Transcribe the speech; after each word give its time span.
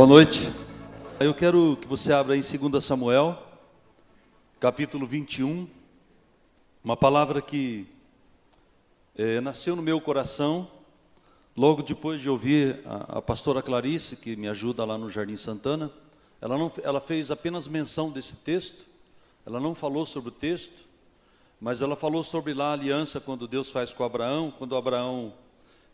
Boa 0.00 0.08
noite. 0.08 0.50
Eu 1.20 1.34
quero 1.34 1.76
que 1.78 1.86
você 1.86 2.10
abra 2.10 2.34
em 2.34 2.40
2 2.40 2.82
Samuel, 2.82 3.36
capítulo 4.58 5.06
21, 5.06 5.68
uma 6.82 6.96
palavra 6.96 7.42
que 7.42 7.86
é, 9.14 9.42
nasceu 9.42 9.76
no 9.76 9.82
meu 9.82 10.00
coração 10.00 10.66
logo 11.54 11.82
depois 11.82 12.18
de 12.18 12.30
ouvir 12.30 12.80
a, 12.86 13.18
a, 13.18 13.20
pastora 13.20 13.60
Clarice, 13.60 14.16
que 14.16 14.36
me 14.36 14.48
ajuda 14.48 14.86
lá 14.86 14.96
no 14.96 15.10
Jardim 15.10 15.36
Santana. 15.36 15.92
Ela, 16.40 16.56
não, 16.56 16.72
ela 16.82 17.02
fez 17.02 17.30
apenas 17.30 17.68
menção 17.68 18.10
desse 18.10 18.36
texto, 18.36 18.86
ela 19.44 19.60
não 19.60 19.74
falou 19.74 20.06
sobre 20.06 20.30
o 20.30 20.32
texto, 20.32 20.82
mas 21.60 21.82
ela 21.82 21.94
falou 21.94 22.24
sobre 22.24 22.54
lá 22.54 22.70
a 22.70 22.72
aliança 22.72 23.20
quando 23.20 23.46
Deus 23.46 23.68
faz 23.68 23.92
com 23.92 24.02
Abraão, 24.02 24.50
quando 24.50 24.74
Abraão 24.74 25.34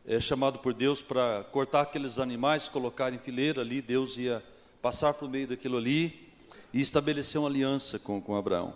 é 0.06 0.20
chamado 0.20 0.60
por 0.60 0.72
Deus 0.72 1.02
para 1.02 1.44
cortar 1.50 1.80
aqueles 1.80 2.18
animais, 2.18 2.68
colocar 2.68 3.12
em 3.12 3.18
fileira 3.18 3.60
ali, 3.60 3.82
Deus 3.82 4.16
ia 4.16 4.42
passar 4.80 5.12
por 5.14 5.28
meio 5.28 5.48
daquilo 5.48 5.76
ali 5.76 6.30
e 6.72 6.80
estabelecer 6.80 7.40
uma 7.40 7.48
aliança 7.48 7.98
com, 7.98 8.20
com 8.20 8.36
Abraão. 8.36 8.72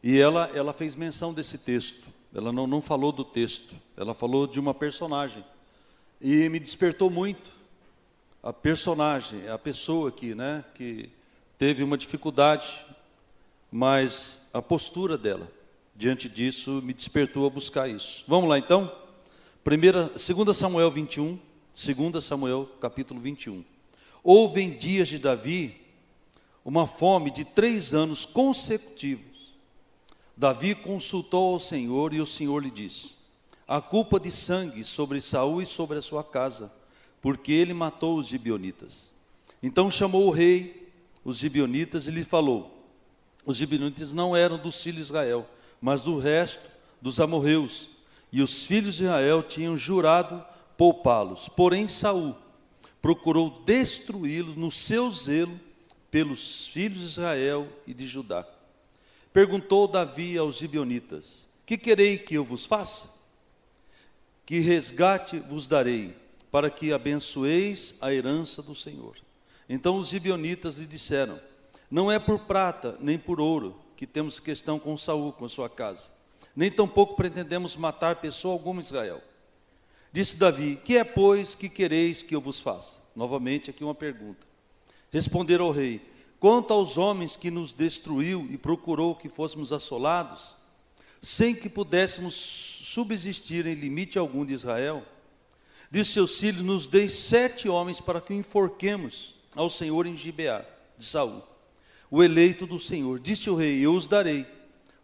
E 0.00 0.16
ela, 0.16 0.48
ela 0.54 0.72
fez 0.72 0.94
menção 0.94 1.34
desse 1.34 1.58
texto, 1.58 2.06
ela 2.32 2.52
não, 2.52 2.68
não 2.68 2.80
falou 2.80 3.10
do 3.10 3.24
texto, 3.24 3.74
ela 3.96 4.14
falou 4.14 4.46
de 4.46 4.60
uma 4.60 4.72
personagem. 4.72 5.44
E 6.20 6.48
me 6.48 6.60
despertou 6.60 7.10
muito 7.10 7.50
a 8.40 8.52
personagem, 8.52 9.48
a 9.48 9.58
pessoa 9.58 10.10
aqui, 10.10 10.36
né, 10.36 10.64
que 10.74 11.10
teve 11.58 11.82
uma 11.82 11.98
dificuldade, 11.98 12.86
mas 13.72 14.48
a 14.54 14.62
postura 14.62 15.18
dela, 15.18 15.50
diante 15.96 16.28
disso, 16.28 16.80
me 16.84 16.94
despertou 16.94 17.44
a 17.44 17.50
buscar 17.50 17.88
isso. 17.88 18.24
Vamos 18.28 18.48
lá 18.48 18.56
então? 18.56 19.07
Primeira, 19.68 20.04
2 20.04 20.56
Samuel 20.56 20.90
21, 20.90 21.38
2 21.74 22.24
Samuel 22.24 22.66
capítulo 22.80 23.20
21. 23.20 23.62
Houve 24.24 24.62
em 24.62 24.70
dias 24.70 25.08
de 25.08 25.18
Davi 25.18 25.78
uma 26.64 26.86
fome 26.86 27.30
de 27.30 27.44
três 27.44 27.92
anos 27.92 28.24
consecutivos. 28.24 29.52
Davi 30.34 30.74
consultou 30.74 31.52
ao 31.52 31.60
Senhor 31.60 32.14
e 32.14 32.20
o 32.22 32.26
Senhor 32.26 32.62
lhe 32.62 32.70
disse: 32.70 33.10
A 33.68 33.78
culpa 33.78 34.18
de 34.18 34.32
sangue 34.32 34.82
sobre 34.84 35.20
Saul 35.20 35.60
e 35.60 35.66
sobre 35.66 35.98
a 35.98 36.02
sua 36.02 36.24
casa, 36.24 36.72
porque 37.20 37.52
ele 37.52 37.74
matou 37.74 38.16
os 38.16 38.26
gibionitas. 38.26 39.12
Então 39.62 39.90
chamou 39.90 40.28
o 40.28 40.30
rei 40.30 40.90
os 41.22 41.36
gibionitas 41.36 42.06
e 42.06 42.10
lhe 42.10 42.24
falou: 42.24 42.88
Os 43.44 43.58
gibionitas 43.58 44.14
não 44.14 44.34
eram 44.34 44.56
dos 44.56 44.82
filhos 44.82 44.96
de 44.96 45.12
Israel, 45.12 45.46
mas 45.78 46.04
do 46.04 46.18
resto 46.18 46.66
dos 47.02 47.20
amorreus 47.20 47.97
e 48.30 48.42
os 48.42 48.64
filhos 48.64 48.96
de 48.96 49.04
Israel 49.04 49.42
tinham 49.42 49.76
jurado 49.76 50.44
poupá-los. 50.76 51.48
Porém, 51.48 51.88
Saul 51.88 52.36
procurou 53.00 53.62
destruí-los 53.64 54.56
no 54.56 54.70
seu 54.70 55.10
zelo 55.10 55.58
pelos 56.10 56.66
filhos 56.68 56.98
de 56.98 57.04
Israel 57.06 57.68
e 57.86 57.94
de 57.94 58.06
Judá. 58.06 58.46
Perguntou 59.32 59.88
Davi 59.88 60.36
aos 60.36 60.56
gibionitas: 60.56 61.46
Que 61.64 61.78
querei 61.78 62.18
que 62.18 62.34
eu 62.34 62.44
vos 62.44 62.66
faça? 62.66 63.16
Que 64.44 64.58
resgate 64.58 65.38
vos 65.38 65.68
darei, 65.68 66.16
para 66.50 66.70
que 66.70 66.92
abençoeis 66.92 67.94
a 68.00 68.12
herança 68.12 68.62
do 68.62 68.74
Senhor. 68.74 69.16
Então 69.68 69.96
os 69.96 70.08
gibionitas 70.08 70.76
lhe 70.76 70.86
disseram: 70.86 71.40
Não 71.90 72.10
é 72.10 72.18
por 72.18 72.40
prata 72.40 72.96
nem 73.00 73.18
por 73.18 73.40
ouro 73.40 73.78
que 73.96 74.06
temos 74.06 74.38
questão 74.38 74.78
com 74.78 74.96
Saul, 74.96 75.32
com 75.32 75.48
sua 75.48 75.68
casa 75.68 76.17
nem 76.58 76.72
tampouco 76.72 77.14
pretendemos 77.14 77.76
matar 77.76 78.16
pessoa 78.16 78.52
alguma 78.52 78.80
em 78.80 78.84
Israel. 78.84 79.22
Disse 80.12 80.36
Davi: 80.36 80.74
Que 80.74 80.96
é, 80.96 81.04
pois, 81.04 81.54
que 81.54 81.68
quereis 81.68 82.20
que 82.20 82.34
eu 82.34 82.40
vos 82.40 82.58
faça? 82.58 83.00
Novamente, 83.14 83.70
aqui 83.70 83.84
uma 83.84 83.94
pergunta. 83.94 84.44
Responderam 85.12 85.66
ao 85.66 85.70
rei: 85.70 86.00
Quanto 86.40 86.74
aos 86.74 86.98
homens 86.98 87.36
que 87.36 87.48
nos 87.48 87.72
destruiu 87.72 88.44
e 88.50 88.58
procurou 88.58 89.14
que 89.14 89.28
fôssemos 89.28 89.72
assolados, 89.72 90.56
sem 91.22 91.54
que 91.54 91.68
pudéssemos 91.68 92.34
subsistir 92.34 93.64
em 93.64 93.74
limite 93.74 94.18
algum 94.18 94.44
de 94.44 94.54
Israel, 94.54 95.04
disse 95.88 96.14
seus 96.14 96.40
filhos: 96.40 96.62
Nos 96.62 96.88
deis 96.88 97.12
sete 97.12 97.68
homens 97.68 98.00
para 98.00 98.20
que 98.20 98.32
o 98.32 98.36
enforquemos 98.36 99.32
ao 99.54 99.70
Senhor 99.70 100.08
em 100.08 100.16
Gibeá 100.16 100.64
de 100.96 101.04
Saul, 101.04 101.40
o 102.10 102.20
eleito 102.20 102.66
do 102.66 102.80
Senhor. 102.80 103.20
Disse 103.20 103.48
o 103.48 103.54
rei: 103.54 103.78
Eu 103.80 103.94
os 103.94 104.08
darei. 104.08 104.44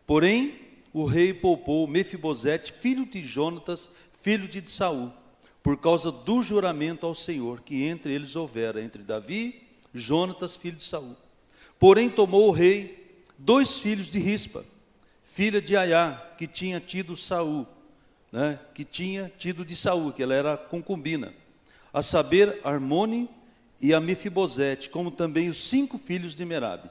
Porém, 0.04 0.63
o 0.94 1.04
rei 1.04 1.34
poupou 1.34 1.88
Mefibosete, 1.88 2.72
filho 2.72 3.04
de 3.04 3.26
Jonatas, 3.26 3.88
filho 4.22 4.46
de 4.46 4.70
Saul, 4.70 5.12
por 5.60 5.76
causa 5.76 6.12
do 6.12 6.40
juramento 6.40 7.04
ao 7.04 7.16
Senhor 7.16 7.60
que 7.62 7.82
entre 7.82 8.14
eles 8.14 8.36
houvera, 8.36 8.80
entre 8.80 9.02
Davi 9.02 9.60
Jonatas, 9.92 10.54
filho 10.54 10.76
de 10.76 10.84
Saul. 10.84 11.16
Porém 11.80 12.08
tomou 12.08 12.48
o 12.48 12.52
rei 12.52 13.24
dois 13.36 13.78
filhos 13.78 14.06
de 14.06 14.20
Rispa, 14.20 14.64
filha 15.24 15.60
de 15.60 15.76
Aiá, 15.76 16.32
que 16.38 16.46
tinha 16.46 16.78
tido 16.78 17.16
Saul, 17.16 17.66
né, 18.30 18.60
que 18.72 18.84
tinha 18.84 19.32
tido 19.36 19.64
de 19.64 19.74
Saul, 19.74 20.12
que 20.12 20.22
ela 20.22 20.34
era 20.34 20.56
concubina, 20.56 21.34
a 21.92 22.02
saber, 22.02 22.60
Armone 22.62 23.28
e 23.80 23.92
a 23.92 24.00
Mefibosete, 24.00 24.90
como 24.90 25.10
também 25.10 25.48
os 25.48 25.58
cinco 25.58 25.98
filhos 25.98 26.36
de 26.36 26.44
Merabe, 26.44 26.88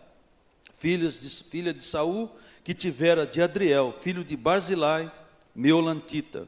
filhas 0.74 1.20
de, 1.22 1.30
filha 1.50 1.74
de 1.74 1.84
Saul 1.84 2.30
que 2.64 2.74
tivera 2.74 3.26
de 3.26 3.42
Adriel, 3.42 3.94
filho 4.02 4.24
de 4.24 4.38
Barzilai, 4.38 5.12
Meolantita, 5.54 6.48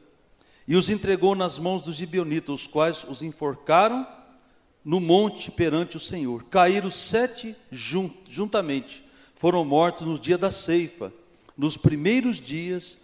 e 0.66 0.74
os 0.74 0.88
entregou 0.88 1.34
nas 1.34 1.58
mãos 1.58 1.82
dos 1.82 1.96
gibeonitas, 1.96 2.62
os 2.62 2.66
quais 2.66 3.04
os 3.04 3.22
enforcaram 3.22 4.06
no 4.84 4.98
monte 4.98 5.50
perante 5.50 5.96
o 5.96 6.00
Senhor. 6.00 6.44
Caíram 6.44 6.90
sete 6.90 7.54
juntamente, 7.70 9.04
foram 9.34 9.64
mortos 9.64 10.06
no 10.06 10.18
dia 10.18 10.38
da 10.38 10.50
ceifa, 10.50 11.12
nos 11.56 11.76
primeiros 11.76 12.40
dias, 12.40 12.98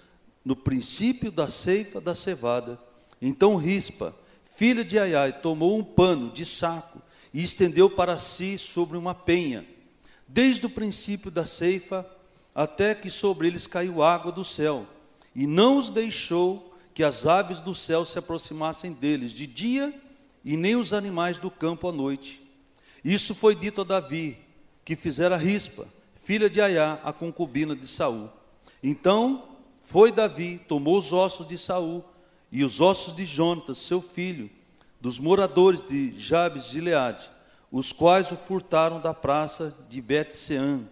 no 0.45 0.57
princípio 0.57 1.31
da 1.31 1.49
ceifa 1.51 2.01
da 2.01 2.15
cevada. 2.15 2.79
Então 3.21 3.57
Rispa, 3.57 4.15
filha 4.45 4.85
de 4.85 4.99
Aiai, 4.99 5.33
tomou 5.33 5.79
um 5.79 5.85
pano 5.85 6.31
de 6.33 6.45
saco 6.45 7.01
e 7.33 7.45
estendeu 7.45 7.89
para 7.89 8.19
si 8.19 8.59
sobre 8.59 8.97
uma 8.97 9.15
penha. 9.15 9.65
Desde 10.27 10.67
o 10.67 10.71
princípio 10.71 11.31
da 11.31 11.47
ceifa 11.47 12.09
até 12.55 12.95
que 12.95 13.11
sobre 13.11 13.47
eles 13.47 13.67
caiu 13.67 14.03
água 14.03 14.31
do 14.31 14.45
céu, 14.45 14.87
e 15.35 15.47
não 15.47 15.79
os 15.79 15.91
deixou 15.91 16.75
que 16.95 17.03
as 17.03 17.27
aves 17.27 17.61
do 17.61 17.75
céu 17.75 18.05
se 18.05 18.19
aproximassem 18.19 18.93
deles 18.93 19.33
de 19.33 19.47
dia, 19.47 19.93
e 20.45 20.57
nem 20.57 20.77
os 20.77 20.93
animais 20.93 21.39
do 21.39 21.51
campo 21.51 21.89
à 21.89 21.93
noite. 21.93 22.43
Isso 23.05 23.35
foi 23.35 23.55
dito 23.55 23.81
a 23.81 23.85
Davi, 23.85 24.39
que 24.85 24.97
fizera 24.97 25.37
Rispa, 25.37 25.87
filha 26.17 26.51
de 26.51 26.61
Aiá, 26.61 26.99
a 27.03 27.13
concubina 27.13 27.75
de 27.75 27.87
Saul. 27.87 28.29
Então 28.83 29.49
foi 29.83 30.13
Davi, 30.13 30.59
tomou 30.69 30.99
os 30.99 31.13
ossos 31.13 31.47
de 31.47 31.57
Saul 31.57 32.05
e 32.51 32.65
os 32.65 32.81
ossos 32.81 33.15
de 33.15 33.25
Jonatas, 33.25 33.79
seu 33.79 34.03
filho, 34.03 34.51
dos 35.01 35.19
moradores 35.19 35.87
de 35.87 36.19
Jabes 36.19 36.65
de 36.65 36.73
Gileade, 36.73 37.31
os 37.71 37.93
quais 37.93 38.31
o 38.31 38.37
furtaram 38.37 39.01
da 39.01 39.15
praça 39.15 39.75
de 39.89 40.01
Bet-Sean, 40.01 40.83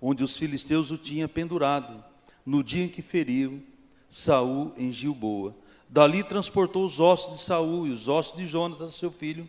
onde 0.00 0.22
os 0.22 0.36
filisteus 0.36 0.90
o 0.90 0.98
tinham 0.98 1.28
pendurado, 1.28 2.02
no 2.44 2.62
dia 2.62 2.84
em 2.84 2.88
que 2.88 3.02
feriu 3.02 3.62
Saul 4.08 4.72
em 4.76 4.92
Gilboa. 4.92 5.54
Dali 5.88 6.22
transportou 6.22 6.84
os 6.84 7.00
ossos 7.00 7.36
de 7.36 7.40
Saul 7.42 7.86
e 7.86 7.90
os 7.90 8.08
ossos 8.08 8.36
de 8.36 8.46
Jonatas, 8.46 8.94
seu 8.94 9.10
filho, 9.10 9.48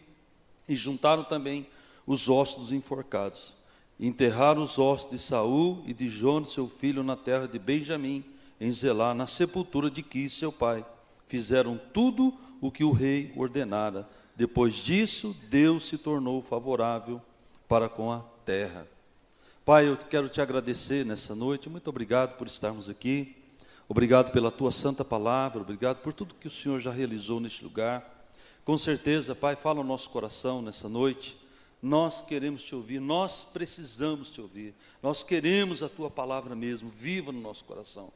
e 0.68 0.76
juntaram 0.76 1.24
também 1.24 1.68
os 2.06 2.30
ossos 2.30 2.64
dos 2.64 2.72
enforcados. 2.72 3.56
Enterraram 4.00 4.64
os 4.64 4.80
ossos 4.80 5.12
de 5.12 5.20
Saul 5.20 5.84
e 5.86 5.94
de 5.94 6.08
Jonas, 6.08 6.54
seu 6.54 6.70
filho, 6.70 7.04
na 7.04 7.16
terra 7.16 7.48
de 7.48 7.60
Benjamim, 7.60 8.24
em 8.60 8.72
Zelá, 8.72 9.14
na 9.14 9.28
sepultura 9.28 9.92
de 9.92 10.02
Quis, 10.02 10.34
seu 10.34 10.52
pai. 10.52 10.86
Fizeram 11.28 11.80
tudo 11.94 12.34
o 12.62 12.72
que 12.72 12.84
o 12.84 12.92
rei 12.92 13.34
ordenara. 13.36 14.08
Depois 14.36 14.76
disso, 14.76 15.36
Deus 15.50 15.88
se 15.88 15.98
tornou 15.98 16.42
favorável 16.42 17.22
para 17.68 17.90
com 17.90 18.12
a 18.12 18.19
terra. 18.46 18.88
Pai, 19.69 19.88
eu 19.88 19.95
quero 19.95 20.27
te 20.27 20.42
agradecer 20.42 21.06
nessa 21.06 21.36
noite. 21.36 21.69
Muito 21.69 21.88
obrigado 21.92 22.36
por 22.38 22.48
estarmos 22.48 22.89
aqui. 22.89 23.36
Obrigado 23.88 24.31
pela 24.31 24.50
tua 24.50 24.71
santa 24.71 25.06
palavra. 25.06 25.62
Obrigado 25.62 25.98
por 25.98 26.12
tudo 26.12 26.33
que 26.33 26.48
o 26.48 26.50
Senhor 26.50 26.80
já 26.80 26.89
realizou 26.89 27.39
neste 27.39 27.63
lugar. 27.63 28.25
Com 28.66 28.80
certeza, 28.80 29.36
Pai, 29.36 29.56
fala 29.56 29.81
o 29.81 29.83
nosso 29.83 30.10
coração 30.10 30.60
nessa 30.60 30.89
noite. 30.89 31.38
Nós 31.83 32.24
queremos 32.24 32.63
te 32.63 32.74
ouvir, 32.74 33.00
nós 33.00 33.44
precisamos 33.44 34.31
te 34.31 34.42
ouvir. 34.42 34.74
Nós 35.04 35.21
queremos 35.21 35.83
a 35.83 35.88
tua 35.88 36.10
palavra 36.10 36.56
mesmo, 36.56 36.89
viva 36.89 37.31
no 37.31 37.39
nosso 37.39 37.63
coração. 37.63 38.12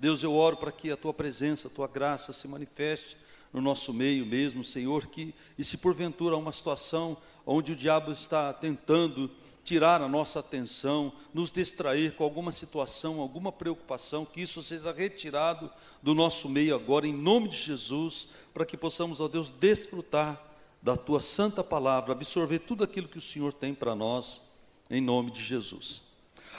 Deus, 0.00 0.24
eu 0.24 0.34
oro 0.34 0.56
para 0.56 0.72
que 0.72 0.90
a 0.90 0.96
tua 0.96 1.14
presença, 1.14 1.68
a 1.68 1.70
tua 1.70 1.86
graça 1.86 2.32
se 2.32 2.48
manifeste 2.48 3.16
no 3.52 3.60
nosso 3.60 3.94
meio 3.94 4.26
mesmo, 4.26 4.64
Senhor, 4.64 5.06
que 5.06 5.32
e 5.56 5.62
se 5.62 5.78
porventura 5.78 6.34
há 6.34 6.38
uma 6.38 6.50
situação 6.50 7.16
onde 7.46 7.70
o 7.70 7.76
diabo 7.76 8.10
está 8.10 8.52
tentando 8.52 9.30
tirar 9.66 10.00
a 10.00 10.08
nossa 10.08 10.38
atenção, 10.38 11.12
nos 11.34 11.50
distrair 11.50 12.14
com 12.14 12.22
alguma 12.22 12.52
situação, 12.52 13.20
alguma 13.20 13.50
preocupação, 13.50 14.24
que 14.24 14.40
isso 14.40 14.62
seja 14.62 14.92
retirado 14.92 15.68
do 16.00 16.14
nosso 16.14 16.48
meio 16.48 16.74
agora, 16.74 17.06
em 17.06 17.12
nome 17.12 17.48
de 17.48 17.56
Jesus, 17.56 18.28
para 18.54 18.64
que 18.64 18.76
possamos, 18.76 19.20
ó 19.20 19.26
Deus, 19.26 19.50
desfrutar 19.50 20.40
da 20.80 20.96
tua 20.96 21.20
santa 21.20 21.64
palavra, 21.64 22.12
absorver 22.12 22.60
tudo 22.60 22.84
aquilo 22.84 23.08
que 23.08 23.18
o 23.18 23.20
Senhor 23.20 23.52
tem 23.52 23.74
para 23.74 23.94
nós, 23.94 24.42
em 24.88 25.00
nome 25.00 25.32
de 25.32 25.42
Jesus. 25.42 26.02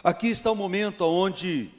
Aqui 0.04 0.28
está 0.28 0.52
o 0.52 0.56
momento 0.56 1.06
onde 1.06 1.72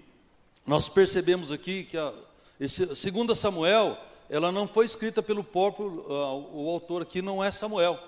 nós 0.67 0.89
percebemos 0.89 1.53
aqui 1.53 1.85
que 1.85 1.99
a 1.99 2.15
esse, 2.59 2.97
segunda 2.97 3.35
Samuel, 3.35 3.97
ela 4.29 4.51
não 4.51 4.67
foi 4.67 4.85
escrita 4.85 5.23
pelo 5.23 5.45
próprio, 5.45 6.05
uh, 6.09 6.51
o 6.53 6.71
autor 6.71 7.03
aqui 7.03 7.23
não 7.23 7.43
é 7.43 7.53
Samuel. 7.53 7.99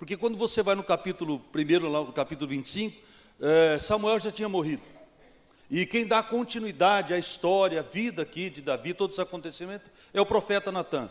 Porque 0.00 0.16
quando 0.16 0.38
você 0.38 0.62
vai 0.62 0.74
no 0.74 0.82
capítulo 0.82 1.44
1, 1.54 1.88
lá 1.90 2.00
no 2.00 2.10
capítulo 2.10 2.48
25, 2.48 2.96
eh, 3.38 3.78
Samuel 3.78 4.18
já 4.18 4.32
tinha 4.32 4.48
morrido. 4.48 4.80
E 5.70 5.84
quem 5.84 6.06
dá 6.06 6.22
continuidade 6.22 7.12
à 7.12 7.18
história, 7.18 7.80
à 7.80 7.82
vida 7.82 8.22
aqui 8.22 8.48
de 8.48 8.62
Davi, 8.62 8.94
todos 8.94 9.18
os 9.18 9.20
acontecimentos, 9.22 9.90
é 10.14 10.18
o 10.18 10.24
profeta 10.24 10.72
Natan. 10.72 11.10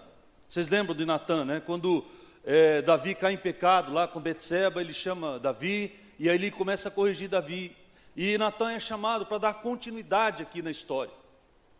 Vocês 0.50 0.69
lembram 0.69 0.95
de 0.95 1.06
Natan, 1.06 1.45
né? 1.45 1.62
Quando 1.63 2.03
eh, 2.44 2.81
Davi 2.81 3.13
cai 3.13 3.33
em 3.33 3.38
pecado 3.38 3.94
lá 3.94 4.07
com 4.07 4.19
Betseba, 4.19 4.81
ele 4.81 4.91
chama 4.91 5.38
Davi, 5.38 5.94
e 6.18 6.27
aí 6.27 6.33
ele 6.33 6.50
começa 6.50 6.89
a 6.89 6.91
corrigir 6.91 7.30
Davi. 7.30 7.77
E 8.18 8.39
Natan 8.39 8.71
é 8.71 8.80
chamado 8.80 9.24
para 9.24 9.38
dar 9.38 9.53
continuidade 9.53 10.41
aqui 10.41 10.63
na 10.63 10.71
história. 10.71 11.13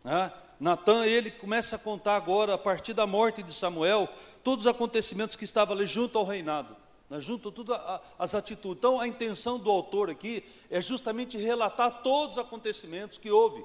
Né? 0.04 0.30
Natan, 0.60 1.06
ele 1.06 1.32
começa 1.32 1.74
a 1.74 1.78
contar 1.78 2.14
agora, 2.14 2.54
a 2.54 2.58
partir 2.58 2.92
da 2.92 3.04
morte 3.04 3.42
de 3.42 3.52
Samuel, 3.52 4.08
todos 4.44 4.66
os 4.66 4.70
acontecimentos 4.70 5.34
que 5.34 5.44
estavam 5.44 5.74
ali 5.74 5.86
junto 5.86 6.16
ao 6.16 6.24
reinado, 6.24 6.76
né, 7.10 7.20
junto 7.20 7.50
todas 7.50 7.78
as 8.16 8.34
atitudes. 8.34 8.78
Então, 8.78 9.00
a 9.00 9.08
intenção 9.08 9.58
do 9.58 9.68
autor 9.68 10.08
aqui 10.08 10.44
é 10.70 10.80
justamente 10.80 11.36
relatar 11.36 12.02
todos 12.02 12.36
os 12.36 12.42
acontecimentos 12.42 13.18
que 13.18 13.30
houve 13.30 13.64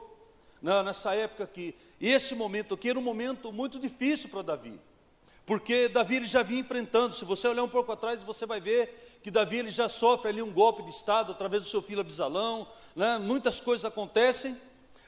né, 0.61 0.81
nessa 0.81 1.13
época 1.13 1.43
aqui. 1.43 1.75
E 2.01 2.09
esse 2.09 2.33
momento 2.33 2.73
aqui 2.73 2.89
era 2.89 2.97
um 2.97 3.03
momento 3.03 3.53
muito 3.53 3.79
difícil 3.79 4.29
para 4.29 4.41
Davi, 4.41 4.79
porque 5.45 5.87
Davi 5.87 6.15
ele 6.15 6.25
já 6.25 6.41
vinha 6.41 6.61
enfrentando. 6.61 7.13
Se 7.13 7.23
você 7.23 7.47
olhar 7.47 7.63
um 7.63 7.69
pouco 7.69 7.91
atrás, 7.91 8.21
você 8.23 8.47
vai 8.47 8.59
ver 8.59 9.19
que 9.21 9.29
Davi 9.29 9.57
ele 9.57 9.71
já 9.71 9.87
sofre 9.87 10.29
ali 10.29 10.41
um 10.41 10.51
golpe 10.51 10.83
de 10.83 10.89
estado 10.89 11.31
através 11.31 11.61
do 11.61 11.67
seu 11.67 11.81
filho 11.81 12.01
Abisalão, 12.01 12.67
né, 12.95 13.19
muitas 13.19 13.59
coisas 13.59 13.85
acontecem. 13.85 14.57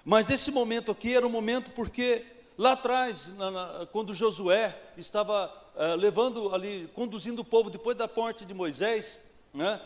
Mas 0.06 0.30
esse 0.30 0.52
momento 0.52 0.92
aqui 0.92 1.14
era 1.16 1.26
um 1.26 1.30
momento 1.30 1.72
porque 1.72 2.24
lá 2.58 2.74
atrás, 2.74 3.36
na, 3.36 3.52
na, 3.52 3.86
quando 3.92 4.14
Josué 4.14 4.76
estava 4.96 5.54
uh, 5.78 5.96
levando 5.96 6.54
ali, 6.54 6.90
conduzindo 6.94 7.42
o 7.42 7.46
povo 7.46 7.70
depois 7.70 7.96
da 7.96 8.10
morte 8.14 8.46
de 8.46 8.54
Moisés, 8.54 9.26
né, 9.54 9.80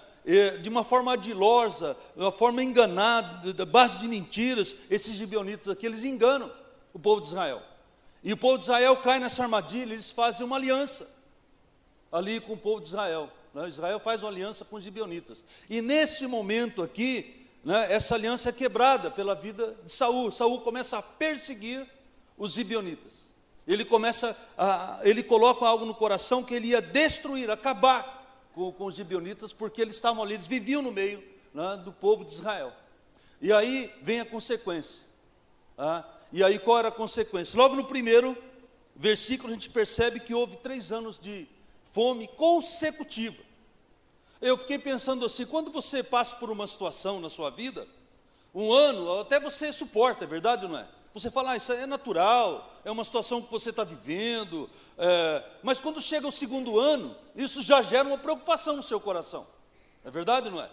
de 0.62 0.70
uma 0.70 0.84
forma 0.84 1.14
adilosa, 1.14 1.98
de 2.16 2.22
uma 2.22 2.32
forma 2.32 2.64
enganada, 2.64 3.54
de 3.54 3.66
base 3.66 3.98
de 3.98 4.08
mentiras, 4.08 4.76
esses 4.90 5.16
gibeonitas 5.16 5.68
aqui, 5.68 5.86
eles 5.86 6.04
enganam 6.04 6.52
o 6.94 7.00
povo 7.00 7.22
de 7.22 7.28
Israel. 7.28 7.62
E 8.24 8.32
o 8.32 8.38
povo 8.38 8.58
de 8.58 8.64
Israel 8.64 8.96
cai 8.98 9.20
nessa 9.20 9.42
armadilha, 9.42 9.94
eles 9.94 10.12
fazem 10.12 10.46
uma 10.46 10.58
aliança 10.58 11.10
ali 12.12 12.40
com 12.40 12.54
o 12.54 12.58
povo 12.58 12.82
de 12.82 12.88
Israel. 12.88 13.32
Né? 13.54 13.68
Israel 13.68 14.00
faz 14.00 14.22
uma 14.22 14.30
aliança 14.30 14.64
com 14.64 14.76
os 14.76 14.84
gibeonitas. 14.84 15.44
E 15.70 15.82
nesse 15.82 16.28
momento 16.28 16.84
aqui, 16.84 17.48
né, 17.64 17.92
essa 17.92 18.16
aliança 18.16 18.50
é 18.50 18.52
quebrada 18.52 19.10
pela 19.10 19.34
vida 19.34 19.76
de 19.84 19.92
Saul. 19.92 20.32
Saul 20.32 20.62
começa 20.62 20.98
a 20.98 21.02
perseguir 21.02 21.88
os 22.38 22.54
gibionitas. 22.54 23.21
Ele 23.72 23.86
começa 23.86 24.38
a, 24.58 25.00
ele 25.04 25.24
coloca 25.24 25.66
algo 25.66 25.86
no 25.86 25.96
coração 25.96 26.44
que 26.44 26.54
ele 26.54 26.70
ia 26.70 26.82
destruir, 26.82 27.50
acabar 27.50 28.50
com, 28.54 28.70
com 28.72 28.86
os 28.86 28.96
gibionitas, 28.96 29.54
porque 29.54 29.82
eles 29.82 29.96
estavam 29.96 30.22
ali, 30.22 30.34
eles 30.34 30.48
viviam 30.48 30.82
no 30.82 30.92
meio 30.92 31.24
né, 31.54 31.82
do 31.84 31.94
povo 31.94 32.26
de 32.26 32.32
Israel. 32.32 32.74
E 33.40 33.54
aí 33.54 33.90
vem 34.02 34.20
a 34.20 34.26
consequência. 34.26 35.04
Tá? 35.78 36.06
E 36.34 36.44
aí 36.44 36.60
qual 36.60 36.80
era 36.80 36.90
a 36.90 36.92
consequência? 36.92 37.58
Logo 37.58 37.76
no 37.76 37.86
primeiro 37.86 38.38
versículo 38.94 39.52
a 39.52 39.54
gente 39.54 39.70
percebe 39.70 40.20
que 40.20 40.34
houve 40.34 40.58
três 40.58 40.92
anos 40.92 41.18
de 41.18 41.48
fome 41.94 42.28
consecutiva. 42.28 43.42
Eu 44.42 44.58
fiquei 44.58 44.80
pensando 44.80 45.26
assim: 45.26 45.46
quando 45.46 45.72
você 45.72 46.04
passa 46.04 46.36
por 46.36 46.50
uma 46.50 46.68
situação 46.68 47.22
na 47.22 47.30
sua 47.30 47.50
vida, 47.50 47.88
um 48.54 48.72
ano, 48.74 49.20
até 49.20 49.40
você 49.40 49.72
suporta, 49.72 50.26
é 50.26 50.28
verdade 50.28 50.66
ou 50.66 50.72
não 50.72 50.80
é? 50.80 50.88
Você 51.14 51.30
fala, 51.30 51.52
ah, 51.52 51.58
isso 51.58 51.74
é 51.74 51.86
natural, 51.86 52.80
é 52.86 52.92
uma 52.92 53.04
situação 53.04 53.42
que 53.42 53.52
você 53.52 53.70
está 53.70 53.84
vivendo, 53.84 54.70
é, 54.98 55.44
mas 55.62 55.80
quando 55.80 56.00
chega 56.00 56.28
o 56.28 56.32
segundo 56.32 56.80
ano, 56.80 57.16
isso 57.36 57.62
já 57.62 57.82
gera 57.82 58.08
uma 58.08 58.18
preocupação 58.18 58.78
no 58.78 58.84
seu 58.84 59.00
coração, 59.00 59.46
é 60.06 60.12
verdade 60.12 60.48
ou 60.48 60.54
não 60.54 60.62
é? 60.62 60.70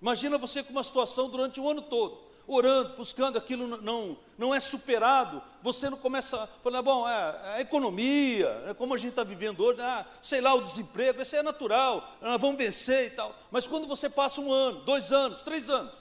Imagina 0.00 0.38
você 0.38 0.62
com 0.62 0.70
uma 0.70 0.84
situação 0.84 1.28
durante 1.28 1.60
o 1.60 1.68
ano 1.68 1.82
todo 1.82 2.30
orando, 2.50 2.96
buscando, 2.96 3.38
aquilo 3.38 3.66
não, 3.78 4.16
não 4.36 4.54
é 4.54 4.58
superado, 4.58 5.40
você 5.62 5.88
não 5.88 5.96
começa 5.96 6.42
a 6.42 6.46
falar, 6.46 6.82
bom, 6.82 7.08
é, 7.08 7.12
é 7.12 7.52
a 7.54 7.60
economia, 7.60 8.64
é 8.66 8.74
como 8.74 8.92
a 8.92 8.98
gente 8.98 9.10
está 9.10 9.22
vivendo 9.22 9.60
hoje, 9.60 9.80
ah, 9.80 10.04
sei 10.20 10.40
lá, 10.40 10.52
o 10.54 10.62
desemprego, 10.62 11.22
isso 11.22 11.36
é 11.36 11.42
natural, 11.42 12.16
nós 12.20 12.40
vamos 12.40 12.56
vencer 12.56 13.06
e 13.06 13.10
tal. 13.10 13.34
Mas 13.52 13.68
quando 13.68 13.86
você 13.86 14.10
passa 14.10 14.40
um 14.40 14.52
ano, 14.52 14.80
dois 14.80 15.12
anos, 15.12 15.42
três 15.42 15.70
anos, 15.70 15.92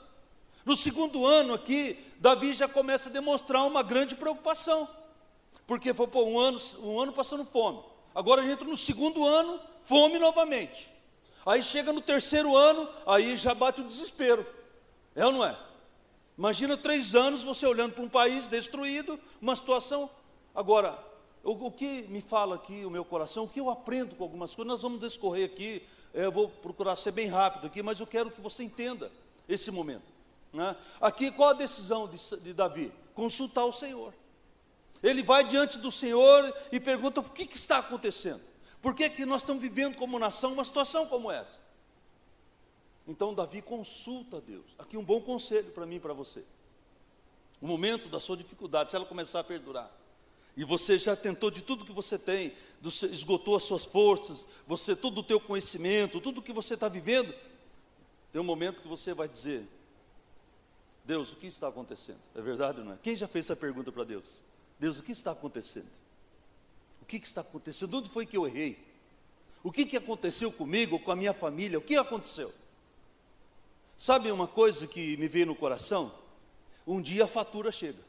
no 0.70 0.78
segundo 0.78 1.26
ano 1.26 1.56
aqui, 1.56 1.98
Davi 2.20 2.54
já 2.54 2.68
começa 2.68 3.10
a 3.10 3.12
demonstrar 3.12 3.66
uma 3.66 3.82
grande 3.82 4.16
preocupação, 4.16 4.88
porque 5.66 5.96
foi 5.96 6.06
pô, 6.06 6.24
um, 6.26 6.38
ano, 6.38 6.62
um 6.84 7.00
ano 7.00 7.12
passando 7.12 7.44
fome, 7.44 7.82
agora 8.14 8.42
a 8.42 8.44
gente 8.44 8.54
entra 8.54 8.68
no 8.68 8.78
segundo 8.78 9.26
ano, 9.26 9.60
fome 9.82 10.20
novamente. 10.20 10.92
Aí 11.44 11.64
chega 11.64 11.92
no 11.92 12.02
terceiro 12.02 12.56
ano, 12.56 12.88
aí 13.08 13.36
já 13.36 13.56
bate 13.56 13.82
o 13.82 13.84
desespero. 13.84 14.46
É 15.16 15.26
ou 15.26 15.32
não 15.32 15.44
é? 15.44 15.58
Imagina 16.38 16.78
três 16.78 17.16
anos 17.16 17.42
você 17.42 17.66
olhando 17.66 17.94
para 17.94 18.04
um 18.04 18.10
país 18.10 18.48
destruído, 18.48 19.20
uma 19.42 19.56
situação. 19.56 20.08
Agora, 20.54 21.04
o, 21.44 21.54
o, 21.54 21.72
que 21.72 22.04
me 22.10 22.22
fala 22.22 22.56
aqui 22.56 22.86
o 22.86 22.92
meu 22.92 23.04
coração, 23.04 23.46
o 23.46 23.50
que 23.50 23.60
eu 23.60 23.72
aprendo 23.72 24.16
com 24.16 24.24
algumas 24.24 24.54
coisas, 24.54 24.72
nós 24.72 24.82
vamos 24.84 25.00
descorrer 25.00 25.46
aqui, 25.46 25.82
eu 26.14 26.32
vou 26.32 26.48
procurar 26.48 26.96
ser 26.96 27.12
bem 27.12 27.28
rápido 27.28 27.66
aqui, 27.66 27.82
mas 27.82 28.00
eu 28.00 28.06
quero 28.06 28.30
que 28.30 28.40
você 28.40 28.64
entenda 28.64 29.12
esse 29.48 29.72
momento. 29.72 30.19
Né? 30.52 30.76
Aqui, 31.00 31.32
qual 31.32 31.50
a 31.50 31.54
decisão 31.54 32.08
de, 32.08 32.18
de 32.42 32.54
Davi? 32.54 32.92
Consultar 33.14 33.66
o 33.66 33.74
Senhor. 33.74 34.14
Ele 35.02 35.24
vai 35.24 35.44
diante 35.44 35.78
do 35.78 35.92
Senhor 35.92 36.54
e 36.72 36.80
pergunta: 36.80 37.22
o 37.22 37.30
que, 37.30 37.46
que 37.46 37.58
está 37.58 37.78
acontecendo? 37.78 38.42
Por 38.82 38.94
que, 38.94 39.10
que 39.10 39.26
nós 39.26 39.42
estamos 39.42 39.62
vivendo 39.62 39.98
como 39.98 40.18
nação 40.18 40.54
uma 40.54 40.64
situação 40.64 41.06
como 41.06 41.32
essa? 41.32 41.60
Então 43.08 43.34
Davi 43.34 43.62
consulta 43.62 44.38
a 44.38 44.40
Deus. 44.40 44.66
Aqui 44.78 44.98
um 44.98 45.04
bom 45.04 45.22
conselho 45.22 45.72
para 45.72 45.86
mim 45.86 45.96
e 45.96 46.00
para 46.00 46.14
você. 46.14 46.44
O 47.62 47.68
momento 47.68 48.08
da 48.08 48.20
sua 48.20 48.38
dificuldade, 48.38 48.90
se 48.90 48.96
ela 48.96 49.06
começar 49.06 49.40
a 49.40 49.44
perdurar, 49.44 49.92
e 50.56 50.64
você 50.64 50.98
já 50.98 51.16
tentou 51.16 51.50
de 51.50 51.62
tudo 51.62 51.86
que 51.86 51.92
você 51.92 52.18
tem, 52.18 52.54
esgotou 52.84 53.56
as 53.56 53.64
suas 53.64 53.86
forças, 53.86 54.46
você 54.68 54.96
todo 54.96 55.20
o 55.20 55.24
teu 55.24 55.40
conhecimento, 55.40 56.22
tudo 56.22 56.42
que 56.42 56.54
você 56.54 56.74
está 56.74 56.88
vivendo, 56.88 57.34
tem 58.32 58.42
um 58.42 58.46
momento 58.46 58.82
que 58.82 58.88
você 58.88 59.14
vai 59.14 59.28
dizer: 59.28 59.68
Deus, 61.06 61.32
o 61.34 61.36
que 61.36 61.48
está 61.48 61.68
acontecendo? 61.68 62.20
É 62.36 62.42
verdade 62.42 62.80
ou 62.80 62.86
não 62.86 62.94
é? 62.94 62.98
Quem 63.02 63.16
já 63.16 63.28
fez 63.28 63.46
essa 63.46 63.56
pergunta 63.56 63.92
para 63.92 64.04
Deus? 64.04 64.38
Deus, 64.80 65.00
o 65.00 65.04
que 65.04 65.12
está 65.12 65.32
acontecendo? 65.32 65.90
O 67.02 67.06
que 67.06 67.18
está 67.18 67.42
acontecendo? 67.42 67.98
Onde 67.98 68.10
foi 68.10 68.26
que 68.26 68.38
eu 68.38 68.46
errei? 68.46 68.78
O 69.64 69.72
que, 69.72 69.86
que 69.86 69.98
aconteceu 69.98 70.52
comigo, 70.52 71.00
com 71.00 71.12
a 71.12 71.16
minha 71.16 71.34
família? 71.34 71.78
O 71.78 71.82
que 71.82 71.96
aconteceu? 71.96 72.54
Sabe 73.98 74.32
uma 74.32 74.48
coisa 74.48 74.88
que 74.88 75.18
me 75.18 75.28
veio 75.28 75.48
no 75.48 75.56
coração? 75.56 76.14
Um 76.88 77.02
dia 77.02 77.26
a 77.26 77.28
fatura 77.28 77.72
chega. 77.72 78.00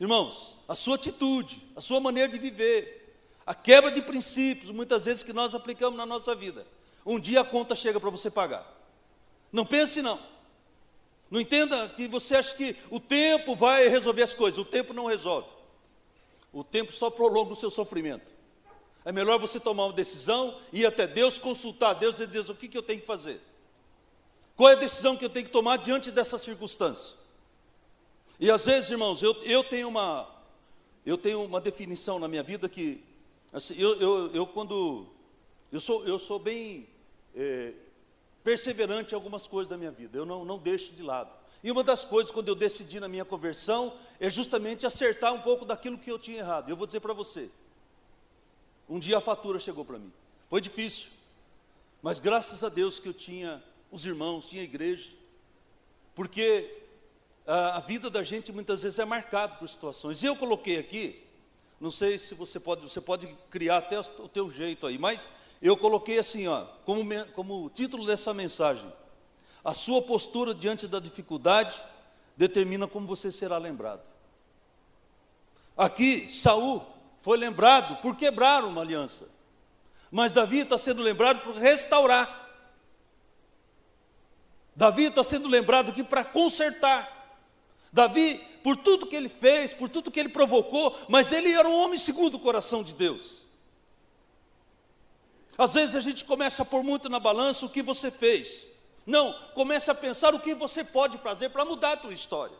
Irmãos, 0.00 0.56
a 0.66 0.74
sua 0.74 0.94
atitude, 0.94 1.62
a 1.76 1.80
sua 1.82 2.00
maneira 2.00 2.32
de 2.32 2.38
viver, 2.38 3.14
a 3.44 3.54
quebra 3.54 3.90
de 3.90 4.00
princípios, 4.00 4.70
muitas 4.70 5.04
vezes 5.04 5.22
que 5.22 5.32
nós 5.32 5.54
aplicamos 5.54 5.98
na 5.98 6.06
nossa 6.06 6.34
vida. 6.34 6.66
Um 7.04 7.20
dia 7.20 7.42
a 7.42 7.44
conta 7.44 7.76
chega 7.76 8.00
para 8.00 8.08
você 8.08 8.30
pagar. 8.30 8.66
Não 9.52 9.66
pense 9.66 10.00
não. 10.00 10.18
Não 11.30 11.40
entenda 11.40 11.88
que 11.90 12.08
você 12.08 12.34
acha 12.34 12.54
que 12.56 12.76
o 12.90 12.98
tempo 12.98 13.54
vai 13.54 13.86
resolver 13.88 14.22
as 14.22 14.34
coisas. 14.34 14.58
O 14.58 14.64
tempo 14.64 14.92
não 14.92 15.06
resolve. 15.06 15.48
O 16.52 16.64
tempo 16.64 16.92
só 16.92 17.08
prolonga 17.08 17.52
o 17.52 17.56
seu 17.56 17.70
sofrimento. 17.70 18.32
É 19.04 19.12
melhor 19.12 19.38
você 19.38 19.60
tomar 19.60 19.86
uma 19.86 19.92
decisão, 19.92 20.58
ir 20.72 20.84
até 20.84 21.06
Deus, 21.06 21.38
consultar 21.38 21.94
Deus 21.94 22.18
e 22.18 22.26
dizer 22.26 22.50
o 22.50 22.54
que, 22.54 22.68
que 22.68 22.76
eu 22.76 22.82
tenho 22.82 23.00
que 23.00 23.06
fazer. 23.06 23.40
Qual 24.56 24.68
é 24.68 24.72
a 24.72 24.76
decisão 24.76 25.16
que 25.16 25.24
eu 25.24 25.30
tenho 25.30 25.46
que 25.46 25.52
tomar 25.52 25.78
diante 25.78 26.10
dessa 26.10 26.36
circunstância? 26.36 27.16
E 28.38 28.50
às 28.50 28.66
vezes, 28.66 28.90
irmãos, 28.90 29.22
eu, 29.22 29.32
eu, 29.44 29.62
tenho, 29.64 29.88
uma, 29.88 30.28
eu 31.06 31.16
tenho 31.16 31.42
uma 31.42 31.60
definição 31.60 32.18
na 32.18 32.28
minha 32.28 32.42
vida 32.42 32.68
que, 32.68 33.02
assim, 33.52 33.74
eu, 33.78 33.98
eu, 34.00 34.34
eu 34.34 34.46
quando, 34.46 35.06
eu 35.72 35.80
sou, 35.80 36.04
eu 36.06 36.18
sou 36.18 36.38
bem 36.38 36.88
é, 37.34 37.72
perseverante 38.42 39.12
em 39.12 39.16
algumas 39.16 39.46
coisas 39.46 39.68
da 39.68 39.76
minha 39.76 39.90
vida, 39.90 40.16
eu 40.16 40.24
não, 40.24 40.44
não 40.44 40.58
deixo 40.58 40.92
de 40.92 41.02
lado. 41.02 41.30
E 41.62 41.70
uma 41.70 41.84
das 41.84 42.04
coisas, 42.04 42.32
quando 42.32 42.48
eu 42.48 42.54
decidi 42.54 42.98
na 42.98 43.08
minha 43.08 43.24
conversão, 43.24 43.92
é 44.18 44.30
justamente 44.30 44.86
acertar 44.86 45.32
um 45.34 45.40
pouco 45.40 45.64
daquilo 45.64 45.98
que 45.98 46.10
eu 46.10 46.18
tinha 46.18 46.38
errado. 46.38 46.70
Eu 46.70 46.76
vou 46.76 46.86
dizer 46.86 47.00
para 47.00 47.12
você, 47.12 47.50
um 48.88 48.98
dia 48.98 49.18
a 49.18 49.20
fatura 49.20 49.58
chegou 49.58 49.84
para 49.84 49.98
mim, 49.98 50.12
foi 50.48 50.60
difícil, 50.60 51.10
mas 52.02 52.18
graças 52.18 52.64
a 52.64 52.68
Deus 52.68 52.98
que 52.98 53.08
eu 53.08 53.14
tinha 53.14 53.62
os 53.90 54.06
irmãos, 54.06 54.46
tinha 54.46 54.62
igreja. 54.62 55.12
Porque 56.14 56.82
a, 57.46 57.76
a 57.76 57.80
vida 57.80 58.08
da 58.08 58.22
gente 58.22 58.52
muitas 58.52 58.82
vezes 58.82 58.98
é 58.98 59.04
marcada 59.04 59.56
por 59.56 59.68
situações. 59.68 60.22
E 60.22 60.26
eu 60.26 60.34
coloquei 60.36 60.78
aqui 60.78 61.22
Não 61.80 61.90
sei 61.90 62.18
se 62.18 62.34
você 62.34 62.60
pode, 62.60 62.82
você 62.82 63.00
pode 63.00 63.26
criar 63.50 63.78
até 63.78 63.98
o 63.98 64.28
teu 64.28 64.50
jeito 64.50 64.86
aí, 64.86 64.98
mas 64.98 65.28
eu 65.60 65.76
coloquei 65.76 66.18
assim, 66.18 66.46
ó, 66.46 66.64
como, 66.84 67.04
como 67.34 67.70
título 67.70 68.06
dessa 68.06 68.32
mensagem: 68.32 68.90
A 69.62 69.74
sua 69.74 70.00
postura 70.00 70.54
diante 70.54 70.88
da 70.88 70.98
dificuldade 70.98 71.80
determina 72.36 72.88
como 72.88 73.06
você 73.06 73.30
será 73.30 73.58
lembrado. 73.58 74.00
Aqui, 75.76 76.32
Saul 76.32 76.82
foi 77.22 77.36
lembrado 77.36 78.00
por 78.00 78.16
quebrar 78.16 78.64
uma 78.64 78.80
aliança, 78.80 79.28
mas 80.10 80.32
Davi 80.32 80.60
está 80.60 80.78
sendo 80.78 81.02
lembrado 81.02 81.42
por 81.42 81.54
restaurar. 81.54 82.48
Davi 84.74 85.04
está 85.04 85.22
sendo 85.22 85.46
lembrado 85.46 85.90
aqui 85.90 86.02
para 86.02 86.24
consertar. 86.24 87.18
Davi, 87.92 88.40
por 88.62 88.76
tudo 88.76 89.06
que 89.06 89.16
ele 89.16 89.28
fez, 89.28 89.74
por 89.74 89.90
tudo 89.90 90.10
que 90.10 90.18
ele 90.18 90.28
provocou, 90.30 90.96
mas 91.08 91.32
ele 91.32 91.52
era 91.52 91.68
um 91.68 91.76
homem 91.76 91.98
segundo 91.98 92.36
o 92.36 92.40
coração 92.40 92.82
de 92.82 92.94
Deus. 92.94 93.39
Às 95.60 95.74
vezes 95.74 95.94
a 95.94 96.00
gente 96.00 96.24
começa 96.24 96.62
a 96.62 96.64
pôr 96.64 96.82
muito 96.82 97.10
na 97.10 97.20
balança 97.20 97.66
o 97.66 97.68
que 97.68 97.82
você 97.82 98.10
fez. 98.10 98.66
Não, 99.04 99.30
comece 99.52 99.90
a 99.90 99.94
pensar 99.94 100.34
o 100.34 100.40
que 100.40 100.54
você 100.54 100.82
pode 100.82 101.18
fazer 101.18 101.50
para 101.50 101.66
mudar 101.66 101.92
a 101.92 101.96
tua 101.98 102.14
história, 102.14 102.56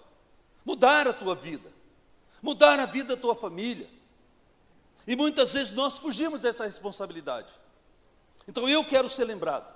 mudar 0.67 1.09
a 1.09 1.13
tua 1.15 1.35
vida, 1.35 1.73
mudar 2.43 2.79
a 2.79 2.85
vida 2.85 3.17
da 3.17 3.23
tua 3.23 3.35
família. 3.35 3.89
E 5.07 5.17
muitas 5.17 5.55
vezes 5.55 5.71
nós 5.73 5.97
fugimos 5.97 6.43
dessa 6.43 6.67
responsabilidade. 6.67 7.49
Então 8.47 8.69
eu 8.69 8.85
quero 8.85 9.09
ser 9.09 9.25
lembrado. 9.25 9.67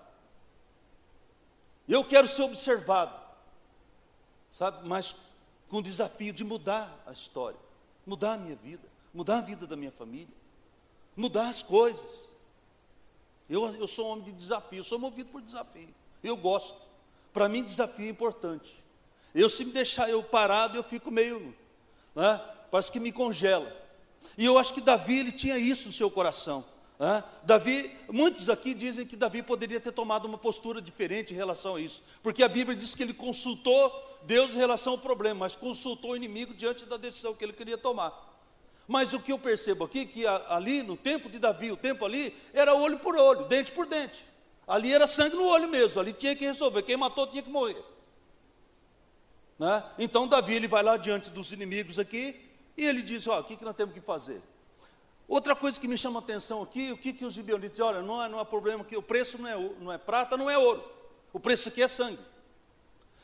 Eu 1.89 2.05
quero 2.05 2.29
ser 2.29 2.43
observado. 2.43 3.19
Sabe, 4.53 4.87
mas 4.87 5.17
com 5.71 5.79
o 5.79 5.83
desafio 5.83 6.35
de 6.35 6.45
mudar 6.45 6.95
a 7.07 7.13
história, 7.13 7.59
mudar 8.05 8.35
a 8.35 8.39
minha 8.39 8.57
vida, 8.57 8.87
mudar 9.15 9.39
a 9.39 9.41
vida 9.41 9.67
da 9.67 9.77
minha 9.77 9.93
família, 9.93 10.37
mudar 11.17 11.49
as 11.49 11.63
coisas. 11.63 12.34
Eu, 13.49 13.75
eu 13.77 13.87
sou 13.87 14.07
um 14.07 14.11
homem 14.11 14.25
de 14.25 14.33
desafio, 14.33 14.83
sou 14.83 14.99
movido 14.99 15.31
por 15.31 15.43
desafio. 15.43 15.95
Eu 16.23 16.37
gosto. 16.37 16.81
Para 17.33 17.49
mim, 17.49 17.63
desafio 17.63 18.07
é 18.07 18.11
importante. 18.11 18.83
Eu, 19.35 19.51
se 19.51 19.65
me 19.65 19.73
deixar 19.73 20.09
eu 20.09 20.23
parado, 20.23 20.77
eu 20.77 20.85
fico 20.85 21.11
meio, 21.11 21.55
né, 22.15 22.41
parece 22.71 22.93
que 22.93 23.01
me 23.01 23.11
congela. 23.11 23.71
E 24.39 24.45
eu 24.45 24.57
acho 24.57 24.73
que 24.73 24.81
Davi, 24.81 25.19
ele 25.19 25.33
tinha 25.33 25.59
isso 25.59 25.89
no 25.89 25.93
seu 25.93 26.11
coração. 26.11 26.65
Né? 26.99 27.23
Davi, 27.43 27.91
muitos 28.09 28.49
aqui 28.49 28.73
dizem 28.73 29.05
que 29.05 29.17
Davi 29.17 29.43
poderia 29.43 29.81
ter 29.81 29.93
tomado 29.93 30.27
uma 30.27 30.39
postura 30.39 30.81
diferente 30.81 31.35
em 31.35 31.37
relação 31.37 31.75
a 31.75 31.81
isso, 31.81 32.03
porque 32.23 32.43
a 32.43 32.49
Bíblia 32.49 32.77
diz 32.77 32.95
que 32.95 33.03
ele 33.03 33.13
consultou 33.13 33.93
Deus 34.23 34.53
em 34.53 34.57
relação 34.57 34.95
ao 34.95 34.99
problema, 34.99 35.41
mas 35.41 35.57
consultou 35.57 36.13
o 36.13 36.17
inimigo 36.17 36.55
diante 36.55 36.87
da 36.87 36.97
decisão 36.97 37.35
que 37.35 37.45
ele 37.45 37.53
queria 37.53 37.77
tomar. 37.77 38.34
Mas 38.87 39.15
o 39.15 39.21
que 39.21 39.33
eu 39.33 39.39
percebo 39.39 39.85
aqui, 39.85 40.05
que 40.05 40.27
ali 40.27 40.83
no 40.83 40.97
tempo 40.97 41.31
de 41.31 41.39
Davi, 41.39 41.73
o 41.73 41.77
tempo 41.77 42.05
ali, 42.05 42.37
era 42.53 42.75
olho 42.75 42.99
por 42.99 43.17
olho, 43.17 43.47
dente 43.47 43.73
por 43.73 43.87
dente. 43.87 44.29
Ali 44.67 44.93
era 44.93 45.07
sangue 45.07 45.37
no 45.37 45.47
olho 45.47 45.69
mesmo, 45.69 46.01
ali 46.01 46.13
tinha 46.13 46.35
que 46.37 46.45
resolver, 46.45 46.83
quem 46.83 46.97
matou 46.97 47.27
tinha 47.27 47.43
que 47.43 47.51
morrer. 47.51 47.83
Né? 49.59 49.85
Então 49.99 50.27
Davi 50.27 50.55
ele 50.55 50.69
vai 50.69 50.83
lá 50.83 50.97
diante 50.97 51.31
dos 51.31 51.53
inimigos 51.53 51.99
aqui 51.99 52.41
e 52.77 52.85
ele 52.85 53.03
diz: 53.03 53.27
ó, 53.27 53.41
o 53.41 53.45
que, 53.45 53.57
que 53.57 53.65
nós 53.65 53.77
temos 53.77 53.95
que 53.95 54.01
fazer? 54.01 54.43
Outra 55.27 55.57
coisa 55.57 55.81
que 55.81 55.89
me 55.89 55.97
chama 55.97 56.21
a 56.21 56.23
atenção 56.23 56.63
aqui, 56.63 56.93
o 56.93 56.99
que, 56.99 57.13
que 57.13 57.25
os 57.25 57.35
gibeonitas 57.35 57.73
dizem? 57.73 57.87
Olha, 57.87 58.03
não 58.03 58.23
é, 58.23 58.29
não 58.29 58.39
é 58.39 58.45
problema 58.45 58.85
que 58.85 58.97
o 58.97 59.03
preço 59.03 59.39
não 59.39 59.49
é, 59.49 59.57
não 59.81 59.93
é 59.93 59.97
prata, 59.97 60.37
não 60.37 60.51
é 60.51 60.59
ouro. 60.59 60.85
O 61.33 61.41
preço 61.41 61.69
aqui 61.69 61.83
é 61.83 61.89
sangue. 61.89 62.21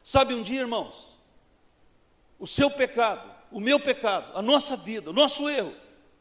Sabe 0.03 0.35
um 0.35 0.43
dia, 0.43 0.61
irmãos, 0.61 1.15
o 2.39 2.47
seu 2.47 2.71
pecado, 2.71 3.31
o 3.51 3.61
meu 3.61 3.81
pecado, 3.81 4.31
a 4.37 4.43
nossa 4.43 4.77
vida, 4.77 5.11
o 5.11 5.13
nosso 5.13 5.49
erro, 5.49 5.75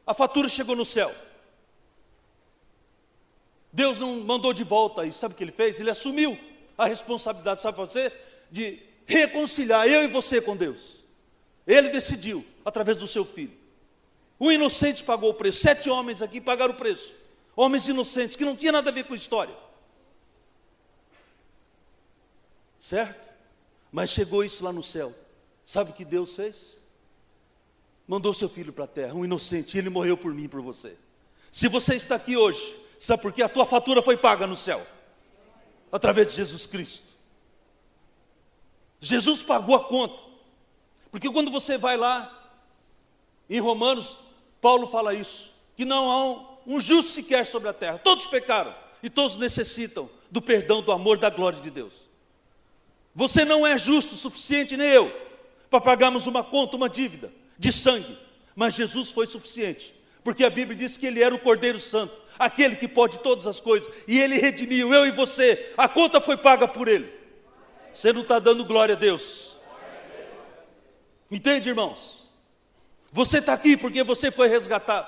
a 0.05 0.13
fatura 0.13 0.49
chegou 0.49 0.75
no 0.75 0.85
céu. 0.85 1.13
Deus 3.71 3.99
não 3.99 4.21
mandou 4.21 4.51
de 4.51 4.63
volta 4.63 5.05
isso, 5.05 5.19
sabe 5.19 5.33
o 5.33 5.37
que 5.37 5.43
ele 5.43 5.51
fez? 5.51 5.79
Ele 5.79 5.91
assumiu 5.91 6.37
a 6.77 6.85
responsabilidade, 6.85 7.61
sabe 7.61 7.77
você? 7.77 8.11
De 8.49 8.81
reconciliar 9.05 9.87
eu 9.87 10.03
e 10.03 10.07
você 10.07 10.41
com 10.41 10.55
Deus. 10.55 11.03
Ele 11.67 11.89
decidiu, 11.89 12.45
através 12.65 12.97
do 12.97 13.07
seu 13.07 13.23
filho. 13.23 13.55
O 14.39 14.51
inocente 14.51 15.03
pagou 15.03 15.29
o 15.29 15.33
preço, 15.33 15.59
sete 15.59 15.89
homens 15.89 16.21
aqui 16.21 16.41
pagaram 16.41 16.73
o 16.73 16.77
preço. 16.77 17.13
Homens 17.55 17.87
inocentes, 17.87 18.35
que 18.35 18.45
não 18.45 18.55
tinha 18.55 18.71
nada 18.71 18.89
a 18.89 18.93
ver 18.93 19.03
com 19.03 19.13
a 19.13 19.17
história. 19.17 19.55
Certo? 22.79 23.29
Mas 23.91 24.09
chegou 24.09 24.43
isso 24.43 24.63
lá 24.63 24.71
no 24.71 24.81
céu. 24.81 25.13
Sabe 25.65 25.91
o 25.91 25.93
que 25.93 26.05
Deus 26.05 26.33
fez? 26.33 26.77
Mandou 28.09 28.33
seu 28.33 28.49
filho 28.49 28.73
para 28.73 28.85
a 28.85 28.87
terra, 28.87 29.13
um 29.13 29.23
inocente, 29.23 29.75
e 29.75 29.77
ele 29.77 29.87
morreu 29.87 30.17
por 30.17 30.33
mim 30.33 30.45
e 30.45 30.47
por 30.47 30.63
você. 30.63 30.97
Se 31.51 31.67
você 31.67 31.93
está 31.93 32.15
aqui 32.15 32.35
hoje, 32.35 32.75
sabe 32.97 33.21
por 33.21 33.31
quê? 33.31 33.43
A 33.43 33.47
tua 33.47 33.67
fatura 33.67 34.01
foi 34.01 34.17
paga 34.17 34.47
no 34.47 34.55
céu, 34.55 34.83
através 35.91 36.25
de 36.29 36.33
Jesus 36.33 36.65
Cristo. 36.65 37.05
Jesus 38.99 39.43
pagou 39.43 39.75
a 39.75 39.83
conta. 39.83 40.19
Porque 41.11 41.29
quando 41.29 41.51
você 41.51 41.77
vai 41.77 41.97
lá, 41.97 42.51
em 43.47 43.59
Romanos, 43.59 44.17
Paulo 44.59 44.87
fala 44.87 45.13
isso, 45.13 45.53
que 45.77 45.85
não 45.85 46.09
há 46.09 46.25
um, 46.25 46.75
um 46.77 46.81
justo 46.81 47.11
sequer 47.11 47.45
sobre 47.45 47.69
a 47.69 47.73
terra. 47.73 47.99
Todos 47.99 48.25
pecaram 48.25 48.73
e 49.03 49.09
todos 49.11 49.37
necessitam 49.37 50.09
do 50.31 50.41
perdão, 50.41 50.81
do 50.81 50.91
amor, 50.91 51.19
da 51.19 51.29
glória 51.29 51.61
de 51.61 51.69
Deus. 51.69 51.93
Você 53.13 53.45
não 53.45 53.67
é 53.67 53.77
justo 53.77 54.15
o 54.15 54.17
suficiente, 54.17 54.75
nem 54.75 54.87
eu, 54.87 55.11
para 55.69 55.79
pagarmos 55.79 56.25
uma 56.25 56.43
conta, 56.43 56.75
uma 56.75 56.89
dívida 56.89 57.37
de 57.59 57.71
sangue. 57.71 58.17
Mas 58.55 58.73
Jesus 58.73 59.11
foi 59.11 59.25
suficiente, 59.25 59.93
porque 60.23 60.43
a 60.43 60.49
Bíblia 60.49 60.75
diz 60.75 60.97
que 60.97 61.05
Ele 61.05 61.21
era 61.21 61.35
o 61.35 61.39
Cordeiro 61.39 61.79
Santo, 61.79 62.13
aquele 62.39 62.75
que 62.75 62.87
pode 62.87 63.19
todas 63.19 63.45
as 63.45 63.59
coisas, 63.59 63.93
e 64.07 64.19
Ele 64.19 64.37
redimiu 64.37 64.93
eu 64.93 65.05
e 65.05 65.11
você. 65.11 65.73
A 65.77 65.87
conta 65.87 66.19
foi 66.19 66.37
paga 66.37 66.67
por 66.67 66.87
Ele. 66.87 67.13
Você 67.93 68.11
não 68.13 68.21
está 68.21 68.39
dando 68.39 68.65
glória 68.65 68.95
a 68.95 68.97
Deus. 68.97 69.57
Entende, 71.29 71.69
irmãos? 71.69 72.23
Você 73.11 73.39
está 73.39 73.53
aqui 73.53 73.75
porque 73.75 74.03
você 74.03 74.31
foi 74.31 74.47
resgatado. 74.47 75.07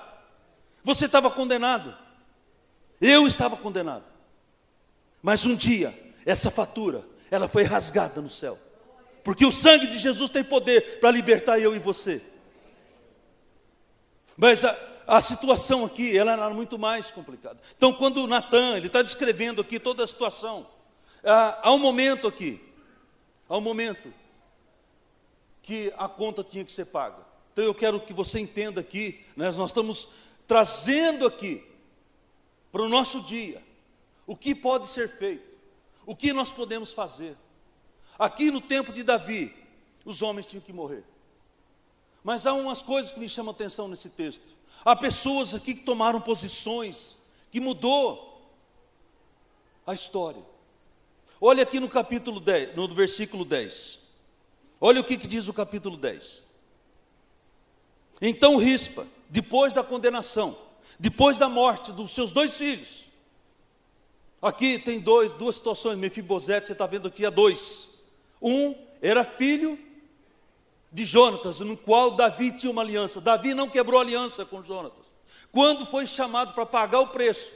Você 0.84 1.06
estava 1.06 1.32
condenado. 1.32 1.96
Eu 3.00 3.26
estava 3.26 3.56
condenado. 3.56 4.04
Mas 5.22 5.46
um 5.46 5.56
dia, 5.56 5.94
essa 6.26 6.52
fatura 6.52 7.06
ela 7.30 7.48
foi 7.48 7.64
rasgada 7.64 8.22
no 8.22 8.30
céu. 8.30 8.60
Porque 9.24 9.46
o 9.46 9.52
sangue 9.52 9.88
de 9.88 9.98
Jesus 9.98 10.30
tem 10.30 10.44
poder 10.44 11.00
para 11.00 11.12
libertar 11.12 11.60
eu 11.60 11.76
e 11.76 11.80
você. 11.80 12.22
Mas 14.42 14.66
a, 14.66 14.76
a 15.06 15.22
situação 15.22 15.86
aqui, 15.86 16.18
ela 16.18 16.32
era 16.32 16.50
muito 16.50 16.80
mais 16.80 17.12
complicada. 17.12 17.60
Então, 17.78 17.94
quando 17.94 18.26
Natan, 18.26 18.76
ele 18.76 18.88
está 18.88 19.04
descrevendo 19.04 19.62
aqui 19.62 19.80
toda 19.80 20.04
a 20.04 20.08
situação, 20.08 20.66
há, 21.24 21.70
há 21.70 21.72
um 21.72 21.78
momento 21.78 22.28
aqui, 22.28 22.60
há 23.48 23.56
um 23.56 23.62
momento 23.62 24.12
que 25.62 25.94
a 25.96 26.10
conta 26.10 26.44
tinha 26.44 26.66
que 26.66 26.72
ser 26.72 26.86
paga. 26.86 27.24
Então, 27.54 27.64
eu 27.64 27.76
quero 27.76 28.00
que 28.00 28.14
você 28.14 28.40
entenda 28.40 28.82
aqui, 28.82 29.24
né, 29.38 29.52
nós 29.52 29.70
estamos 29.70 30.08
trazendo 30.48 31.28
aqui 31.28 31.64
para 32.72 32.82
o 32.82 32.90
nosso 32.90 33.22
dia 33.22 33.62
o 34.26 34.36
que 34.36 34.56
pode 34.56 34.88
ser 34.88 35.08
feito. 35.08 35.52
O 36.04 36.16
que 36.16 36.34
nós 36.34 36.50
podemos 36.50 36.92
fazer? 36.92 37.38
Aqui 38.18 38.50
no 38.50 38.60
tempo 38.60 38.92
de 38.92 39.04
Davi, 39.04 39.54
os 40.04 40.24
homens 40.24 40.48
tinham 40.48 40.64
que 40.64 40.74
morrer. 40.74 41.04
Mas 42.24 42.46
há 42.46 42.54
umas 42.54 42.82
coisas 42.82 43.12
que 43.12 43.20
me 43.20 43.30
chamam 43.30 43.52
atenção 43.52 43.88
nesse 43.88 44.10
texto. 44.10 44.46
Há 44.84 44.96
pessoas 44.96 45.54
aqui 45.54 45.76
que 45.76 45.84
tomaram 45.84 46.22
posições, 46.22 47.18
que 47.52 47.60
mudou 47.60 48.52
a 49.86 49.94
história. 49.94 50.42
Olha 51.40 51.64
aqui 51.64 51.80
no 51.80 51.90
capítulo 51.90 52.40
10, 52.40 52.76
no 52.76 52.88
versículo 52.88 53.44
10. 53.44 54.00
Olha 54.80 55.02
o 55.02 55.04
que, 55.04 55.18
que 55.18 55.28
diz 55.28 55.48
o 55.48 55.54
capítulo 55.54 55.98
10. 55.98 56.44
Então 58.22 58.58
Rispa, 58.58 59.08
depois 59.30 59.74
da 59.74 59.84
condenação, 59.84 60.58
depois 61.00 61.38
da 61.38 61.50
morte 61.50 61.92
dos 61.92 62.12
seus 62.12 62.32
dois 62.32 62.56
filhos, 62.58 63.02
Aqui 64.42 64.80
tem 64.80 65.00
dois, 65.00 65.34
duas 65.36 65.56
situações. 65.56 66.00
Mefibosete, 66.00 66.68
você 66.68 66.74
está 66.74 66.88
vendo 66.88 67.08
aqui, 67.08 67.26
há 67.26 67.30
dois. 67.30 67.92
Um 68.42 68.74
era 69.02 69.24
filho 69.24 69.78
de 70.92 71.06
Jonatas, 71.06 71.60
no 71.60 71.78
qual 71.78 72.12
Davi 72.12 72.52
tinha 72.52 72.72
uma 72.72 72.82
aliança. 72.82 73.22
Davi 73.22 73.54
não 73.54 73.70
quebrou 73.70 74.00
aliança 74.00 74.44
com 74.44 74.62
Jonatas. 74.62 75.06
Quando 75.52 75.86
foi 75.86 76.06
chamado 76.06 76.54
para 76.54 76.66
pagar 76.66 77.00
o 77.00 77.08
preço, 77.08 77.52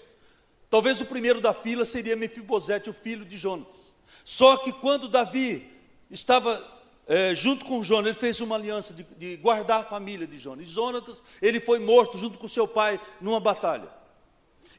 talvez 0.69 1.01
o 1.01 1.05
primeiro 1.05 1.41
da 1.41 1.53
fila 1.53 1.85
seria 1.85 2.15
Mefibosete, 2.15 2.89
o 2.89 2.93
filho 2.93 3.25
de 3.25 3.37
Jonatas. 3.37 3.93
Só 4.23 4.57
que 4.57 4.71
quando 4.71 5.07
Davi 5.07 5.69
estava 6.09 6.63
é, 7.07 7.35
junto 7.35 7.65
com 7.65 7.83
Jonas, 7.83 8.07
ele 8.07 8.19
fez 8.19 8.39
uma 8.39 8.55
aliança 8.55 8.93
de, 8.93 9.03
de 9.17 9.37
guardar 9.37 9.81
a 9.81 9.85
família 9.85 10.25
de 10.25 10.37
Jonas. 10.37 10.67
E 10.67 10.71
Jonatas, 10.71 11.21
ele 11.41 11.59
foi 11.59 11.79
morto 11.79 12.17
junto 12.17 12.39
com 12.39 12.47
seu 12.47 12.67
pai 12.67 12.99
numa 13.21 13.39
batalha. 13.39 13.89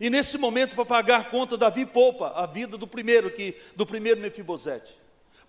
E 0.00 0.10
nesse 0.10 0.36
momento, 0.36 0.74
para 0.74 0.84
pagar 0.84 1.20
a 1.20 1.24
conta, 1.24 1.56
Davi 1.56 1.86
poupa 1.86 2.32
a 2.34 2.46
vida 2.46 2.76
do 2.76 2.86
primeiro 2.86 3.30
que, 3.30 3.54
do 3.74 3.86
primeiro 3.86 4.20
Mefibosete. 4.20 4.96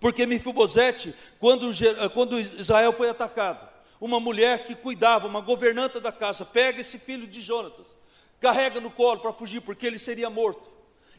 Porque 0.00 0.26
Mefibosete, 0.26 1.14
quando, 1.40 1.70
quando 2.14 2.38
Israel 2.38 2.92
foi 2.92 3.08
atacado, 3.08 3.68
uma 4.00 4.20
mulher 4.20 4.64
que 4.64 4.74
cuidava, 4.74 5.26
uma 5.26 5.40
governanta 5.40 6.00
da 6.00 6.12
casa, 6.12 6.44
pega 6.44 6.80
esse 6.80 6.98
filho 6.98 7.26
de 7.26 7.40
Jonatas, 7.40 7.94
carrega 8.40 8.80
no 8.80 8.90
colo 8.90 9.20
para 9.20 9.32
fugir, 9.32 9.60
porque 9.60 9.86
ele 9.86 9.98
seria 9.98 10.30
morto. 10.30 10.70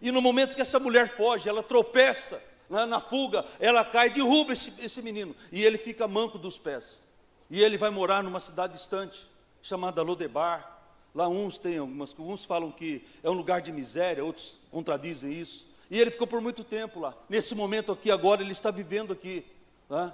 E 0.01 0.11
no 0.11 0.21
momento 0.21 0.55
que 0.55 0.61
essa 0.61 0.79
mulher 0.79 1.15
foge, 1.15 1.49
ela 1.49 1.61
tropeça 1.61 2.41
na, 2.69 2.85
na 2.85 3.01
fuga, 3.01 3.45
ela 3.59 3.83
cai, 3.83 4.09
derruba 4.09 4.53
esse, 4.53 4.81
esse 4.83 5.01
menino, 5.01 5.35
e 5.51 5.63
ele 5.63 5.77
fica 5.77 6.07
manco 6.07 6.37
dos 6.37 6.57
pés. 6.57 7.03
E 7.49 7.61
ele 7.61 7.77
vai 7.77 7.89
morar 7.89 8.23
numa 8.23 8.39
cidade 8.39 8.73
distante, 8.73 9.27
chamada 9.61 10.01
Lodebar. 10.01 10.77
Lá 11.13 11.27
uns 11.27 11.57
têm 11.57 11.79
algumas, 11.79 12.15
uns 12.17 12.45
falam 12.45 12.71
que 12.71 13.03
é 13.23 13.29
um 13.29 13.33
lugar 13.33 13.61
de 13.61 13.71
miséria, 13.71 14.23
outros 14.23 14.59
contradizem 14.71 15.33
isso. 15.33 15.68
E 15.89 15.99
ele 15.99 16.11
ficou 16.11 16.27
por 16.27 16.39
muito 16.39 16.63
tempo 16.63 16.99
lá. 16.99 17.15
Nesse 17.27 17.55
momento 17.55 17.91
aqui, 17.91 18.11
agora, 18.11 18.41
ele 18.41 18.51
está 18.51 18.69
vivendo 18.69 19.13
aqui 19.13 19.45
né? 19.89 20.13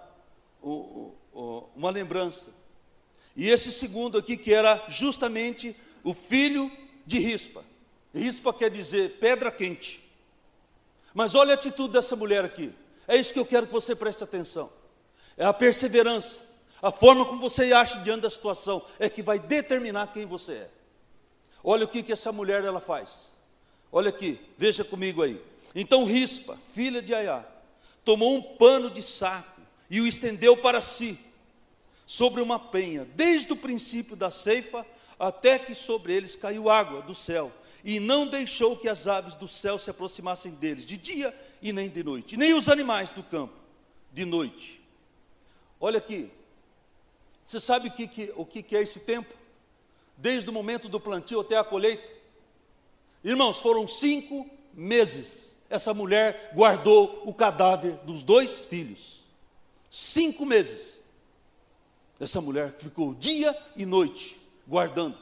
o, 0.62 1.14
o, 1.34 1.70
uma 1.76 1.90
lembrança. 1.90 2.54
E 3.36 3.50
esse 3.50 3.72
segundo 3.72 4.18
aqui, 4.18 4.38
que 4.38 4.54
era 4.54 4.82
justamente 4.88 5.76
o 6.04 6.14
filho 6.14 6.72
de 7.06 7.20
Rispa. 7.20 7.64
Rispa 8.14 8.54
quer 8.54 8.70
dizer 8.70 9.18
pedra 9.20 9.52
quente. 9.52 10.02
Mas 11.14 11.36
olha 11.36 11.52
a 11.52 11.56
atitude 11.56 11.94
dessa 11.94 12.16
mulher 12.16 12.46
aqui. 12.46 12.74
É 13.08 13.18
isso 13.18 13.34
que 13.34 13.40
eu 13.40 13.46
quero 13.46 13.68
que 13.68 13.74
você 13.74 13.94
preste 13.94 14.24
atenção. 14.24 14.72
É 15.38 15.46
a 15.46 15.54
perseverança. 15.54 16.42
A 16.82 16.92
forma 16.92 17.26
como 17.26 17.40
você 17.40 17.74
age 17.74 18.00
diante 18.00 18.22
da 18.22 18.30
situação 18.30 18.82
é 19.00 19.10
que 19.10 19.22
vai 19.22 19.40
determinar 19.40 20.14
quem 20.14 20.26
você 20.26 20.54
é. 20.54 20.70
Olha 21.64 21.86
o 21.86 21.88
que, 21.88 22.04
que 22.04 22.14
essa 22.14 22.32
mulher 22.32 22.64
ela 22.64 22.80
faz. 22.80 23.32
Olha 23.92 24.10
aqui, 24.10 24.40
veja 24.58 24.84
comigo 24.84 25.22
aí. 25.22 25.42
Então 25.76 26.06
Rispa, 26.06 26.58
filha 26.74 27.02
de 27.02 27.14
Aiá, 27.14 27.46
tomou 28.06 28.34
um 28.34 28.42
pano 28.42 28.90
de 28.90 29.04
saco 29.04 29.62
e 29.90 30.00
o 30.00 30.08
estendeu 30.08 30.56
para 30.56 30.80
si, 30.80 31.20
sobre 32.06 32.42
uma 32.42 32.58
penha, 32.58 33.04
desde 33.14 33.52
o 33.52 33.58
princípio 33.58 34.16
da 34.16 34.32
ceifa 34.32 34.86
até 35.20 35.60
que 35.60 35.76
sobre 35.76 36.14
eles 36.14 36.36
caiu 36.36 36.70
água 36.70 37.02
do 37.02 37.14
céu, 37.14 37.52
e 37.84 38.00
não 38.00 38.26
deixou 38.26 38.78
que 38.78 38.88
as 38.88 39.06
aves 39.06 39.36
do 39.36 39.48
céu 39.48 39.78
se 39.78 39.90
aproximassem 39.90 40.54
deles, 40.54 40.86
de 40.86 40.98
dia 40.98 41.34
e 41.62 41.74
nem 41.74 41.90
de 41.90 42.04
noite, 42.04 42.38
nem 42.38 42.54
os 42.54 42.70
animais 42.70 43.10
do 43.10 43.24
campo, 43.24 43.54
de 44.14 44.24
noite. 44.24 44.82
Olha 45.80 45.98
aqui, 45.98 46.32
você 47.46 47.60
sabe 47.60 47.90
o 47.90 47.92
que, 47.92 48.08
que, 48.08 48.34
o 48.36 48.46
que, 48.46 48.64
que 48.64 48.78
é 48.78 48.82
esse 48.82 49.02
tempo? 49.02 49.34
Desde 50.18 50.50
o 50.50 50.54
momento 50.54 50.88
do 50.88 51.00
plantio 51.00 51.42
até 51.42 51.58
a 51.58 51.64
colheita? 51.64 52.08
Irmãos, 53.24 53.60
foram 53.60 53.88
cinco 53.88 54.50
meses 54.74 55.55
essa 55.76 55.94
mulher 55.94 56.52
guardou 56.56 57.22
o 57.26 57.34
cadáver 57.34 57.94
dos 58.04 58.24
dois 58.24 58.66
filhos. 58.66 59.24
Cinco 59.90 60.46
meses. 60.46 60.96
Essa 62.20 62.42
mulher 62.42 62.74
ficou 62.78 63.14
dia 63.14 63.56
e 63.76 63.86
noite 63.86 64.40
guardando. 64.68 65.18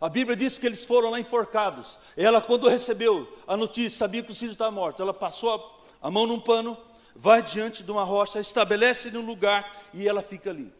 A 0.00 0.08
Bíblia 0.08 0.36
diz 0.36 0.58
que 0.58 0.66
eles 0.66 0.84
foram 0.84 1.10
lá 1.10 1.18
enforcados. 1.18 1.98
Ela, 2.16 2.40
quando 2.40 2.68
recebeu 2.68 3.26
a 3.46 3.56
notícia, 3.56 3.98
sabia 3.98 4.22
que 4.22 4.30
os 4.30 4.38
filhos 4.38 4.54
estavam 4.54 4.74
mortos. 4.74 5.00
Ela 5.00 5.14
passou 5.14 5.82
a 6.02 6.10
mão 6.10 6.26
num 6.26 6.38
pano, 6.38 6.76
vai 7.14 7.42
diante 7.42 7.82
de 7.82 7.90
uma 7.90 8.04
rocha, 8.04 8.38
estabelece 8.38 9.10
num 9.10 9.24
lugar 9.24 9.88
e 9.94 10.06
ela 10.06 10.22
fica 10.22 10.50
ali. 10.50 10.72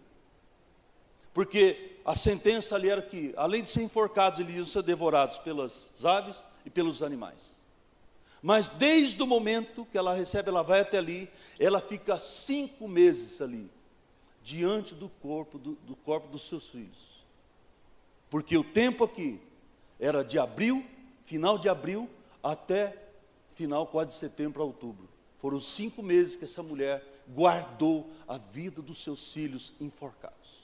Porque 1.33 1.97
a 2.05 2.15
sentença 2.15 2.75
ali 2.75 2.89
era 2.89 3.03
que, 3.03 3.35
além 3.37 3.63
de 3.63 3.71
ser 3.71 3.83
enforcados, 3.83 4.39
eles 4.39 4.55
iam 4.55 4.67
ser 4.67 4.83
devorados 4.83 5.39
pelas 5.39 5.93
aves 6.05 6.45
e 6.65 6.71
pelos 6.71 7.03
animais. 7.03 7.56
Mas 8.47 8.69
desde 8.69 9.21
o 9.21 9.27
momento 9.27 9.85
que 9.85 9.99
ela 9.99 10.15
recebe, 10.15 10.51
ela 10.51 10.63
vai 10.63 10.79
até 10.79 10.99
ali, 10.99 11.29
ela 11.59 11.81
fica 11.81 12.17
cinco 12.21 12.87
meses 12.87 13.41
ali, 13.43 13.69
diante 14.41 14.95
do 14.95 15.09
corpo, 15.09 15.59
do, 15.59 15.73
do 15.85 15.97
corpo 15.97 16.29
dos 16.29 16.47
seus 16.47 16.69
filhos. 16.69 17.25
Porque 18.31 18.57
o 18.57 18.63
tempo 18.63 19.03
aqui 19.03 19.41
era 19.99 20.23
de 20.23 20.39
abril, 20.39 20.87
final 21.25 21.59
de 21.59 21.69
abril, 21.69 22.09
até 22.41 22.97
final 23.51 23.85
quase 23.85 24.11
de 24.11 24.15
setembro 24.15 24.63
a 24.63 24.67
outubro. 24.67 25.09
Foram 25.39 25.59
cinco 25.59 26.01
meses 26.01 26.37
que 26.37 26.45
essa 26.45 26.63
mulher 26.63 27.05
guardou 27.29 28.09
a 28.29 28.39
vida 28.39 28.81
dos 28.81 28.99
seus 28.99 29.33
filhos 29.33 29.73
enforcados. 29.81 30.63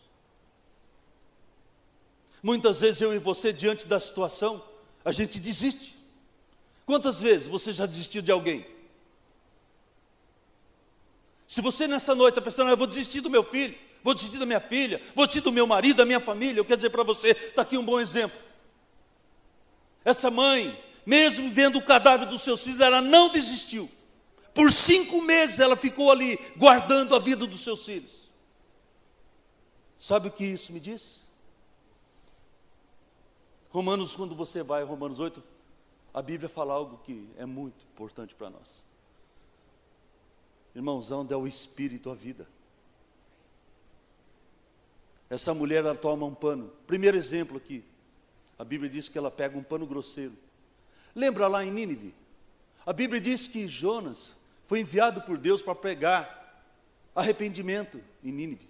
Muitas 2.41 2.81
vezes 2.81 3.01
eu 3.01 3.13
e 3.13 3.19
você, 3.19 3.53
diante 3.53 3.89
da 3.89 3.99
situação, 3.99 4.63
a 5.05 5.11
gente 5.11 5.41
desiste. 5.41 6.01
Quantas 6.93 7.23
vezes 7.23 7.49
você 7.49 7.73
já 7.73 7.87
desistiu 7.87 8.21
de 8.21 8.31
alguém? 8.31 8.67
Se 11.47 11.63
você 11.63 11.89
nessa 11.89 12.15
noite 12.15 12.33
está 12.33 12.43
pensando, 12.43 12.69
ah, 12.69 12.73
eu 12.73 12.77
vou 12.77 12.87
desistir 12.87 13.23
do 13.23 13.31
meu 13.31 13.43
filho, 13.43 13.75
vou 14.03 14.13
desistir 14.13 14.37
da 14.37 14.45
minha 14.45 14.61
filha, 14.61 15.01
vou 15.15 15.25
desistir 15.25 15.43
do 15.43 15.51
meu 15.51 15.67
marido, 15.67 15.97
da 15.97 16.05
minha 16.05 16.21
família, 16.21 16.61
eu 16.61 16.67
quero 16.67 16.77
dizer 16.77 16.91
para 16.91 17.03
você, 17.03 17.31
está 17.31 17.63
aqui 17.63 17.79
um 17.79 17.83
bom 17.83 17.99
exemplo. 17.99 18.39
Essa 20.05 20.31
mãe, 20.31 20.79
mesmo 21.07 21.49
vendo 21.49 21.79
o 21.79 21.83
cadáver 21.83 22.29
dos 22.29 22.43
seus 22.43 22.63
filhos, 22.63 22.79
ela 22.79 23.01
não 23.01 23.31
desistiu. 23.31 23.91
Por 24.53 24.71
cinco 24.71 25.23
meses 25.23 25.61
ela 25.61 25.79
ficou 25.79 26.13
ali, 26.13 26.39
guardando 26.59 27.17
a 27.17 27.19
vida 27.19 27.47
dos 27.47 27.65
seus 27.65 27.87
filhos. 27.87 28.29
Sabe 29.99 30.29
o 30.29 30.31
que 30.31 30.45
isso 30.45 30.75
me 30.75 30.79
diz? 30.79 31.23
Romanos, 33.71 34.15
quando 34.15 34.35
você 34.35 34.63
vai, 34.63 34.85
Romanos 34.85 35.19
8, 35.19 35.43
a 36.15 36.21
Bíblia 36.21 36.49
fala 36.49 36.75
algo 36.75 36.99
que 36.99 37.29
é 37.37 37.47
muito 37.47 37.85
importante 37.93 38.35
para 38.35 38.51
nós. 38.51 38.85
Irmãos, 40.75 41.11
onde 41.11 41.33
é 41.33 41.37
o 41.37 41.47
Espírito 41.47 42.11
a 42.11 42.15
vida? 42.15 42.47
Essa 45.29 45.55
mulher, 45.55 45.79
ela 45.79 45.97
toma 45.97 46.27
um 46.27 46.35
pano. 46.35 46.71
Primeiro 46.87 47.17
exemplo 47.17 47.57
aqui. 47.57 47.83
A 48.59 48.65
Bíblia 48.65 48.91
diz 48.91 49.09
que 49.09 49.17
ela 49.17 49.31
pega 49.31 49.57
um 49.57 49.63
pano 49.63 49.87
grosseiro. 49.87 50.35
Lembra 51.15 51.49
lá 51.49 51.65
em 51.65 51.71
Nínive? 51.71 52.15
A 52.85 52.93
Bíblia 52.93 53.21
diz 53.21 53.49
que 53.49 53.67
Jonas 53.67 54.33
foi 54.67 54.81
enviado 54.81 55.23
por 55.23 55.39
Deus 55.39 55.63
para 55.63 55.75
pregar 55.75 56.63
arrependimento 57.15 58.03
em 58.23 58.31
Nínive. 58.31 58.69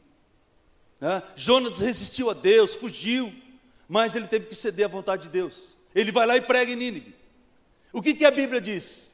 Jonas 1.34 1.80
resistiu 1.80 2.30
a 2.30 2.34
Deus, 2.34 2.74
fugiu, 2.76 3.32
mas 3.88 4.14
ele 4.14 4.28
teve 4.28 4.46
que 4.46 4.54
ceder 4.54 4.86
à 4.86 4.88
vontade 4.88 5.22
de 5.24 5.28
Deus. 5.30 5.76
Ele 5.92 6.12
vai 6.12 6.26
lá 6.26 6.36
e 6.36 6.40
prega 6.40 6.70
em 6.70 6.76
Nínive. 6.76 7.21
O 7.92 8.00
que, 8.00 8.14
que 8.14 8.24
a 8.24 8.30
Bíblia 8.30 8.60
diz? 8.60 9.12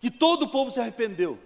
Que 0.00 0.10
todo 0.10 0.44
o 0.44 0.48
povo 0.48 0.70
se 0.70 0.78
arrependeu. 0.78 1.38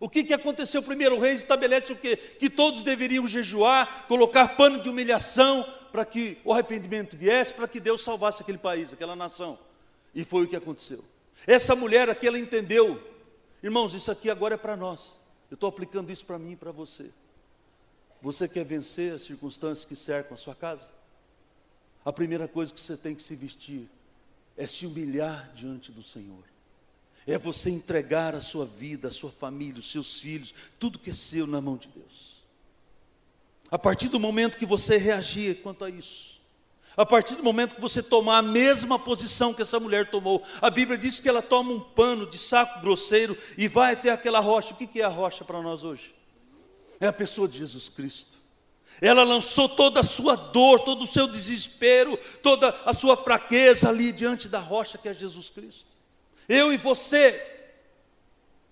O 0.00 0.08
que, 0.08 0.24
que 0.24 0.34
aconteceu 0.34 0.82
primeiro? 0.82 1.16
O 1.16 1.20
rei 1.20 1.34
estabelece 1.34 1.92
o 1.92 1.96
quê? 1.96 2.16
Que 2.16 2.48
todos 2.48 2.82
deveriam 2.82 3.26
jejuar, 3.26 4.06
colocar 4.06 4.56
pano 4.56 4.80
de 4.80 4.88
humilhação 4.88 5.64
para 5.90 6.04
que 6.04 6.38
o 6.44 6.52
arrependimento 6.52 7.16
viesse, 7.16 7.54
para 7.54 7.66
que 7.66 7.80
Deus 7.80 8.02
salvasse 8.02 8.42
aquele 8.42 8.58
país, 8.58 8.92
aquela 8.92 9.16
nação. 9.16 9.58
E 10.14 10.24
foi 10.24 10.44
o 10.44 10.48
que 10.48 10.56
aconteceu. 10.56 11.02
Essa 11.46 11.74
mulher 11.74 12.08
aqui, 12.08 12.26
ela 12.26 12.38
entendeu. 12.38 13.02
Irmãos, 13.62 13.94
isso 13.94 14.10
aqui 14.10 14.30
agora 14.30 14.54
é 14.54 14.58
para 14.58 14.76
nós. 14.76 15.18
Eu 15.50 15.54
estou 15.54 15.68
aplicando 15.68 16.12
isso 16.12 16.24
para 16.24 16.38
mim 16.38 16.52
e 16.52 16.56
para 16.56 16.70
você. 16.70 17.10
Você 18.20 18.48
quer 18.48 18.64
vencer 18.64 19.14
as 19.14 19.22
circunstâncias 19.22 19.84
que 19.84 19.96
cercam 19.96 20.34
a 20.34 20.36
sua 20.36 20.54
casa? 20.54 20.88
A 22.04 22.12
primeira 22.12 22.46
coisa 22.46 22.72
que 22.72 22.80
você 22.80 22.96
tem 22.96 23.14
que 23.14 23.22
se 23.22 23.34
vestir 23.34 23.88
é 24.58 24.66
se 24.66 24.84
humilhar 24.84 25.50
diante 25.54 25.92
do 25.92 26.02
Senhor. 26.02 26.44
É 27.26 27.38
você 27.38 27.70
entregar 27.70 28.34
a 28.34 28.40
sua 28.40 28.66
vida, 28.66 29.08
a 29.08 29.12
sua 29.12 29.30
família, 29.30 29.78
os 29.78 29.90
seus 29.90 30.20
filhos, 30.20 30.52
tudo 30.78 30.98
que 30.98 31.10
é 31.10 31.14
seu 31.14 31.46
na 31.46 31.60
mão 31.60 31.76
de 31.76 31.88
Deus. 31.88 32.42
A 33.70 33.78
partir 33.78 34.08
do 34.08 34.18
momento 34.18 34.58
que 34.58 34.66
você 34.66 34.96
reagir 34.96 35.62
quanto 35.62 35.84
a 35.84 35.90
isso, 35.90 36.38
a 36.96 37.06
partir 37.06 37.36
do 37.36 37.44
momento 37.44 37.76
que 37.76 37.80
você 37.80 38.02
tomar 38.02 38.38
a 38.38 38.42
mesma 38.42 38.98
posição 38.98 39.54
que 39.54 39.62
essa 39.62 39.78
mulher 39.78 40.10
tomou, 40.10 40.42
a 40.60 40.68
Bíblia 40.68 40.98
diz 40.98 41.20
que 41.20 41.28
ela 41.28 41.40
toma 41.40 41.70
um 41.70 41.78
pano 41.78 42.26
de 42.26 42.38
saco 42.38 42.80
grosseiro 42.80 43.38
e 43.56 43.68
vai 43.68 43.92
até 43.92 44.10
aquela 44.10 44.40
rocha. 44.40 44.74
O 44.74 44.76
que 44.76 45.00
é 45.00 45.04
a 45.04 45.08
rocha 45.08 45.44
para 45.44 45.62
nós 45.62 45.84
hoje? 45.84 46.12
É 46.98 47.06
a 47.06 47.12
pessoa 47.12 47.46
de 47.46 47.58
Jesus 47.58 47.88
Cristo. 47.88 48.37
Ela 49.00 49.22
lançou 49.22 49.68
toda 49.68 50.00
a 50.00 50.04
sua 50.04 50.34
dor, 50.34 50.80
todo 50.80 51.02
o 51.02 51.06
seu 51.06 51.26
desespero, 51.26 52.18
toda 52.42 52.68
a 52.84 52.92
sua 52.92 53.16
fraqueza 53.16 53.88
ali 53.88 54.10
diante 54.10 54.48
da 54.48 54.58
rocha 54.58 54.98
que 54.98 55.08
é 55.08 55.14
Jesus 55.14 55.50
Cristo. 55.50 55.86
Eu 56.48 56.72
e 56.72 56.76
você, 56.76 57.40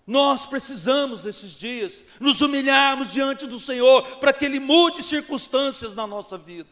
nós 0.07 0.47
precisamos 0.47 1.23
nesses 1.23 1.53
dias 1.53 2.05
nos 2.19 2.41
humilharmos 2.41 3.13
diante 3.13 3.47
do 3.47 3.61
Senhor 3.61 4.03
para 4.19 4.33
que 4.33 4.45
Ele 4.45 4.59
mude 4.59 5.03
circunstâncias 5.03 5.95
na 5.95 6.07
nossa 6.07 6.37
vida. 6.37 6.69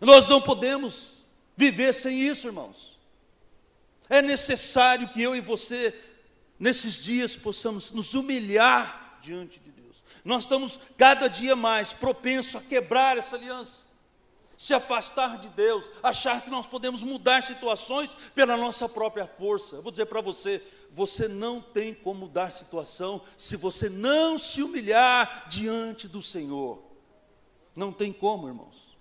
Nós 0.00 0.26
não 0.26 0.42
podemos 0.42 1.18
viver 1.56 1.94
sem 1.94 2.20
isso, 2.20 2.48
irmãos. 2.48 2.96
É 4.08 4.20
necessário 4.20 5.08
que 5.08 5.22
eu 5.22 5.34
e 5.34 5.40
você, 5.40 5.94
nesses 6.58 7.02
dias, 7.02 7.36
possamos 7.36 7.90
nos 7.92 8.14
humilhar 8.14 9.18
diante 9.22 9.58
de 9.60 9.70
Deus 9.70 9.85
nós 10.26 10.44
estamos 10.44 10.78
cada 10.98 11.28
dia 11.28 11.54
mais 11.54 11.92
propensos 11.92 12.56
a 12.56 12.60
quebrar 12.60 13.16
essa 13.16 13.36
aliança, 13.36 13.86
se 14.58 14.74
afastar 14.74 15.38
de 15.38 15.48
Deus, 15.50 15.90
achar 16.02 16.42
que 16.42 16.50
nós 16.50 16.66
podemos 16.66 17.02
mudar 17.02 17.42
situações 17.42 18.14
pela 18.34 18.56
nossa 18.56 18.88
própria 18.88 19.26
força. 19.26 19.76
Eu 19.76 19.82
vou 19.82 19.90
dizer 19.90 20.06
para 20.06 20.20
você: 20.20 20.62
você 20.90 21.28
não 21.28 21.60
tem 21.60 21.94
como 21.94 22.20
mudar 22.20 22.50
situação 22.50 23.22
se 23.36 23.56
você 23.56 23.88
não 23.88 24.38
se 24.38 24.62
humilhar 24.62 25.46
diante 25.48 26.08
do 26.08 26.22
Senhor. 26.22 26.82
Não 27.74 27.92
tem 27.92 28.12
como, 28.12 28.48
irmãos. 28.48 28.96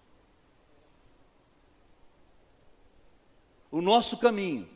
O 3.72 3.82
nosso 3.82 4.18
caminho 4.18 4.70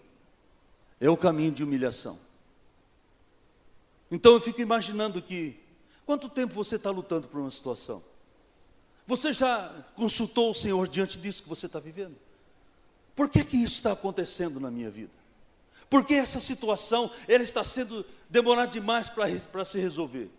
é 0.99 1.09
o 1.09 1.17
caminho 1.17 1.51
de 1.51 1.63
humilhação. 1.63 2.19
Então 4.09 4.33
eu 4.33 4.41
fico 4.41 4.61
imaginando 4.61 5.21
que, 5.21 5.59
quanto 6.09 6.27
tempo 6.27 6.55
você 6.55 6.77
está 6.77 6.89
lutando 6.89 7.27
por 7.27 7.39
uma 7.39 7.51
situação? 7.51 8.01
Você 9.05 9.31
já 9.31 9.71
consultou 9.93 10.49
o 10.49 10.55
Senhor 10.55 10.87
diante 10.87 11.19
disso 11.19 11.43
que 11.43 11.47
você 11.47 11.67
está 11.67 11.79
vivendo? 11.79 12.15
Por 13.15 13.29
que, 13.29 13.43
que 13.43 13.55
isso 13.55 13.75
está 13.75 13.91
acontecendo 13.91 14.59
na 14.59 14.71
minha 14.71 14.89
vida? 14.89 15.11
Por 15.87 16.03
que 16.03 16.15
essa 16.15 16.39
situação 16.39 17.11
ela 17.27 17.43
está 17.43 17.63
sendo 17.63 18.03
demorada 18.27 18.71
demais 18.71 19.07
para 19.07 19.63
se 19.63 19.77
resolver? 19.77 20.31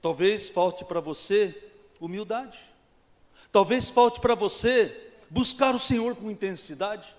Talvez 0.00 0.48
falte 0.48 0.86
para 0.86 0.98
você 0.98 1.54
humildade. 2.00 2.58
Talvez 3.52 3.90
falte 3.90 4.20
para 4.20 4.34
você 4.34 5.12
buscar 5.28 5.74
o 5.74 5.78
Senhor 5.78 6.16
com 6.16 6.30
intensidade. 6.30 7.14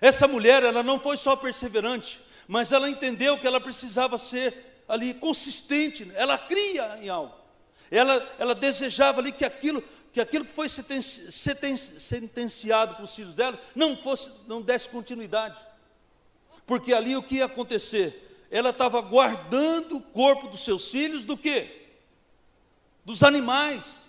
Essa 0.00 0.26
mulher, 0.26 0.62
ela 0.62 0.82
não 0.82 0.98
foi 0.98 1.18
só 1.18 1.36
perseverante, 1.36 2.18
mas 2.48 2.72
ela 2.72 2.88
entendeu 2.88 3.38
que 3.38 3.46
ela 3.46 3.60
precisava 3.60 4.18
ser 4.18 4.72
ali 4.88 5.14
consistente, 5.14 6.10
ela 6.14 6.38
cria 6.38 6.98
em 7.02 7.08
algo. 7.08 7.34
Ela, 7.90 8.34
ela 8.38 8.54
desejava 8.54 9.20
ali 9.20 9.32
que 9.32 9.44
aquilo 9.44 9.82
que 10.14 10.20
aquilo 10.20 10.44
que 10.44 10.52
foi 10.52 10.68
sentenciado 10.68 12.94
para 12.94 13.02
os 13.02 13.16
filhos 13.16 13.34
dela 13.34 13.60
não 13.74 13.96
fosse, 13.96 14.30
não 14.46 14.62
desse 14.62 14.88
continuidade. 14.88 15.60
Porque 16.64 16.94
ali 16.94 17.16
o 17.16 17.22
que 17.22 17.38
ia 17.38 17.46
acontecer? 17.46 18.46
Ela 18.48 18.70
estava 18.70 19.00
guardando 19.00 19.96
o 19.96 20.00
corpo 20.00 20.46
dos 20.46 20.62
seus 20.62 20.88
filhos 20.88 21.24
do 21.24 21.36
quê? 21.36 21.88
Dos 23.04 23.24
animais, 23.24 24.06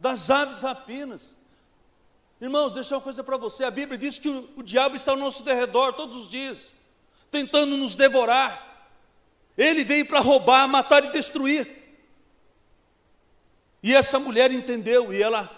das 0.00 0.30
aves 0.30 0.62
rapinas. 0.62 1.38
Irmãos, 2.40 2.74
deixa 2.74 2.96
uma 2.96 3.00
coisa 3.00 3.22
para 3.22 3.36
você: 3.36 3.62
a 3.62 3.70
Bíblia 3.70 3.96
diz 3.96 4.18
que 4.18 4.28
o, 4.28 4.50
o 4.56 4.64
diabo 4.64 4.96
está 4.96 5.12
ao 5.12 5.16
nosso 5.16 5.44
derredor 5.44 5.92
todos 5.92 6.16
os 6.16 6.28
dias, 6.28 6.72
tentando 7.30 7.76
nos 7.76 7.94
devorar. 7.94 8.73
Ele 9.56 9.84
veio 9.84 10.06
para 10.06 10.20
roubar, 10.20 10.68
matar 10.68 11.04
e 11.04 11.12
destruir. 11.12 11.66
E 13.82 13.94
essa 13.94 14.18
mulher 14.18 14.50
entendeu 14.50 15.12
e 15.12 15.22
ela 15.22 15.48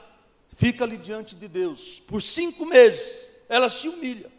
fica 0.57 0.85
ali 0.85 0.99
diante 0.99 1.35
de 1.35 1.47
Deus. 1.47 2.01
Por 2.01 2.21
cinco 2.21 2.67
meses, 2.67 3.27
ela 3.49 3.71
se 3.71 3.89
humilha. 3.89 4.31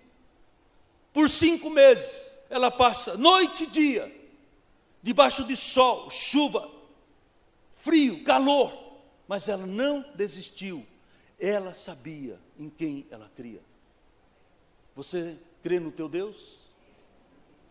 Por 1.14 1.30
cinco 1.30 1.70
meses, 1.70 2.32
ela 2.50 2.70
passa 2.70 3.18
noite 3.18 3.64
e 3.64 3.68
dia, 3.68 4.30
debaixo 5.02 5.44
de 5.44 5.56
sol, 5.56 6.10
chuva, 6.10 6.70
frio, 7.74 8.24
calor. 8.24 8.86
Mas 9.28 9.50
ela 9.50 9.66
não 9.66 10.06
desistiu. 10.16 10.86
Ela 11.40 11.74
sabia 11.74 12.40
em 12.58 12.70
quem 12.70 13.06
ela 13.10 13.32
cria. 13.36 13.62
Você 14.96 15.38
crê 15.62 15.80
no 15.80 15.92
teu 15.92 16.10
Deus? 16.10 16.67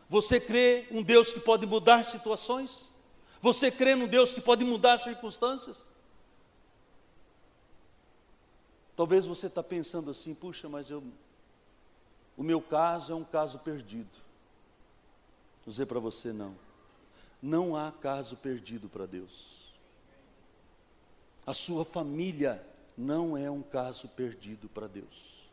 Você 0.08 0.40
crê 0.40 0.86
um 0.90 1.02
Deus 1.02 1.32
que 1.32 1.40
pode 1.40 1.66
mudar 1.66 2.04
situações? 2.04 2.92
Você 3.40 3.70
crê 3.70 3.94
num 3.94 4.06
Deus 4.06 4.32
que 4.32 4.40
pode 4.40 4.64
mudar 4.64 4.98
circunstâncias? 4.98 5.84
Talvez 8.94 9.26
você 9.26 9.46
está 9.46 9.62
pensando 9.62 10.10
assim, 10.10 10.34
puxa, 10.34 10.68
mas 10.68 10.88
eu, 10.88 11.02
o 12.36 12.42
meu 12.42 12.62
caso 12.62 13.12
é 13.12 13.14
um 13.14 13.24
caso 13.24 13.58
perdido. 13.58 14.18
Vou 15.64 15.70
dizer 15.70 15.86
para 15.86 16.00
você 16.00 16.32
não. 16.32 16.54
Não 17.42 17.76
há 17.76 17.92
caso 17.92 18.36
perdido 18.36 18.88
para 18.88 19.06
Deus. 19.06 19.66
A 21.46 21.52
sua 21.52 21.84
família 21.84 22.64
não 22.96 23.36
é 23.36 23.50
um 23.50 23.62
caso 23.62 24.08
perdido 24.08 24.68
para 24.68 24.86
Deus 24.86 25.45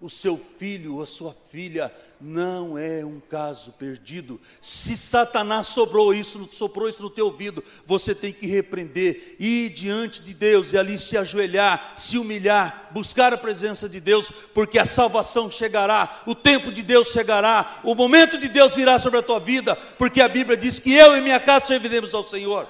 o 0.00 0.08
seu 0.08 0.36
filho 0.36 0.96
ou 0.96 1.02
a 1.02 1.06
sua 1.06 1.34
filha 1.50 1.92
não 2.20 2.78
é 2.78 3.04
um 3.04 3.20
caso 3.20 3.72
perdido. 3.72 4.40
Se 4.60 4.96
Satanás 4.96 5.68
sobrou 5.68 6.14
isso, 6.14 6.48
soprou 6.52 6.88
isso 6.88 7.02
no 7.02 7.10
teu 7.10 7.26
ouvido, 7.26 7.62
você 7.84 8.14
tem 8.14 8.32
que 8.32 8.46
repreender, 8.46 9.36
ir 9.40 9.70
diante 9.70 10.22
de 10.22 10.34
Deus 10.34 10.72
e 10.72 10.78
ali 10.78 10.96
se 10.96 11.16
ajoelhar, 11.16 11.94
se 11.96 12.16
humilhar, 12.16 12.90
buscar 12.92 13.32
a 13.32 13.38
presença 13.38 13.88
de 13.88 14.00
Deus, 14.00 14.30
porque 14.54 14.78
a 14.78 14.84
salvação 14.84 15.50
chegará, 15.50 16.22
o 16.26 16.34
tempo 16.34 16.70
de 16.70 16.82
Deus 16.82 17.08
chegará, 17.08 17.80
o 17.82 17.94
momento 17.94 18.38
de 18.38 18.48
Deus 18.48 18.76
virá 18.76 18.98
sobre 19.00 19.18
a 19.18 19.22
tua 19.22 19.40
vida, 19.40 19.74
porque 19.74 20.20
a 20.20 20.28
Bíblia 20.28 20.56
diz 20.56 20.78
que 20.78 20.94
eu 20.94 21.16
e 21.16 21.20
minha 21.20 21.40
casa 21.40 21.66
serviremos 21.66 22.14
ao 22.14 22.22
Senhor. 22.22 22.68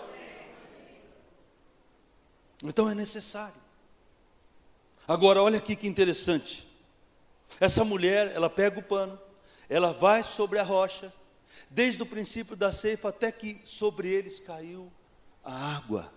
Então 2.65 2.89
é 2.91 2.95
necessário. 2.95 3.69
Agora, 5.07 5.43
olha 5.43 5.59
aqui 5.59 5.77
que 5.77 5.87
interessante. 5.87 6.68
Essa 7.61 7.85
mulher, 7.85 8.33
ela 8.35 8.49
pega 8.49 8.79
o 8.79 8.83
pano, 8.83 9.19
ela 9.69 9.93
vai 9.93 10.23
sobre 10.23 10.59
a 10.59 10.63
rocha, 10.63 11.13
desde 11.71 12.03
o 12.03 12.07
princípio 12.07 12.57
da 12.57 12.73
ceifa 12.73 13.09
até 13.09 13.31
que 13.31 13.61
sobre 13.65 14.09
eles 14.09 14.41
caiu 14.41 14.91
a 15.45 15.77
água. 15.77 16.13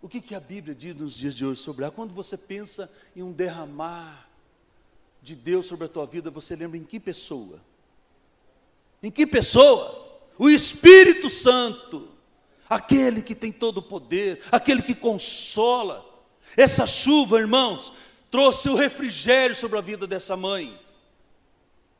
O 0.00 0.08
que, 0.08 0.20
que 0.20 0.34
a 0.34 0.40
Bíblia 0.40 0.74
diz 0.74 0.94
nos 0.94 1.16
dias 1.16 1.34
de 1.34 1.44
hoje 1.44 1.60
sobre 1.60 1.84
a 1.84 1.88
água? 1.88 1.96
Quando 1.96 2.14
você 2.14 2.36
pensa 2.36 2.90
em 3.16 3.22
um 3.22 3.32
derramar 3.32 4.28
de 5.20 5.34
Deus 5.34 5.66
sobre 5.66 5.86
a 5.86 5.88
tua 5.88 6.06
vida, 6.06 6.30
você 6.30 6.54
lembra 6.54 6.78
em 6.78 6.84
que 6.84 7.00
pessoa? 7.00 7.60
Em 9.02 9.10
que 9.10 9.26
pessoa? 9.26 10.06
O 10.38 10.48
Espírito 10.48 11.28
Santo, 11.28 12.08
aquele 12.70 13.22
que 13.22 13.34
tem 13.34 13.50
todo 13.50 13.78
o 13.78 13.82
poder, 13.82 14.40
aquele 14.52 14.82
que 14.82 14.94
consola. 14.94 16.04
Essa 16.56 16.86
chuva, 16.86 17.38
irmãos, 17.40 17.92
trouxe 18.30 18.68
o 18.68 18.74
refrigério 18.74 19.54
sobre 19.54 19.78
a 19.78 19.82
vida 19.82 20.06
dessa 20.06 20.36
mãe. 20.36 20.78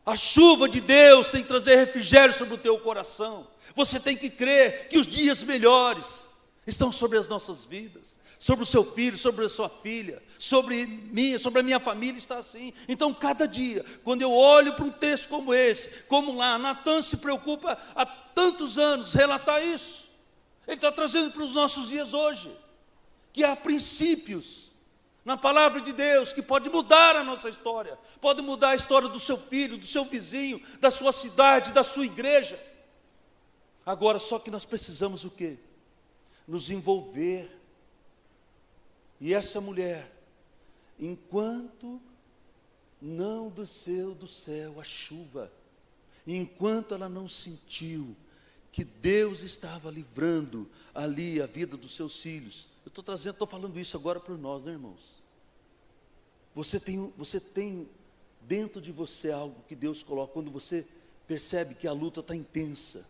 A 0.04 0.16
chuva 0.16 0.68
de 0.68 0.80
Deus 0.80 1.28
tem 1.28 1.42
que 1.42 1.48
trazer 1.48 1.76
refrigério 1.76 2.34
sobre 2.34 2.54
o 2.54 2.58
teu 2.58 2.78
coração. 2.78 3.46
Você 3.74 4.00
tem 4.00 4.16
que 4.16 4.30
crer 4.30 4.88
que 4.88 4.98
os 4.98 5.06
dias 5.06 5.42
melhores 5.42 6.28
estão 6.66 6.90
sobre 6.90 7.18
as 7.18 7.28
nossas 7.28 7.64
vidas, 7.64 8.16
sobre 8.38 8.62
o 8.62 8.66
seu 8.66 8.84
filho, 8.84 9.18
sobre 9.18 9.44
a 9.44 9.48
sua 9.48 9.68
filha, 9.68 10.22
sobre 10.38 10.86
mim, 10.86 11.38
sobre 11.38 11.60
a 11.60 11.62
minha 11.62 11.80
família 11.80 12.18
está 12.18 12.38
assim. 12.38 12.72
Então, 12.88 13.12
cada 13.12 13.46
dia, 13.46 13.84
quando 14.04 14.22
eu 14.22 14.32
olho 14.32 14.72
para 14.74 14.84
um 14.84 14.90
texto 14.90 15.28
como 15.28 15.52
esse, 15.52 16.04
como 16.04 16.34
lá, 16.34 16.56
Natan 16.56 17.02
se 17.02 17.18
preocupa 17.18 17.76
há 17.94 18.06
tantos 18.06 18.78
anos 18.78 19.12
relatar 19.12 19.62
isso. 19.62 20.08
Ele 20.66 20.76
está 20.76 20.92
trazendo 20.92 21.32
para 21.32 21.42
os 21.42 21.54
nossos 21.54 21.88
dias 21.88 22.14
hoje, 22.14 22.50
que 23.32 23.44
há 23.44 23.56
princípios 23.56 24.68
na 25.28 25.36
palavra 25.36 25.82
de 25.82 25.92
Deus, 25.92 26.32
que 26.32 26.40
pode 26.40 26.70
mudar 26.70 27.14
a 27.14 27.22
nossa 27.22 27.50
história, 27.50 27.98
pode 28.18 28.40
mudar 28.40 28.70
a 28.70 28.74
história 28.74 29.10
do 29.10 29.20
seu 29.20 29.36
filho, 29.36 29.76
do 29.76 29.84
seu 29.84 30.06
vizinho, 30.06 30.58
da 30.80 30.90
sua 30.90 31.12
cidade, 31.12 31.70
da 31.70 31.84
sua 31.84 32.06
igreja. 32.06 32.58
Agora, 33.84 34.18
só 34.18 34.38
que 34.38 34.50
nós 34.50 34.64
precisamos 34.64 35.26
o 35.26 35.30
quê? 35.30 35.58
Nos 36.46 36.70
envolver. 36.70 37.60
E 39.20 39.34
essa 39.34 39.60
mulher, 39.60 40.10
enquanto 40.98 42.00
não 42.98 43.50
desceu 43.50 44.14
do 44.14 44.26
céu 44.26 44.80
a 44.80 44.84
chuva, 44.84 45.52
enquanto 46.26 46.94
ela 46.94 47.06
não 47.06 47.28
sentiu 47.28 48.16
que 48.72 48.82
Deus 48.82 49.42
estava 49.42 49.90
livrando 49.90 50.70
ali 50.94 51.42
a 51.42 51.46
vida 51.46 51.76
dos 51.76 51.94
seus 51.94 52.18
filhos, 52.18 52.70
eu 52.82 52.88
estou 52.88 53.04
trazendo, 53.04 53.34
estou 53.34 53.46
falando 53.46 53.78
isso 53.78 53.94
agora 53.94 54.18
para 54.18 54.34
nós, 54.34 54.64
né, 54.64 54.72
irmãos? 54.72 55.17
Você 56.54 56.80
tem, 56.80 57.12
você 57.16 57.38
tem 57.38 57.88
dentro 58.42 58.80
de 58.80 58.90
você 58.90 59.30
algo 59.30 59.62
que 59.68 59.74
Deus 59.74 60.02
coloca 60.02 60.32
quando 60.32 60.50
você 60.50 60.86
percebe 61.26 61.74
que 61.74 61.86
a 61.86 61.92
luta 61.92 62.20
está 62.20 62.34
intensa. 62.34 63.06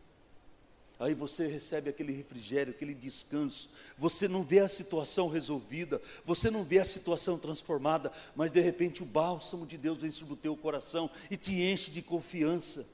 Aí 0.98 1.14
você 1.14 1.46
recebe 1.46 1.88
aquele 1.88 2.12
refrigério, 2.12 2.72
aquele 2.72 2.92
descanso. 2.92 3.70
Você 3.96 4.26
não 4.26 4.42
vê 4.42 4.58
a 4.58 4.68
situação 4.68 5.28
resolvida, 5.28 6.02
você 6.24 6.50
não 6.50 6.64
vê 6.64 6.80
a 6.80 6.84
situação 6.84 7.38
transformada, 7.38 8.12
mas 8.34 8.50
de 8.50 8.60
repente 8.60 9.02
o 9.02 9.06
bálsamo 9.06 9.64
de 9.64 9.78
Deus 9.78 9.98
vem 9.98 10.10
sobre 10.10 10.34
o 10.34 10.36
teu 10.36 10.56
coração 10.56 11.08
e 11.30 11.36
te 11.36 11.52
enche 11.62 11.92
de 11.92 12.02
confiança. 12.02 12.84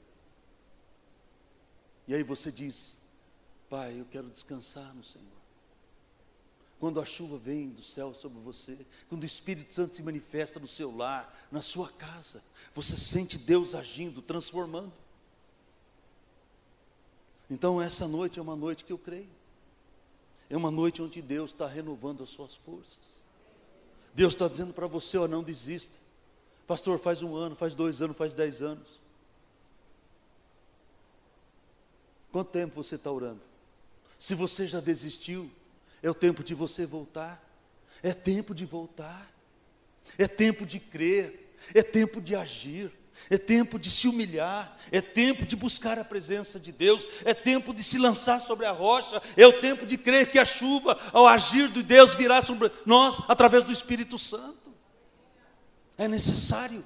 E 2.07 2.13
aí 2.13 2.21
você 2.21 2.51
diz: 2.51 2.97
Pai, 3.67 3.99
eu 3.99 4.05
quero 4.05 4.29
descansar 4.29 4.93
no 4.93 5.03
Senhor 5.03 5.44
quando 6.79 6.99
a 6.99 7.05
chuva 7.05 7.37
vem 7.37 7.69
do 7.69 7.81
céu 7.81 8.13
sobre 8.13 8.39
você, 8.39 8.77
quando 9.07 9.23
o 9.23 9.25
Espírito 9.25 9.73
Santo 9.73 9.95
se 9.95 10.03
manifesta 10.03 10.59
no 10.59 10.67
seu 10.67 10.95
lar, 10.95 11.47
na 11.51 11.61
sua 11.61 11.89
casa, 11.89 12.43
você 12.73 12.97
sente 12.97 13.37
Deus 13.37 13.73
agindo, 13.73 14.21
transformando. 14.21 14.93
Então, 17.49 17.81
essa 17.81 18.07
noite 18.07 18.39
é 18.39 18.41
uma 18.41 18.55
noite 18.55 18.83
que 18.83 18.91
eu 18.91 18.97
creio, 18.97 19.29
é 20.49 20.57
uma 20.57 20.71
noite 20.71 21.01
onde 21.01 21.21
Deus 21.21 21.51
está 21.51 21.67
renovando 21.67 22.23
as 22.23 22.29
suas 22.29 22.55
forças. 22.55 23.15
Deus 24.13 24.33
está 24.33 24.47
dizendo 24.47 24.73
para 24.73 24.87
você: 24.87 25.17
ó, 25.17 25.27
não 25.27 25.43
desista. 25.43 25.95
Pastor, 26.67 26.99
faz 26.99 27.21
um 27.21 27.35
ano, 27.35 27.55
faz 27.55 27.75
dois 27.75 28.01
anos, 28.01 28.17
faz 28.17 28.33
dez 28.33 28.61
anos. 28.61 28.99
Quanto 32.31 32.49
tempo 32.49 32.75
você 32.75 32.95
está 32.95 33.11
orando? 33.11 33.41
Se 34.17 34.33
você 34.33 34.67
já 34.67 34.79
desistiu, 34.79 35.49
É 36.05 36.09
o 36.11 36.13
tempo 36.13 36.43
de 36.43 36.53
você 36.53 36.85
voltar. 36.85 37.43
É 38.03 38.13
tempo 38.13 38.53
de 38.53 38.63
voltar. 38.63 39.27
É 40.19 40.27
tempo 40.27 40.63
de 40.63 40.79
crer. 40.79 41.57
É 41.73 41.81
tempo 41.81 42.21
de 42.21 42.35
agir. 42.35 42.91
É 43.27 43.39
tempo 43.39 43.79
de 43.79 43.89
se 43.89 44.07
humilhar, 44.09 44.77
é 44.91 44.99
tempo 44.99 45.45
de 45.45 45.55
buscar 45.55 45.97
a 45.97 46.03
presença 46.03 46.59
de 46.59 46.73
Deus, 46.73 47.07
é 47.23 47.33
tempo 47.33 47.73
de 47.73 47.81
se 47.81 47.97
lançar 47.97 48.41
sobre 48.41 48.65
a 48.65 48.71
rocha, 48.71 49.21
é 49.37 49.47
o 49.47 49.61
tempo 49.61 49.85
de 49.85 49.97
crer 49.97 50.29
que 50.29 50.37
a 50.37 50.43
chuva, 50.43 50.99
ao 51.13 51.25
agir 51.25 51.69
de 51.69 51.81
Deus, 51.81 52.13
virá 52.13 52.41
sobre 52.41 52.69
nós 52.85 53.17
através 53.29 53.63
do 53.63 53.71
Espírito 53.71 54.19
Santo. 54.19 54.75
É 55.97 56.09
necessário. 56.09 56.85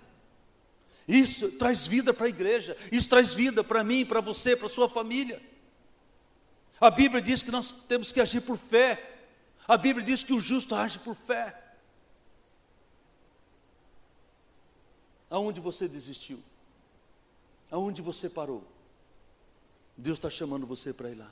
Isso 1.08 1.54
traz 1.54 1.88
vida 1.88 2.14
para 2.14 2.28
a 2.28 2.30
igreja, 2.30 2.78
isso 2.92 3.10
traz 3.10 3.34
vida 3.34 3.64
para 3.64 3.84
mim, 3.84 4.06
para 4.06 4.22
você, 4.22 4.56
para 4.56 4.70
sua 4.70 4.88
família. 4.88 5.42
A 6.80 6.90
Bíblia 6.90 7.22
diz 7.22 7.44
que 7.44 7.52
nós 7.52 7.72
temos 7.88 8.12
que 8.12 8.22
agir 8.22 8.42
por 8.42 8.58
fé. 8.58 9.09
A 9.70 9.78
Bíblia 9.78 10.04
diz 10.04 10.24
que 10.24 10.34
o 10.34 10.40
justo 10.40 10.74
age 10.74 10.98
por 10.98 11.14
fé. 11.14 11.56
Aonde 15.30 15.62
você 15.62 15.88
desistiu? 15.88 16.42
Aonde 17.70 18.02
você 18.02 18.28
parou? 18.28 18.64
Deus 19.96 20.18
está 20.18 20.28
chamando 20.28 20.66
você 20.66 20.92
para 20.92 21.12
ir 21.12 21.14
lá. 21.14 21.32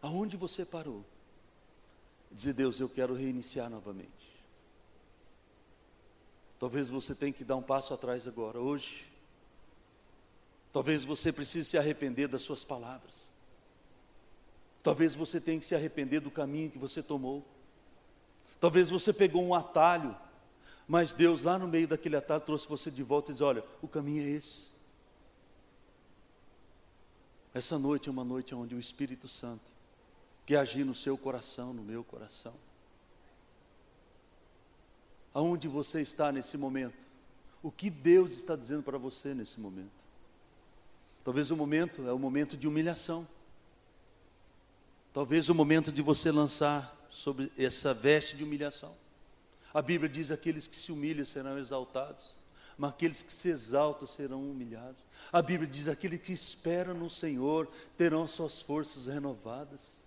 Aonde 0.00 0.34
você 0.34 0.64
parou? 0.64 1.04
Dizer, 2.32 2.54
Deus, 2.54 2.80
eu 2.80 2.88
quero 2.88 3.12
reiniciar 3.12 3.68
novamente. 3.68 4.08
Talvez 6.58 6.88
você 6.88 7.14
tenha 7.14 7.34
que 7.34 7.44
dar 7.44 7.56
um 7.56 7.62
passo 7.62 7.92
atrás 7.92 8.26
agora, 8.26 8.58
hoje. 8.58 9.12
Talvez 10.72 11.04
você 11.04 11.30
precise 11.30 11.68
se 11.68 11.76
arrepender 11.76 12.28
das 12.28 12.40
suas 12.40 12.64
palavras. 12.64 13.28
Talvez 14.86 15.14
você 15.14 15.40
tenha 15.40 15.58
que 15.58 15.66
se 15.66 15.74
arrepender 15.74 16.20
do 16.20 16.30
caminho 16.30 16.70
que 16.70 16.78
você 16.78 17.02
tomou. 17.02 17.44
Talvez 18.60 18.88
você 18.88 19.12
pegou 19.12 19.44
um 19.44 19.54
atalho 19.54 20.16
mas 20.88 21.12
Deus, 21.12 21.42
lá 21.42 21.58
no 21.58 21.66
meio 21.66 21.88
daquele 21.88 22.16
atalho, 22.16 22.42
trouxe 22.42 22.68
você 22.68 22.90
de 22.90 23.02
volta 23.02 23.30
e 23.30 23.34
diz: 23.34 23.40
Olha, 23.40 23.64
o 23.82 23.88
caminho 23.88 24.22
é 24.22 24.30
esse. 24.30 24.68
Essa 27.52 27.78
noite 27.78 28.08
é 28.08 28.12
uma 28.12 28.22
noite 28.22 28.54
onde 28.54 28.74
o 28.74 28.78
Espírito 28.78 29.26
Santo 29.26 29.72
quer 30.44 30.58
agir 30.58 30.84
no 30.84 30.94
seu 30.94 31.18
coração, 31.18 31.72
no 31.72 31.82
meu 31.82 32.04
coração. 32.04 32.54
Aonde 35.34 35.66
você 35.66 36.00
está 36.02 36.30
nesse 36.30 36.56
momento? 36.56 37.04
O 37.62 37.70
que 37.70 37.90
Deus 37.90 38.32
está 38.32 38.54
dizendo 38.54 38.82
para 38.82 38.96
você 38.96 39.34
nesse 39.34 39.58
momento? 39.58 39.90
Talvez 41.24 41.50
o 41.50 41.56
momento 41.56 42.06
é 42.06 42.12
o 42.12 42.18
momento 42.18 42.56
de 42.56 42.68
humilhação. 42.68 43.26
Talvez 45.16 45.48
o 45.48 45.54
momento 45.54 45.90
de 45.90 46.02
você 46.02 46.30
lançar 46.30 46.94
sobre 47.08 47.50
essa 47.56 47.94
veste 47.94 48.36
de 48.36 48.44
humilhação. 48.44 48.94
A 49.72 49.80
Bíblia 49.80 50.10
diz: 50.10 50.30
aqueles 50.30 50.66
que 50.66 50.76
se 50.76 50.92
humilham 50.92 51.24
serão 51.24 51.58
exaltados, 51.58 52.34
mas 52.76 52.90
aqueles 52.90 53.22
que 53.22 53.32
se 53.32 53.48
exaltam 53.48 54.06
serão 54.06 54.42
humilhados. 54.42 55.00
A 55.32 55.40
Bíblia 55.40 55.66
diz: 55.66 55.88
aqueles 55.88 56.20
que 56.20 56.34
esperam 56.34 56.92
no 56.92 57.08
Senhor 57.08 57.66
terão 57.96 58.26
suas 58.26 58.60
forças 58.60 59.06
renovadas. 59.06 60.02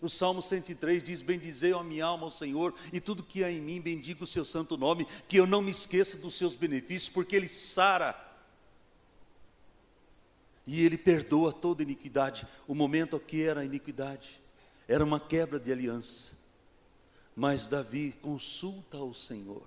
O 0.00 0.08
Salmo 0.08 0.40
103 0.40 1.02
diz: 1.02 1.20
Bendizei 1.20 1.74
a 1.74 1.84
minha 1.84 2.06
alma 2.06 2.24
ao 2.24 2.30
Senhor, 2.30 2.74
e 2.90 3.02
tudo 3.02 3.22
que 3.22 3.44
há 3.44 3.52
em 3.52 3.60
mim, 3.60 3.82
bendiga 3.82 4.24
o 4.24 4.26
seu 4.26 4.46
santo 4.46 4.78
nome, 4.78 5.06
que 5.28 5.36
eu 5.36 5.46
não 5.46 5.60
me 5.60 5.72
esqueça 5.72 6.16
dos 6.16 6.32
seus 6.38 6.54
benefícios, 6.54 7.12
porque 7.12 7.36
Ele 7.36 7.48
sara. 7.48 8.27
E 10.68 10.84
Ele 10.84 10.98
perdoa 10.98 11.50
toda 11.50 11.82
iniquidade. 11.82 12.46
O 12.66 12.74
momento 12.74 13.18
que 13.18 13.42
era 13.42 13.62
a 13.62 13.64
iniquidade, 13.64 14.38
era 14.86 15.02
uma 15.02 15.18
quebra 15.18 15.58
de 15.58 15.72
aliança. 15.72 16.36
Mas 17.34 17.66
Davi 17.66 18.12
consulta 18.20 18.98
ao 18.98 19.14
Senhor. 19.14 19.66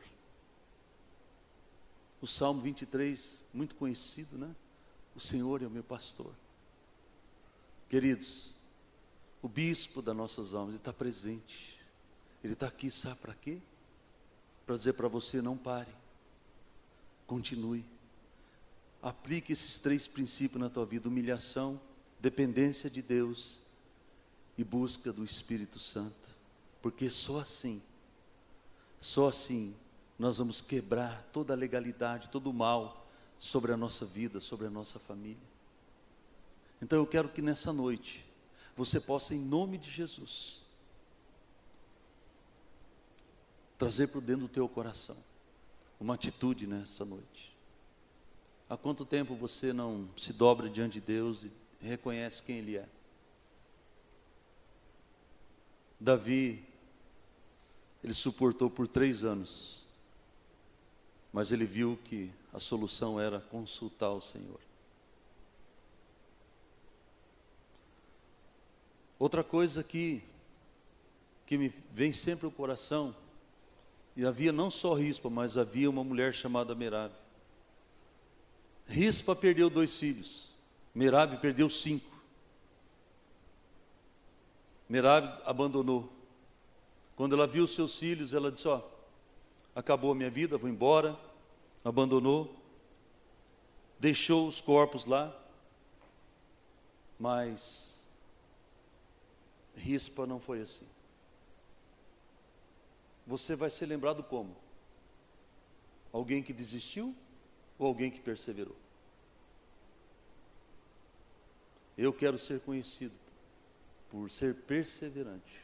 O 2.21 2.27
Salmo 2.27 2.61
23, 2.61 3.43
muito 3.51 3.75
conhecido, 3.77 4.37
né? 4.37 4.55
O 5.15 5.19
Senhor 5.19 5.63
é 5.63 5.65
o 5.65 5.71
meu 5.71 5.83
pastor. 5.83 6.35
Queridos, 7.89 8.53
o 9.41 9.49
bispo 9.49 10.03
das 10.03 10.15
nossas 10.15 10.53
almas 10.53 10.75
está 10.75 10.93
presente. 10.93 11.79
Ele 12.43 12.53
está 12.53 12.67
aqui, 12.67 12.91
sabe 12.91 13.15
para 13.15 13.33
quê? 13.33 13.57
Para 14.67 14.75
dizer 14.75 14.93
para 14.93 15.07
você: 15.07 15.41
não 15.41 15.57
pare, 15.57 15.89
continue. 17.25 17.83
Aplique 19.01 19.51
esses 19.51 19.79
três 19.79 20.07
princípios 20.07 20.61
na 20.61 20.69
tua 20.69 20.85
vida: 20.85 21.07
humilhação, 21.07 21.79
dependência 22.19 22.89
de 22.89 23.01
Deus 23.01 23.59
e 24.57 24.63
busca 24.63 25.11
do 25.11 25.23
Espírito 25.23 25.79
Santo. 25.79 26.29
Porque 26.81 27.09
só 27.09 27.39
assim, 27.39 27.81
só 28.99 29.29
assim, 29.29 29.75
nós 30.17 30.37
vamos 30.37 30.61
quebrar 30.61 31.23
toda 31.33 31.53
a 31.53 31.57
legalidade, 31.57 32.29
todo 32.29 32.49
o 32.49 32.53
mal 32.53 33.07
sobre 33.39 33.71
a 33.71 33.77
nossa 33.77 34.05
vida, 34.05 34.39
sobre 34.39 34.67
a 34.67 34.69
nossa 34.69 34.99
família. 34.99 35.51
Então 36.81 36.99
eu 36.99 37.07
quero 37.07 37.29
que 37.29 37.41
nessa 37.41 37.73
noite, 37.73 38.25
você 38.75 38.99
possa, 38.99 39.33
em 39.33 39.41
nome 39.41 39.77
de 39.77 39.89
Jesus, 39.89 40.61
trazer 43.77 44.07
para 44.07 44.21
dentro 44.21 44.43
do 44.43 44.47
teu 44.47 44.69
coração 44.69 45.17
uma 45.99 46.13
atitude 46.13 46.67
nessa 46.67 47.03
noite. 47.03 47.50
Há 48.71 48.77
quanto 48.77 49.03
tempo 49.03 49.35
você 49.35 49.73
não 49.73 50.07
se 50.15 50.31
dobra 50.31 50.69
diante 50.69 50.93
de 50.93 51.01
Deus 51.01 51.43
e 51.43 51.51
reconhece 51.81 52.41
quem 52.41 52.59
Ele 52.59 52.77
é? 52.77 52.87
Davi 55.99 56.63
ele 58.01 58.13
suportou 58.13 58.69
por 58.69 58.87
três 58.87 59.25
anos, 59.25 59.83
mas 61.33 61.51
ele 61.51 61.65
viu 61.65 61.99
que 62.05 62.31
a 62.53 62.61
solução 62.61 63.19
era 63.19 63.41
consultar 63.41 64.11
o 64.11 64.21
Senhor. 64.21 64.61
Outra 69.19 69.43
coisa 69.43 69.83
que, 69.83 70.23
que 71.45 71.57
me 71.57 71.67
vem 71.91 72.13
sempre 72.13 72.45
ao 72.45 72.51
coração, 72.53 73.13
e 74.15 74.25
havia 74.25 74.53
não 74.53 74.71
só 74.71 74.93
Rispa, 74.93 75.29
mas 75.29 75.57
havia 75.57 75.89
uma 75.89 76.05
mulher 76.05 76.33
chamada 76.33 76.73
Merabe. 76.73 77.20
Rispa 78.91 79.33
perdeu 79.33 79.69
dois 79.69 79.95
filhos, 79.95 80.51
Merabe 80.93 81.37
perdeu 81.37 81.69
cinco. 81.69 82.11
Merabe 84.89 85.41
abandonou. 85.45 86.11
Quando 87.15 87.33
ela 87.33 87.47
viu 87.47 87.65
seus 87.65 87.97
filhos, 87.97 88.33
ela 88.33 88.51
disse: 88.51 88.67
Ó, 88.67 88.81
acabou 89.73 90.11
a 90.11 90.15
minha 90.15 90.29
vida, 90.29 90.57
vou 90.57 90.69
embora. 90.69 91.17
Abandonou, 91.85 92.53
deixou 93.97 94.47
os 94.47 94.59
corpos 94.59 95.05
lá, 95.05 95.33
mas 97.17 98.05
Rispa 99.73 100.27
não 100.27 100.39
foi 100.39 100.61
assim. 100.61 100.85
Você 103.25 103.55
vai 103.55 103.71
ser 103.71 103.85
lembrado 103.85 104.21
como? 104.21 104.53
Alguém 106.11 106.43
que 106.43 106.51
desistiu 106.51 107.15
ou 107.79 107.87
alguém 107.87 108.11
que 108.11 108.19
perseverou? 108.19 108.80
Eu 112.01 112.11
quero 112.11 112.39
ser 112.39 112.59
conhecido 112.61 113.13
por 114.09 114.31
ser 114.31 114.55
perseverante. 114.55 115.61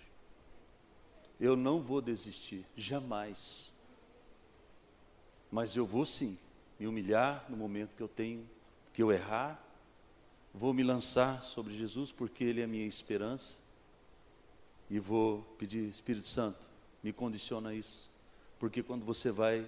Eu 1.39 1.56
não 1.56 1.82
vou 1.82 2.00
desistir, 2.00 2.63
jamais. 2.76 3.73
Mas 5.52 5.76
eu 5.76 5.84
vou 5.84 6.06
sim 6.06 6.38
me 6.80 6.86
humilhar 6.86 7.43
no 7.50 7.58
momento 7.58 7.95
que 7.95 8.04
eu 8.04 8.08
tenho, 8.08 8.47
que 8.93 9.02
eu 9.02 9.12
errar. 9.12 9.60
Vou 10.54 10.76
me 10.76 10.84
lançar 10.84 11.41
sobre 11.41 11.76
Jesus, 11.76 12.12
porque 12.12 12.43
Ele 12.43 12.62
é 12.62 12.65
a 12.65 12.67
minha 12.67 12.86
esperança. 12.86 13.58
E 14.91 15.00
vou 15.00 15.41
pedir, 15.58 15.89
Espírito 15.89 16.28
Santo, 16.28 16.69
me 17.02 17.12
condiciona 17.12 17.73
isso. 17.73 18.12
Porque 18.60 18.84
quando 18.84 19.04
você 19.04 19.32
vai 19.32 19.67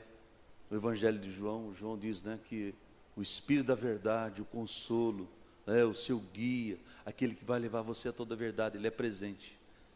no 0.70 0.78
Evangelho 0.78 1.18
de 1.18 1.32
João, 1.32 1.74
João 1.74 1.98
diz 1.98 2.22
né, 2.22 2.40
que 2.48 2.76
o 3.16 3.24
Espírito 3.24 3.66
da 3.66 3.76
verdade, 3.76 4.44
o 4.44 4.46
consolo, 4.46 5.28
né, 5.70 5.86
o 5.86 5.94
seu 5.94 6.20
guia, 6.34 6.80
aquele 7.06 7.36
que 7.36 7.46
vai 7.46 7.60
levar 7.60 7.84
você 7.84 8.10
a 8.10 8.12
toda 8.12 8.34
a 8.34 8.38
verdade, 8.38 8.78
ele 8.78 8.88
é 8.88 8.92
presente. 8.92 9.56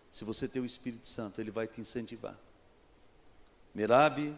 Se 0.10 0.24
você 0.24 0.48
tem 0.48 0.62
o 0.62 0.66
Espírito 0.66 1.08
Santo, 1.08 1.42
ele 1.42 1.50
vai 1.50 1.68
te 1.68 1.82
incentivar. 1.82 2.38
Merabe 3.74 4.38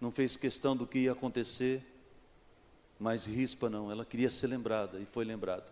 não 0.00 0.10
fez 0.10 0.36
questão 0.36 0.76
do 0.76 0.86
que 0.86 1.00
ia 1.00 1.12
acontecer, 1.12 1.80
mas 2.98 3.26
Rispa 3.26 3.70
não, 3.70 3.90
ela 3.90 4.04
queria 4.04 4.30
ser 4.30 4.48
lembrada 4.48 4.98
e 4.98 5.06
foi 5.06 5.24
lembrada. 5.24 5.66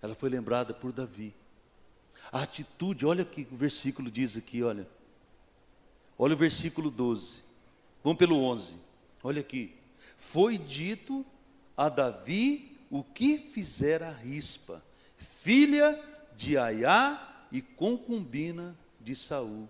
Ela 0.00 0.14
foi 0.14 0.30
lembrada 0.30 0.72
por 0.72 0.92
Davi. 0.92 1.34
A 2.30 2.42
atitude, 2.42 3.04
olha 3.04 3.24
que 3.24 3.48
o 3.50 3.56
versículo 3.56 4.08
diz 4.10 4.36
aqui, 4.36 4.62
olha. 4.62 4.86
Olha 6.16 6.34
o 6.34 6.38
versículo 6.38 6.88
12. 6.88 7.42
Vamos 8.04 8.18
pelo 8.18 8.36
11. 8.44 8.76
Olha 9.24 9.40
aqui. 9.40 9.74
Foi 10.16 10.56
dito 10.56 11.26
a 11.76 11.88
Davi 11.88 12.67
o 12.90 13.02
que 13.02 13.38
fizera 13.38 14.10
Rispa, 14.10 14.82
filha 15.16 15.98
de 16.36 16.56
Aiá 16.56 17.46
e 17.50 17.60
concubina 17.60 18.76
de 19.00 19.14
Saul. 19.14 19.68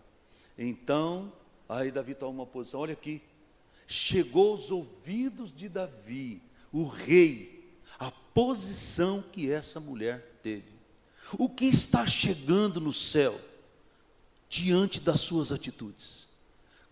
Então, 0.57 1.33
aí 1.69 1.91
Davi 1.91 2.15
toma 2.15 2.41
uma 2.41 2.47
posição, 2.47 2.81
olha 2.81 2.93
aqui, 2.93 3.23
chegou 3.87 4.53
aos 4.53 4.71
ouvidos 4.71 5.55
de 5.55 5.69
Davi, 5.69 6.43
o 6.73 6.87
rei, 6.87 7.75
a 7.99 8.11
posição 8.11 9.23
que 9.33 9.51
essa 9.51 9.81
mulher 9.81 10.39
teve. 10.43 10.79
O 11.39 11.49
que 11.49 11.67
está 11.67 12.07
chegando 12.07 12.81
no 12.81 12.93
céu 12.93 13.39
diante 14.49 15.01
das 15.01 15.21
suas 15.21 15.53
atitudes? 15.53 16.29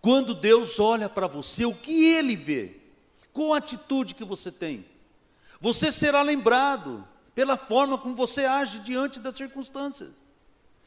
Quando 0.00 0.34
Deus 0.34 0.78
olha 0.78 1.08
para 1.08 1.26
você, 1.26 1.64
o 1.64 1.74
que 1.74 2.14
ele 2.14 2.36
vê? 2.36 2.76
Qual 3.32 3.52
a 3.52 3.58
atitude 3.58 4.14
que 4.14 4.24
você 4.24 4.52
tem? 4.52 4.84
Você 5.60 5.90
será 5.90 6.22
lembrado 6.22 7.06
pela 7.34 7.56
forma 7.56 7.98
como 7.98 8.14
você 8.14 8.44
age 8.44 8.78
diante 8.80 9.20
das 9.20 9.36
circunstâncias. 9.36 10.10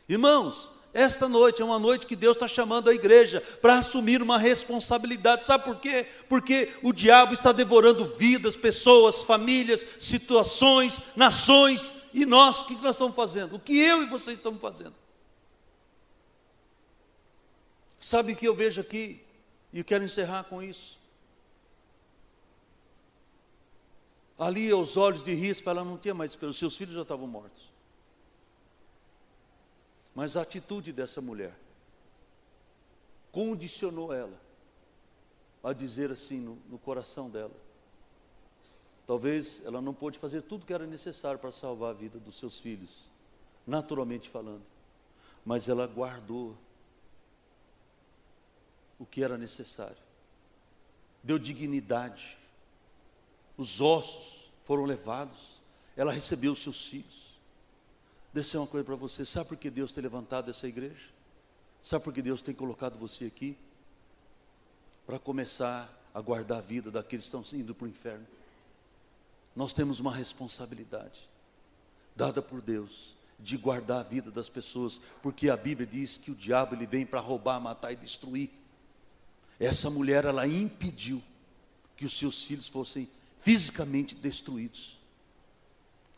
Irmãos, 0.07 0.71
esta 0.93 1.29
noite 1.29 1.61
é 1.61 1.65
uma 1.65 1.77
noite 1.77 2.07
que 2.07 2.15
Deus 2.15 2.35
está 2.35 2.47
chamando 2.47 2.89
a 2.89 2.93
igreja 2.93 3.41
para 3.61 3.77
assumir 3.77 4.21
uma 4.23 4.39
responsabilidade. 4.39 5.45
Sabe 5.45 5.63
por 5.63 5.79
quê? 5.79 6.07
Porque 6.27 6.73
o 6.81 6.91
diabo 6.91 7.33
está 7.33 7.51
devorando 7.51 8.07
vidas, 8.17 8.55
pessoas, 8.55 9.23
famílias, 9.23 9.85
situações, 9.99 10.99
nações. 11.15 11.93
E 12.11 12.25
nós, 12.25 12.61
o 12.61 12.65
que 12.65 12.75
nós 12.77 12.95
estamos 12.95 13.15
fazendo? 13.15 13.55
O 13.55 13.59
que 13.59 13.79
eu 13.79 14.01
e 14.01 14.07
você 14.07 14.33
estamos 14.33 14.59
fazendo? 14.59 14.95
Sabe 17.99 18.33
o 18.33 18.35
que 18.35 18.47
eu 18.47 18.55
vejo 18.55 18.81
aqui? 18.81 19.21
E 19.71 19.79
eu 19.79 19.85
quero 19.85 20.03
encerrar 20.03 20.45
com 20.45 20.63
isso. 20.63 20.98
Ali, 24.39 24.71
aos 24.71 24.95
olhos 24.95 25.21
de 25.21 25.33
rispa, 25.33 25.71
ela 25.71 25.83
não 25.83 25.97
tinha 25.97 26.13
mais 26.13 26.31
esperança, 26.31 26.59
seus 26.59 26.77
filhos 26.77 26.93
já 26.93 27.01
estavam 27.01 27.27
mortos. 27.27 27.69
Mas 30.15 30.37
a 30.37 30.41
atitude 30.41 30.93
dessa 30.93 31.19
mulher 31.19 31.53
condicionou 33.33 34.13
ela 34.13 34.39
a 35.61 35.73
dizer 35.73 36.09
assim 36.09 36.39
no, 36.39 36.57
no 36.69 36.79
coração 36.79 37.29
dela. 37.29 37.51
Talvez 39.05 39.61
ela 39.65 39.81
não 39.81 39.93
pôde 39.93 40.17
fazer 40.17 40.41
tudo 40.43 40.65
que 40.65 40.73
era 40.73 40.87
necessário 40.87 41.37
para 41.37 41.51
salvar 41.51 41.89
a 41.89 41.93
vida 41.93 42.17
dos 42.17 42.39
seus 42.39 42.61
filhos, 42.61 43.09
naturalmente 43.67 44.29
falando, 44.29 44.63
mas 45.45 45.67
ela 45.67 45.85
guardou 45.85 46.55
o 48.97 49.05
que 49.05 49.21
era 49.21 49.37
necessário, 49.37 50.01
deu 51.21 51.37
dignidade, 51.37 52.38
os 53.59 53.81
ossos 53.81 54.49
foram 54.63 54.85
levados, 54.85 55.59
ela 55.97 56.13
recebeu 56.13 56.53
os 56.53 56.63
seus 56.63 56.87
filhos. 56.87 57.37
Deixa 58.33 58.57
uma 58.57 58.65
coisa 58.65 58.85
para 58.85 58.95
você: 58.95 59.25
sabe 59.25 59.49
por 59.49 59.57
que 59.57 59.69
Deus 59.69 59.91
tem 59.91 60.01
levantado 60.01 60.49
essa 60.49 60.65
igreja? 60.65 61.09
Sabe 61.83 62.05
por 62.05 62.13
que 62.13 62.21
Deus 62.21 62.41
tem 62.41 62.55
colocado 62.55 62.97
você 62.97 63.25
aqui? 63.25 63.57
Para 65.05 65.19
começar 65.19 65.93
a 66.13 66.21
guardar 66.21 66.59
a 66.59 66.61
vida 66.61 66.89
daqueles 66.89 67.27
que 67.27 67.35
estão 67.35 67.59
indo 67.59 67.75
para 67.75 67.85
o 67.85 67.89
inferno. 67.89 68.25
Nós 69.53 69.73
temos 69.73 69.99
uma 69.99 70.15
responsabilidade 70.15 71.27
dada 72.15 72.41
por 72.41 72.61
Deus 72.61 73.17
de 73.37 73.57
guardar 73.57 73.99
a 73.99 74.03
vida 74.03 74.31
das 74.31 74.47
pessoas, 74.47 75.01
porque 75.21 75.49
a 75.49 75.57
Bíblia 75.57 75.85
diz 75.85 76.17
que 76.17 76.31
o 76.31 76.35
diabo 76.35 76.75
ele 76.75 76.85
vem 76.85 77.05
para 77.05 77.19
roubar, 77.19 77.59
matar 77.59 77.91
e 77.91 77.97
destruir. 77.97 78.51
Essa 79.59 79.89
mulher 79.89 80.23
ela 80.23 80.47
impediu 80.47 81.21
que 81.97 82.05
os 82.05 82.17
seus 82.17 82.43
filhos 82.45 82.69
fossem 82.69 83.09
fisicamente 83.39 84.15
destruídos. 84.15 84.99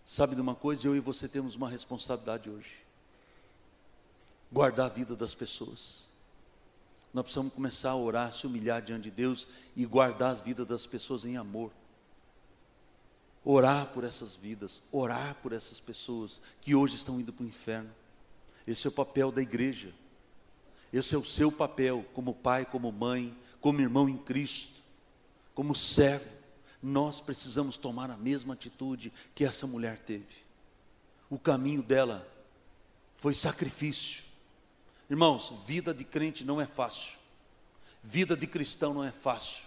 Sabe 0.05 0.35
de 0.35 0.41
uma 0.41 0.55
coisa? 0.55 0.87
Eu 0.87 0.95
e 0.95 0.99
você 0.99 1.27
temos 1.27 1.55
uma 1.55 1.69
responsabilidade 1.69 2.49
hoje: 2.49 2.77
guardar 4.51 4.87
a 4.87 4.93
vida 4.93 5.15
das 5.15 5.33
pessoas. 5.33 6.09
Nós 7.13 7.23
precisamos 7.23 7.53
começar 7.53 7.91
a 7.91 7.95
orar, 7.95 8.31
se 8.31 8.47
humilhar 8.47 8.81
diante 8.81 9.03
de 9.03 9.11
Deus 9.11 9.47
e 9.75 9.85
guardar 9.85 10.31
as 10.31 10.41
vidas 10.41 10.65
das 10.65 10.85
pessoas 10.85 11.25
em 11.25 11.37
amor. 11.37 11.71
Orar 13.43 13.87
por 13.87 14.03
essas 14.03 14.35
vidas, 14.35 14.81
orar 14.91 15.35
por 15.41 15.51
essas 15.51 15.79
pessoas 15.79 16.41
que 16.61 16.73
hoje 16.73 16.95
estão 16.95 17.19
indo 17.19 17.33
para 17.33 17.43
o 17.43 17.47
inferno. 17.47 17.89
Esse 18.65 18.87
é 18.87 18.89
o 18.89 18.93
papel 18.93 19.31
da 19.31 19.41
igreja. 19.41 19.93
Esse 20.93 21.15
é 21.15 21.17
o 21.17 21.25
seu 21.25 21.51
papel 21.51 22.05
como 22.13 22.33
pai, 22.33 22.65
como 22.65 22.91
mãe, 22.91 23.35
como 23.59 23.81
irmão 23.81 24.07
em 24.07 24.17
Cristo, 24.17 24.81
como 25.53 25.73
servo 25.75 26.40
nós 26.81 27.21
precisamos 27.21 27.77
tomar 27.77 28.09
a 28.09 28.17
mesma 28.17 28.53
atitude 28.53 29.13
que 29.35 29.45
essa 29.45 29.67
mulher 29.67 29.99
teve. 29.99 30.25
O 31.29 31.37
caminho 31.37 31.83
dela 31.83 32.27
foi 33.17 33.33
sacrifício. 33.33 34.23
Irmãos, 35.09 35.53
vida 35.67 35.93
de 35.93 36.03
crente 36.03 36.43
não 36.43 36.59
é 36.59 36.65
fácil. 36.65 37.13
Vida 38.03 38.35
de 38.35 38.47
cristão 38.47 38.93
não 38.93 39.03
é 39.03 39.11
fácil. 39.11 39.63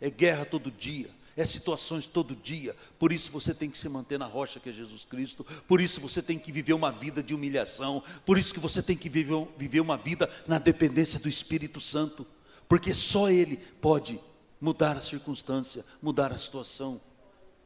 É 0.00 0.08
guerra 0.08 0.44
todo 0.44 0.70
dia, 0.70 1.10
é 1.36 1.44
situações 1.44 2.06
todo 2.06 2.34
dia. 2.34 2.74
Por 2.98 3.12
isso 3.12 3.30
você 3.30 3.52
tem 3.52 3.68
que 3.68 3.76
se 3.76 3.88
manter 3.88 4.18
na 4.18 4.26
rocha 4.26 4.58
que 4.58 4.70
é 4.70 4.72
Jesus 4.72 5.04
Cristo. 5.04 5.44
Por 5.68 5.80
isso 5.80 6.00
você 6.00 6.22
tem 6.22 6.38
que 6.38 6.50
viver 6.50 6.72
uma 6.72 6.90
vida 6.90 7.22
de 7.22 7.34
humilhação. 7.34 8.02
Por 8.24 8.38
isso 8.38 8.54
que 8.54 8.60
você 8.60 8.82
tem 8.82 8.96
que 8.96 9.08
viver, 9.08 9.46
viver 9.56 9.80
uma 9.80 9.96
vida 9.96 10.30
na 10.46 10.58
dependência 10.58 11.20
do 11.20 11.28
Espírito 11.28 11.80
Santo. 11.80 12.26
Porque 12.68 12.94
só 12.94 13.30
Ele 13.30 13.56
pode 13.56 14.18
mudar 14.64 14.96
a 14.96 15.00
circunstância, 15.02 15.84
mudar 16.00 16.32
a 16.32 16.38
situação 16.38 16.98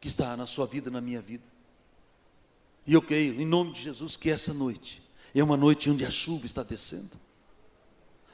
que 0.00 0.08
está 0.08 0.36
na 0.36 0.46
sua 0.46 0.66
vida, 0.66 0.90
na 0.90 1.00
minha 1.00 1.20
vida. 1.20 1.44
E 2.84 2.92
eu 2.92 3.00
creio, 3.00 3.40
em 3.40 3.46
nome 3.46 3.72
de 3.72 3.82
Jesus, 3.82 4.16
que 4.16 4.28
essa 4.28 4.52
noite 4.52 5.00
é 5.32 5.40
uma 5.40 5.56
noite 5.56 5.88
onde 5.88 6.04
a 6.04 6.10
chuva 6.10 6.44
está 6.44 6.64
descendo. 6.64 7.12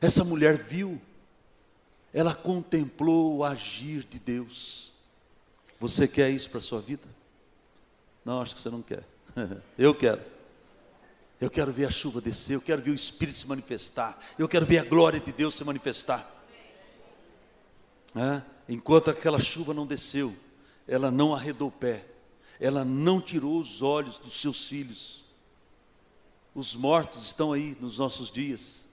Essa 0.00 0.24
mulher 0.24 0.56
viu, 0.56 0.98
ela 2.10 2.34
contemplou 2.34 3.36
o 3.36 3.44
agir 3.44 4.02
de 4.04 4.18
Deus. 4.18 4.94
Você 5.78 6.08
quer 6.08 6.30
isso 6.30 6.48
para 6.48 6.60
a 6.60 6.62
sua 6.62 6.80
vida? 6.80 7.06
Não, 8.24 8.40
acho 8.40 8.54
que 8.54 8.62
você 8.62 8.70
não 8.70 8.80
quer. 8.80 9.04
eu 9.76 9.94
quero. 9.94 10.22
Eu 11.38 11.50
quero 11.50 11.70
ver 11.70 11.84
a 11.84 11.90
chuva 11.90 12.18
descer, 12.22 12.54
eu 12.54 12.62
quero 12.62 12.80
ver 12.80 12.92
o 12.92 12.94
Espírito 12.94 13.36
se 13.36 13.46
manifestar, 13.46 14.18
eu 14.38 14.48
quero 14.48 14.64
ver 14.64 14.78
a 14.78 14.84
glória 14.84 15.20
de 15.20 15.32
Deus 15.32 15.54
se 15.54 15.64
manifestar. 15.64 16.30
É? 18.16 18.53
Enquanto 18.68 19.10
aquela 19.10 19.38
chuva 19.38 19.74
não 19.74 19.86
desceu, 19.86 20.34
ela 20.86 21.10
não 21.10 21.34
arredou 21.34 21.68
o 21.68 21.72
pé, 21.72 22.06
ela 22.60 22.84
não 22.84 23.20
tirou 23.20 23.58
os 23.58 23.82
olhos 23.82 24.18
dos 24.18 24.40
seus 24.40 24.68
filhos. 24.68 25.24
Os 26.54 26.74
mortos 26.74 27.24
estão 27.24 27.52
aí 27.52 27.76
nos 27.80 27.98
nossos 27.98 28.30
dias, 28.30 28.88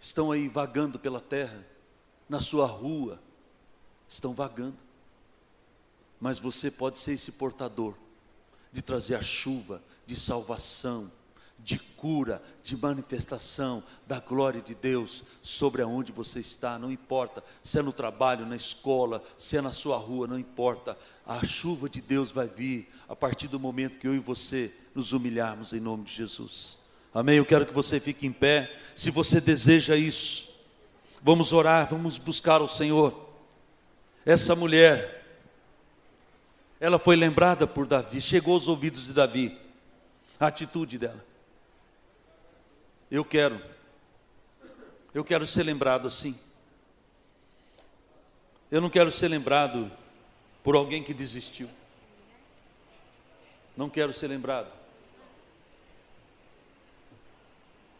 estão 0.00 0.32
aí 0.32 0.48
vagando 0.48 0.98
pela 0.98 1.20
terra, 1.20 1.64
na 2.28 2.40
sua 2.40 2.66
rua, 2.66 3.20
estão 4.08 4.32
vagando. 4.32 4.78
Mas 6.20 6.38
você 6.38 6.70
pode 6.70 6.98
ser 6.98 7.12
esse 7.12 7.32
portador 7.32 7.94
de 8.72 8.80
trazer 8.80 9.14
a 9.14 9.22
chuva 9.22 9.82
de 10.06 10.16
salvação, 10.16 11.10
de 11.64 11.78
cura, 11.78 12.42
de 12.62 12.76
manifestação 12.76 13.82
da 14.06 14.20
glória 14.20 14.60
de 14.60 14.74
Deus 14.74 15.24
sobre 15.40 15.80
aonde 15.80 16.12
você 16.12 16.38
está, 16.38 16.78
não 16.78 16.92
importa 16.92 17.42
se 17.62 17.78
é 17.78 17.82
no 17.82 17.90
trabalho, 17.90 18.44
na 18.44 18.54
escola, 18.54 19.24
se 19.38 19.56
é 19.56 19.62
na 19.62 19.72
sua 19.72 19.96
rua, 19.96 20.26
não 20.26 20.38
importa, 20.38 20.96
a 21.26 21.42
chuva 21.44 21.88
de 21.88 22.02
Deus 22.02 22.30
vai 22.30 22.46
vir 22.46 22.92
a 23.08 23.16
partir 23.16 23.48
do 23.48 23.58
momento 23.58 23.96
que 23.96 24.06
eu 24.06 24.14
e 24.14 24.18
você 24.18 24.70
nos 24.94 25.12
humilharmos 25.12 25.72
em 25.72 25.80
nome 25.80 26.04
de 26.04 26.12
Jesus. 26.12 26.76
Amém? 27.14 27.38
Eu 27.38 27.46
quero 27.46 27.64
que 27.64 27.72
você 27.72 27.98
fique 27.98 28.26
em 28.26 28.32
pé, 28.32 28.70
se 28.94 29.10
você 29.10 29.40
deseja 29.40 29.96
isso, 29.96 30.60
vamos 31.22 31.50
orar, 31.50 31.88
vamos 31.88 32.18
buscar 32.18 32.60
o 32.60 32.68
Senhor. 32.68 33.26
Essa 34.26 34.54
mulher, 34.54 35.40
ela 36.78 36.98
foi 36.98 37.16
lembrada 37.16 37.66
por 37.66 37.86
Davi, 37.86 38.20
chegou 38.20 38.52
aos 38.52 38.68
ouvidos 38.68 39.06
de 39.06 39.14
Davi, 39.14 39.58
a 40.38 40.48
atitude 40.48 40.98
dela. 40.98 41.33
Eu 43.10 43.24
quero. 43.24 43.60
Eu 45.12 45.24
quero 45.24 45.46
ser 45.46 45.62
lembrado 45.62 46.08
assim. 46.08 46.38
Eu 48.70 48.80
não 48.80 48.90
quero 48.90 49.12
ser 49.12 49.28
lembrado 49.28 49.90
por 50.62 50.74
alguém 50.74 51.02
que 51.02 51.14
desistiu. 51.14 51.68
Não 53.76 53.88
quero 53.88 54.12
ser 54.12 54.28
lembrado 54.28 54.84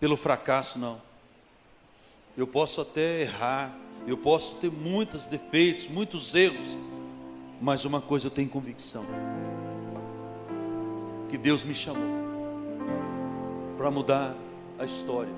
pelo 0.04 0.18
fracasso, 0.18 0.78
não. 0.78 1.00
Eu 2.36 2.46
posso 2.46 2.82
até 2.82 3.22
errar, 3.22 3.74
eu 4.06 4.18
posso 4.18 4.56
ter 4.56 4.70
muitos 4.70 5.24
defeitos, 5.24 5.88
muitos 5.88 6.34
erros, 6.34 6.76
mas 7.58 7.86
uma 7.86 8.02
coisa 8.02 8.26
eu 8.26 8.30
tenho 8.30 8.50
convicção: 8.50 9.06
que 11.30 11.38
Deus 11.38 11.64
me 11.64 11.74
chamou 11.74 12.22
para 13.78 13.90
mudar 13.90 14.34
a 14.78 14.84
história. 14.84 15.32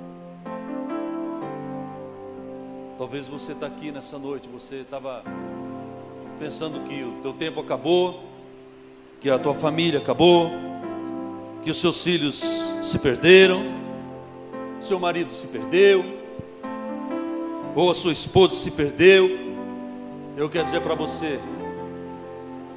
Talvez 2.99 3.29
você 3.29 3.53
está 3.53 3.67
aqui 3.67 3.93
nessa 3.93 4.19
noite, 4.19 4.49
você 4.49 4.77
estava 4.77 5.23
pensando 6.39 6.81
que 6.89 7.03
o 7.03 7.21
teu 7.23 7.33
tempo 7.33 7.61
acabou, 7.61 8.23
que 9.21 9.29
a 9.29 9.39
tua 9.39 9.55
família 9.55 10.01
acabou, 10.01 10.51
que 11.63 11.71
os 11.71 11.79
seus 11.79 12.03
filhos 12.03 12.43
se 12.83 12.99
perderam, 12.99 13.63
seu 14.81 14.99
marido 14.99 15.35
se 15.35 15.47
perdeu, 15.47 16.05
ou 17.75 17.91
a 17.91 17.95
sua 17.95 18.13
esposa 18.13 18.55
se 18.55 18.71
perdeu, 18.71 19.29
eu 20.37 20.49
quero 20.49 20.65
dizer 20.65 20.81
para 20.81 20.95
você: 20.95 21.39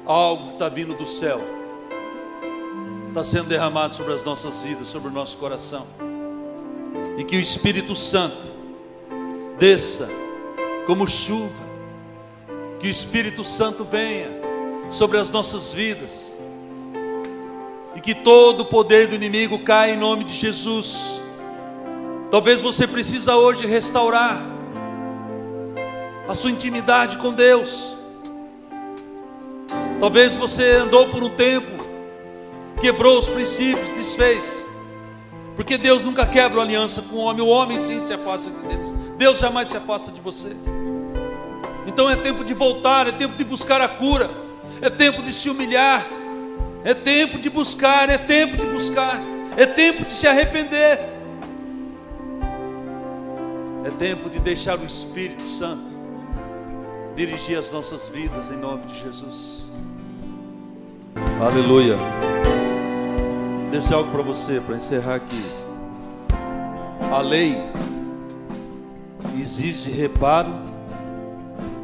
algo 0.04 0.50
está 0.50 0.68
vindo 0.68 0.94
do 0.94 1.06
céu, 1.06 1.40
está 3.08 3.24
sendo 3.24 3.48
derramado 3.48 3.94
sobre 3.94 4.12
as 4.12 4.22
nossas 4.22 4.60
vidas, 4.60 4.88
sobre 4.88 5.08
o 5.08 5.12
nosso 5.12 5.38
coração, 5.38 5.86
e 7.20 7.24
que 7.24 7.36
o 7.36 7.40
Espírito 7.40 7.94
Santo 7.94 8.46
desça 9.58 10.08
como 10.86 11.06
chuva, 11.06 11.62
que 12.78 12.88
o 12.88 12.90
Espírito 12.90 13.44
Santo 13.44 13.84
venha 13.84 14.30
sobre 14.88 15.18
as 15.18 15.28
nossas 15.28 15.70
vidas, 15.70 16.34
e 17.94 18.00
que 18.00 18.14
todo 18.14 18.60
o 18.60 18.64
poder 18.64 19.06
do 19.06 19.14
inimigo 19.14 19.58
caia 19.58 19.92
em 19.92 19.98
nome 19.98 20.24
de 20.24 20.32
Jesus. 20.32 21.20
Talvez 22.30 22.62
você 22.62 22.86
precisa 22.86 23.36
hoje 23.36 23.66
restaurar 23.66 24.40
a 26.26 26.34
sua 26.34 26.50
intimidade 26.50 27.18
com 27.18 27.34
Deus. 27.34 27.92
Talvez 30.00 30.36
você 30.36 30.76
andou 30.76 31.10
por 31.10 31.22
um 31.22 31.28
tempo, 31.28 31.84
quebrou 32.80 33.18
os 33.18 33.28
princípios, 33.28 33.90
desfez. 33.90 34.69
Porque 35.56 35.76
Deus 35.76 36.02
nunca 36.02 36.24
quebra 36.26 36.60
aliança 36.60 37.02
com 37.02 37.16
o 37.16 37.18
homem, 37.18 37.42
o 37.42 37.48
homem 37.48 37.78
sim 37.78 38.00
se 38.00 38.12
afasta 38.12 38.50
de 38.50 38.66
Deus. 38.66 38.92
Deus 39.18 39.38
jamais 39.38 39.68
se 39.68 39.76
afasta 39.76 40.10
de 40.10 40.20
você. 40.20 40.56
Então 41.86 42.08
é 42.08 42.16
tempo 42.16 42.44
de 42.44 42.54
voltar, 42.54 43.06
é 43.06 43.12
tempo 43.12 43.36
de 43.36 43.44
buscar 43.44 43.80
a 43.80 43.88
cura, 43.88 44.30
é 44.80 44.88
tempo 44.88 45.22
de 45.22 45.32
se 45.32 45.50
humilhar, 45.50 46.06
é 46.84 46.94
tempo 46.94 47.38
de 47.38 47.50
buscar, 47.50 48.08
é 48.08 48.16
tempo 48.16 48.56
de 48.56 48.64
buscar, 48.66 49.20
é 49.56 49.66
tempo 49.66 50.04
de 50.04 50.12
se 50.12 50.26
arrepender, 50.26 50.98
é 53.84 53.90
tempo 53.98 54.30
de 54.30 54.38
deixar 54.38 54.78
o 54.78 54.84
Espírito 54.84 55.42
Santo 55.42 55.90
dirigir 57.16 57.58
as 57.58 57.70
nossas 57.70 58.08
vidas 58.08 58.50
em 58.50 58.56
nome 58.56 58.86
de 58.86 59.00
Jesus. 59.00 59.70
Aleluia. 61.40 61.96
Deixa 63.70 63.94
algo 63.94 64.10
para 64.10 64.22
você, 64.22 64.60
para 64.60 64.76
encerrar 64.76 65.14
aqui. 65.14 65.40
A 67.12 67.20
lei 67.20 67.56
exige 69.40 69.90
reparo, 69.90 70.52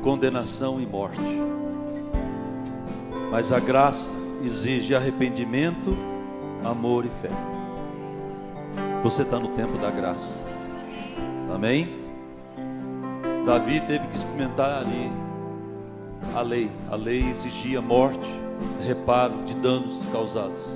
condenação 0.03 0.81
e 0.81 0.87
morte. 0.87 1.21
Mas 3.31 3.53
a 3.53 3.61
graça 3.61 4.15
exige 4.43 4.97
arrependimento, 4.97 5.97
amor 6.65 7.05
e 7.07 7.09
fé. 7.09 7.31
Você 9.05 9.23
está 9.23 9.39
no 9.39 9.49
tempo 9.49 9.79
da 9.79 9.91
graça. 9.91 10.45
Amém? 11.55 11.89
Davi 13.47 13.81
teve 13.83 14.09
que 14.09 14.17
experimentar 14.17 14.83
ali 14.83 15.13
a 16.35 16.41
lei. 16.41 16.69
A 16.91 16.97
lei 16.97 17.31
exigia 17.31 17.81
morte, 17.81 18.29
reparo 18.85 19.45
de 19.45 19.55
danos 19.55 19.95
causados. 20.11 20.76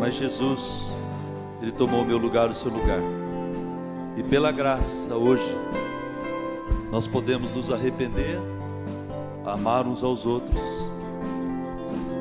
Mas 0.00 0.14
Jesus, 0.14 0.90
Ele 1.60 1.70
tomou 1.70 2.00
o 2.00 2.06
meu 2.06 2.16
lugar, 2.16 2.48
o 2.48 2.54
seu 2.54 2.72
lugar. 2.72 3.00
E 4.16 4.22
pela 4.22 4.50
graça, 4.50 5.14
hoje, 5.14 5.58
nós 6.90 7.06
podemos 7.06 7.54
nos 7.54 7.70
arrepender, 7.70 8.40
amar 9.44 9.86
uns 9.86 10.02
aos 10.02 10.24
outros 10.24 10.58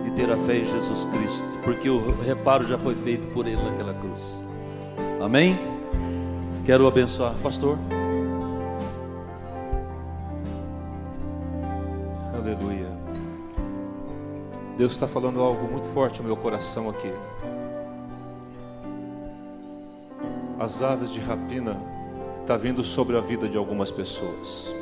e 0.05 0.11
ter 0.11 0.29
a 0.29 0.35
fé 0.39 0.57
em 0.57 0.65
Jesus 0.65 1.05
Cristo, 1.05 1.57
porque 1.63 1.89
o 1.89 2.11
reparo 2.21 2.67
já 2.67 2.77
foi 2.77 2.95
feito 2.95 3.29
por 3.29 3.47
Ele 3.47 3.63
naquela 3.63 3.93
cruz. 3.93 4.43
Amém? 5.23 5.57
Quero 6.65 6.85
abençoar, 6.85 7.33
pastor. 7.41 7.79
Aleluia. 12.33 12.89
Deus 14.77 14.91
está 14.91 15.07
falando 15.07 15.39
algo 15.39 15.65
muito 15.71 15.87
forte 15.87 16.21
no 16.21 16.27
meu 16.27 16.35
coração 16.35 16.89
aqui. 16.89 17.11
As 20.59 20.83
aves 20.83 21.09
de 21.09 21.21
rapina 21.21 21.81
está 22.41 22.57
vindo 22.57 22.83
sobre 22.83 23.15
a 23.15 23.21
vida 23.21 23.47
de 23.47 23.57
algumas 23.57 23.91
pessoas. 23.91 24.73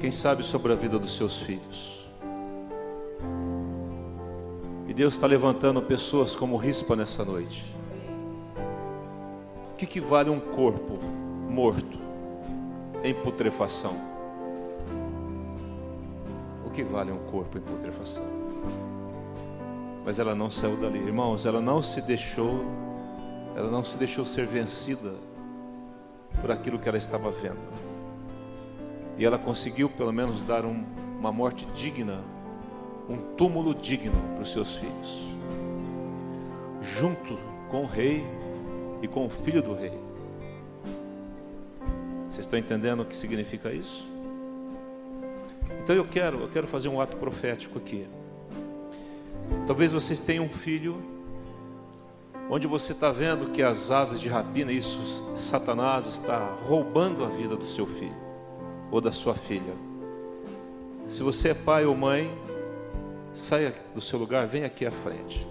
Quem 0.00 0.10
sabe 0.10 0.42
sobre 0.42 0.72
a 0.72 0.74
vida 0.74 0.98
dos 0.98 1.14
seus 1.14 1.38
filhos. 1.38 2.04
E 4.88 4.92
Deus 4.92 5.14
está 5.14 5.28
levantando 5.28 5.80
pessoas 5.80 6.34
como 6.34 6.56
rispa 6.56 6.96
nessa 6.96 7.24
noite. 7.24 7.72
O 9.72 9.76
que, 9.76 9.86
que 9.86 10.00
vale 10.00 10.28
um 10.28 10.40
corpo 10.40 10.98
morto 11.48 11.98
em 13.04 13.14
putrefação? 13.14 13.94
O 16.66 16.70
que 16.70 16.82
vale 16.82 17.12
um 17.12 17.18
corpo 17.30 17.58
em 17.58 17.60
putrefação? 17.60 18.24
Mas 20.04 20.18
ela 20.18 20.34
não 20.34 20.50
saiu 20.50 20.76
dali, 20.76 20.98
irmãos, 20.98 21.46
ela 21.46 21.60
não 21.60 21.80
se 21.80 22.02
deixou 22.02 22.64
ela 23.54 23.70
não 23.70 23.84
se 23.84 23.96
deixou 23.96 24.24
ser 24.24 24.46
vencida 24.46 25.14
por 26.40 26.50
aquilo 26.50 26.78
que 26.78 26.88
ela 26.88 26.98
estava 26.98 27.30
vendo. 27.30 27.60
E 29.16 29.24
ela 29.24 29.38
conseguiu, 29.38 29.88
pelo 29.88 30.12
menos, 30.12 30.42
dar 30.42 30.64
um, 30.64 30.84
uma 31.18 31.30
morte 31.30 31.64
digna, 31.76 32.20
um 33.08 33.16
túmulo 33.36 33.74
digno 33.74 34.20
para 34.34 34.42
os 34.42 34.50
seus 34.50 34.76
filhos, 34.76 35.28
junto 36.80 37.38
com 37.70 37.82
o 37.82 37.86
rei 37.86 38.24
e 39.00 39.06
com 39.06 39.26
o 39.26 39.30
filho 39.30 39.62
do 39.62 39.74
rei. 39.74 39.92
Vocês 42.28 42.46
estão 42.46 42.58
entendendo 42.58 43.00
o 43.00 43.04
que 43.04 43.16
significa 43.16 43.72
isso? 43.72 44.04
Então 45.82 45.94
eu 45.94 46.04
quero, 46.04 46.40
eu 46.40 46.48
quero 46.48 46.66
fazer 46.66 46.88
um 46.88 47.00
ato 47.00 47.16
profético 47.16 47.78
aqui. 47.78 48.08
Talvez 49.66 49.92
vocês 49.92 50.18
tenham 50.18 50.46
um 50.46 50.48
filho 50.48 51.13
onde 52.50 52.66
você 52.66 52.92
está 52.92 53.10
vendo 53.10 53.50
que 53.50 53.62
as 53.62 53.90
aves 53.90 54.20
de 54.20 54.28
rapina, 54.28 54.70
isso, 54.70 55.32
Satanás 55.36 56.06
está 56.06 56.54
roubando 56.66 57.24
a 57.24 57.28
vida 57.28 57.56
do 57.56 57.66
seu 57.66 57.86
filho 57.86 58.16
ou 58.90 59.00
da 59.00 59.12
sua 59.12 59.34
filha. 59.34 59.74
Se 61.06 61.22
você 61.22 61.50
é 61.50 61.54
pai 61.54 61.84
ou 61.84 61.94
mãe, 61.94 62.30
saia 63.32 63.74
do 63.94 64.00
seu 64.00 64.18
lugar, 64.18 64.46
vem 64.46 64.64
aqui 64.64 64.86
à 64.86 64.90
frente. 64.90 65.46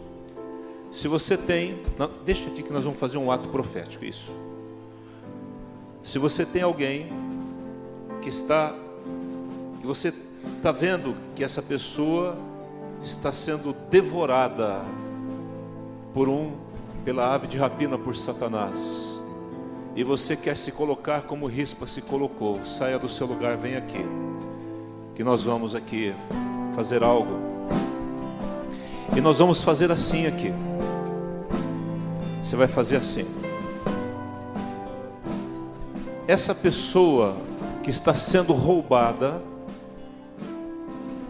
Se 0.92 1.08
você 1.08 1.38
tem, 1.38 1.82
não, 1.98 2.10
deixa 2.24 2.50
aqui 2.50 2.62
que 2.64 2.72
nós 2.72 2.84
vamos 2.84 3.00
fazer 3.00 3.18
um 3.18 3.32
ato 3.32 3.50
profético, 3.50 4.06
isso. 4.06 4.32
Se 6.04 6.20
você 6.20 6.46
tem 6.46 6.62
alguém 6.62 7.12
que 8.22 8.30
está, 8.30 8.76
que 9.82 9.88
você 9.88 10.14
está 10.58 10.72
vendo 10.72 11.16
que 11.36 11.44
essa 11.44 11.62
pessoa 11.62 12.38
está 13.02 13.32
sendo 13.32 13.74
devorada 13.90 14.86
por 16.14 16.30
um 16.30 16.63
pela 17.04 17.34
ave 17.34 17.48
de 17.48 17.58
rapina 17.58 17.98
por 17.98 18.16
Satanás, 18.16 19.22
e 19.96 20.04
você 20.04 20.36
quer 20.36 20.58
se 20.58 20.72
colocar 20.72 21.24
como 21.24 21.46
rispa 21.46 21.86
se 21.86 22.02
colocou, 22.02 22.64
saia 22.64 22.98
do 22.98 23.10
seu 23.10 23.28
lugar, 23.28 23.58
vem 23.58 23.76
aqui, 23.76 24.06
que 25.14 25.24
nós 25.24 25.44
vamos 25.44 25.76
aqui 25.76 26.14
fazer 26.74 27.04
algo, 27.04 27.38
e 29.16 29.22
nós 29.22 29.40
vamos 29.40 29.62
fazer 29.62 29.92
assim 29.92 30.26
aqui. 30.26 30.52
Você 32.42 32.56
vai 32.56 32.68
fazer 32.68 32.98
assim. 32.98 33.26
Essa 36.28 36.56
pessoa 36.56 37.38
que 37.84 37.90
está 37.90 38.16
sendo 38.16 38.54
roubada 38.54 39.42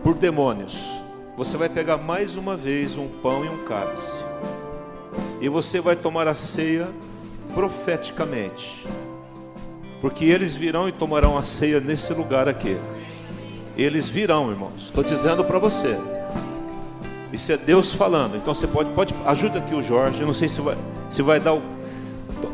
por 0.02 0.16
demônios, 0.16 1.02
você 1.36 1.58
vai 1.58 1.68
pegar 1.68 1.98
mais 1.98 2.38
uma 2.38 2.56
vez 2.56 2.98
um 2.98 3.08
pão 3.08 3.44
e 3.44 3.50
um 3.50 3.64
cálice 3.66 4.20
e 5.44 5.50
você 5.50 5.82
vai 5.82 5.94
tomar 5.94 6.26
a 6.26 6.36
ceia 6.36 6.88
profeticamente, 7.54 8.88
porque 10.00 10.24
eles 10.24 10.56
virão 10.56 10.88
e 10.88 10.92
tomarão 10.94 11.38
a 11.38 11.44
ceia 11.44 11.82
nesse 11.82 12.14
lugar 12.14 12.48
aqui. 12.48 12.78
Eles 13.76 14.08
virão, 14.08 14.50
irmãos. 14.50 14.84
Estou 14.86 15.04
dizendo 15.04 15.44
para 15.44 15.60
você. 15.60 16.00
Isso 17.34 17.52
é 17.52 17.58
Deus 17.58 17.92
falando. 17.92 18.38
Então 18.38 18.56
você 18.56 18.66
pode, 18.66 18.90
pode 18.92 19.14
ajuda 19.26 19.60
aqui 19.60 19.76
o 19.76 19.84
Jorge. 19.84 20.22
Eu 20.22 20.28
não 20.28 20.34
sei 20.34 20.48
se 20.48 20.62
vai, 20.62 20.78
se 21.10 21.22
vai 21.22 21.42
dar 21.42 21.56
o, 21.56 21.62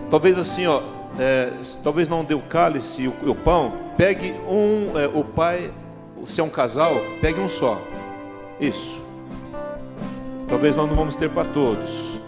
talvez 0.10 0.36
assim, 0.40 0.66
ó. 0.66 0.82
É, 1.20 1.54
talvez 1.84 2.10
não 2.10 2.24
dê 2.24 2.34
o 2.34 2.42
cálice 2.42 3.04
e 3.04 3.08
o, 3.08 3.14
o 3.30 3.36
pão. 3.36 3.72
Pegue 3.98 4.34
um, 4.50 4.98
é, 4.98 5.08
o 5.08 5.24
pai, 5.24 5.72
se 6.26 6.42
é 6.42 6.44
um 6.44 6.50
casal, 6.50 7.00
pegue 7.22 7.40
um 7.40 7.50
só. 7.50 7.80
Isso. 8.60 9.00
Talvez 10.48 10.76
nós 10.76 10.90
não 10.90 10.96
vamos 10.96 11.16
ter 11.16 11.30
para 11.30 11.48
todos. 11.50 12.19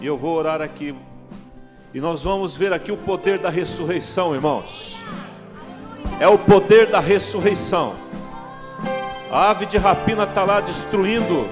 E 0.00 0.06
eu 0.06 0.16
vou 0.16 0.36
orar 0.36 0.60
aqui. 0.60 0.94
E 1.94 2.00
nós 2.00 2.22
vamos 2.22 2.54
ver 2.54 2.72
aqui 2.72 2.92
o 2.92 2.96
poder 2.96 3.38
da 3.38 3.48
ressurreição, 3.48 4.34
irmãos. 4.34 4.98
É 6.20 6.28
o 6.28 6.38
poder 6.38 6.86
da 6.86 7.00
ressurreição. 7.00 7.94
A 9.30 9.50
ave 9.50 9.66
de 9.66 9.78
rapina 9.78 10.24
está 10.24 10.44
lá 10.44 10.60
destruindo 10.60 11.48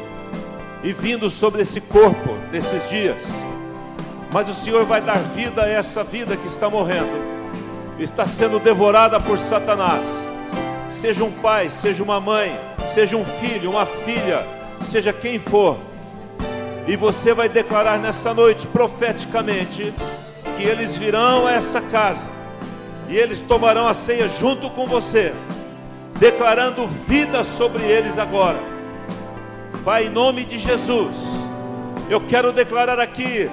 e 0.82 0.92
vindo 0.92 1.30
sobre 1.30 1.62
esse 1.62 1.80
corpo 1.80 2.34
nesses 2.52 2.88
dias. 2.88 3.34
Mas 4.32 4.48
o 4.48 4.54
Senhor 4.54 4.84
vai 4.84 5.00
dar 5.00 5.18
vida 5.18 5.62
a 5.62 5.68
essa 5.68 6.04
vida 6.04 6.36
que 6.36 6.46
está 6.46 6.68
morrendo, 6.68 7.12
está 7.98 8.26
sendo 8.26 8.58
devorada 8.58 9.18
por 9.18 9.38
Satanás. 9.38 10.28
Seja 10.88 11.24
um 11.24 11.32
pai, 11.32 11.70
seja 11.70 12.02
uma 12.02 12.20
mãe, 12.20 12.54
seja 12.84 13.16
um 13.16 13.24
filho, 13.24 13.70
uma 13.70 13.86
filha, 13.86 14.46
seja 14.80 15.12
quem 15.12 15.38
for. 15.38 15.78
E 16.86 16.96
você 16.96 17.32
vai 17.32 17.48
declarar 17.48 17.98
nessa 17.98 18.34
noite 18.34 18.66
profeticamente 18.66 19.92
que 20.56 20.62
eles 20.62 20.96
virão 20.96 21.46
a 21.46 21.52
essa 21.52 21.80
casa 21.80 22.28
e 23.08 23.16
eles 23.16 23.40
tomarão 23.40 23.86
a 23.86 23.94
ceia 23.94 24.28
junto 24.28 24.70
com 24.70 24.86
você, 24.86 25.34
declarando 26.18 26.86
vida 26.86 27.44
sobre 27.44 27.82
eles 27.82 28.18
agora 28.18 28.74
Pai, 29.84 30.06
em 30.06 30.08
nome 30.08 30.46
de 30.46 30.58
Jesus, 30.58 31.46
eu 32.08 32.18
quero 32.18 32.54
declarar 32.54 32.98
aqui 32.98 33.50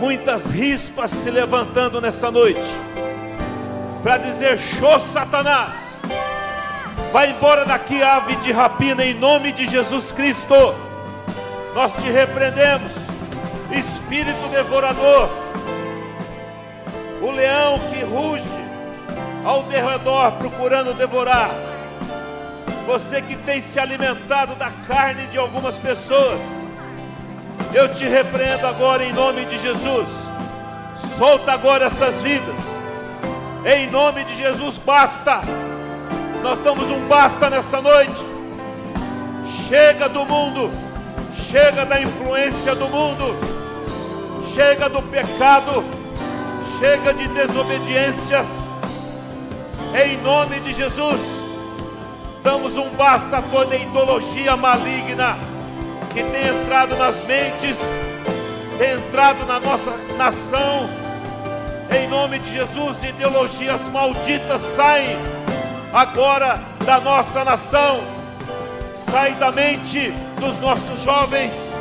muitas 0.00 0.48
rispas 0.48 1.10
se 1.10 1.30
levantando 1.30 2.00
nessa 2.00 2.30
noite, 2.30 2.66
para 4.02 4.16
dizer: 4.16 4.58
show 4.58 4.98
Satanás, 4.98 6.00
vai 7.12 7.32
embora 7.32 7.66
daqui, 7.66 8.02
ave 8.02 8.36
de 8.36 8.50
rapina, 8.50 9.04
em 9.04 9.12
nome 9.12 9.52
de 9.52 9.66
Jesus 9.66 10.10
Cristo. 10.10 10.54
Nós 11.76 11.92
te 11.92 12.10
repreendemos, 12.10 13.06
espírito 13.70 14.48
devorador, 14.50 15.28
o 17.22 17.30
leão 17.30 17.78
que 17.90 18.02
ruge 18.02 18.44
ao 19.44 19.62
derredor 19.62 20.32
procurando 20.32 20.92
devorar 20.94 21.50
você 22.86 23.20
que 23.20 23.34
tem 23.34 23.60
se 23.60 23.80
alimentado 23.80 24.54
da 24.54 24.70
carne 24.86 25.26
de 25.26 25.36
algumas 25.36 25.76
pessoas, 25.76 26.40
eu 27.74 27.92
te 27.92 28.04
repreendo 28.04 28.64
agora 28.64 29.04
em 29.04 29.12
nome 29.12 29.44
de 29.44 29.58
Jesus. 29.58 30.30
Solta 30.94 31.52
agora 31.52 31.86
essas 31.86 32.22
vidas. 32.22 32.78
Em 33.64 33.90
nome 33.90 34.24
de 34.24 34.36
Jesus, 34.36 34.78
basta. 34.78 35.40
Nós 36.42 36.60
damos 36.60 36.90
um 36.90 37.08
basta 37.08 37.50
nessa 37.50 37.82
noite. 37.82 38.24
Chega 39.68 40.08
do 40.08 40.24
mundo, 40.24 40.70
chega 41.36 41.84
da 41.84 42.00
influência 42.00 42.74
do 42.74 42.88
mundo, 42.88 43.36
chega 44.54 44.88
do 44.88 45.02
pecado, 45.02 45.84
chega 46.78 47.12
de 47.12 47.28
desobediências. 47.28 48.48
Em 49.94 50.16
nome 50.22 50.60
de 50.60 50.72
Jesus 50.72 51.46
damos 52.42 52.76
um 52.76 52.90
basta 52.90 53.38
a 53.38 53.42
toda 53.42 53.74
ideologia 53.74 54.56
maligna 54.56 55.36
que 56.14 56.22
tem 56.22 56.46
entrado 56.46 56.96
nas 56.96 57.24
mentes, 57.24 57.80
tem 58.78 58.92
entrado 58.92 59.44
na 59.46 59.58
nossa 59.58 59.90
nação. 60.16 60.88
Em 61.90 62.08
nome 62.08 62.38
de 62.38 62.52
Jesus, 62.52 63.02
ideologias 63.02 63.88
malditas 63.88 64.60
saem 64.60 65.16
agora 65.92 66.60
da 66.84 67.00
nossa 67.00 67.44
nação, 67.44 68.00
sai 68.94 69.32
da 69.34 69.50
mente 69.50 70.14
dos 70.38 70.58
nossos 70.58 71.02
jovens. 71.02 71.72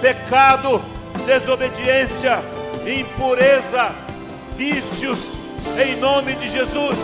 Pecado, 0.00 0.82
desobediência, 1.26 2.38
impureza, 2.86 3.90
vícios, 4.56 5.36
em 5.78 5.96
nome 5.96 6.34
de 6.34 6.48
Jesus, 6.48 6.98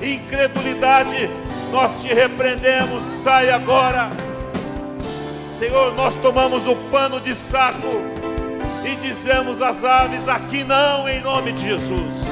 incredulidade, 0.00 1.28
nós 1.72 2.00
te 2.00 2.08
repreendemos, 2.08 3.02
sai 3.02 3.50
agora. 3.50 4.10
Senhor, 5.46 5.94
nós 5.94 6.14
tomamos 6.16 6.66
o 6.66 6.76
pano 6.90 7.20
de 7.20 7.34
saco 7.34 8.00
e 8.84 8.94
dizemos 8.96 9.60
às 9.60 9.84
aves: 9.84 10.28
aqui 10.28 10.64
não, 10.64 11.08
em 11.08 11.20
nome 11.20 11.52
de 11.52 11.64
Jesus. 11.64 12.26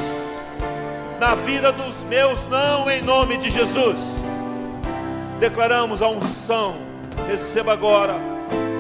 Na 1.19 1.35
vida 1.35 1.73
dos 1.73 2.05
meus, 2.05 2.47
não, 2.47 2.89
em 2.91 3.03
nome 3.03 3.37
de 3.39 3.51
Jesus. 3.51 4.17
Declaramos 5.41 6.01
a 6.03 6.09
unção, 6.09 6.77
receba 7.29 7.73
agora 7.73 8.15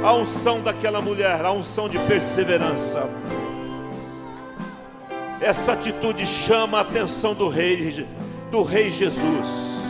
a 0.05 0.13
unção 0.13 0.61
daquela 0.61 1.01
mulher, 1.01 1.45
a 1.45 1.53
unção 1.53 1.89
de 1.89 1.99
perseverança. 2.01 3.09
Essa 5.41 5.73
atitude 5.73 6.27
chama 6.27 6.79
a 6.79 6.81
atenção 6.81 7.35
do 7.35 7.49
rei, 7.49 8.07
do 8.51 8.63
rei 8.63 8.91
Jesus. 8.91 9.83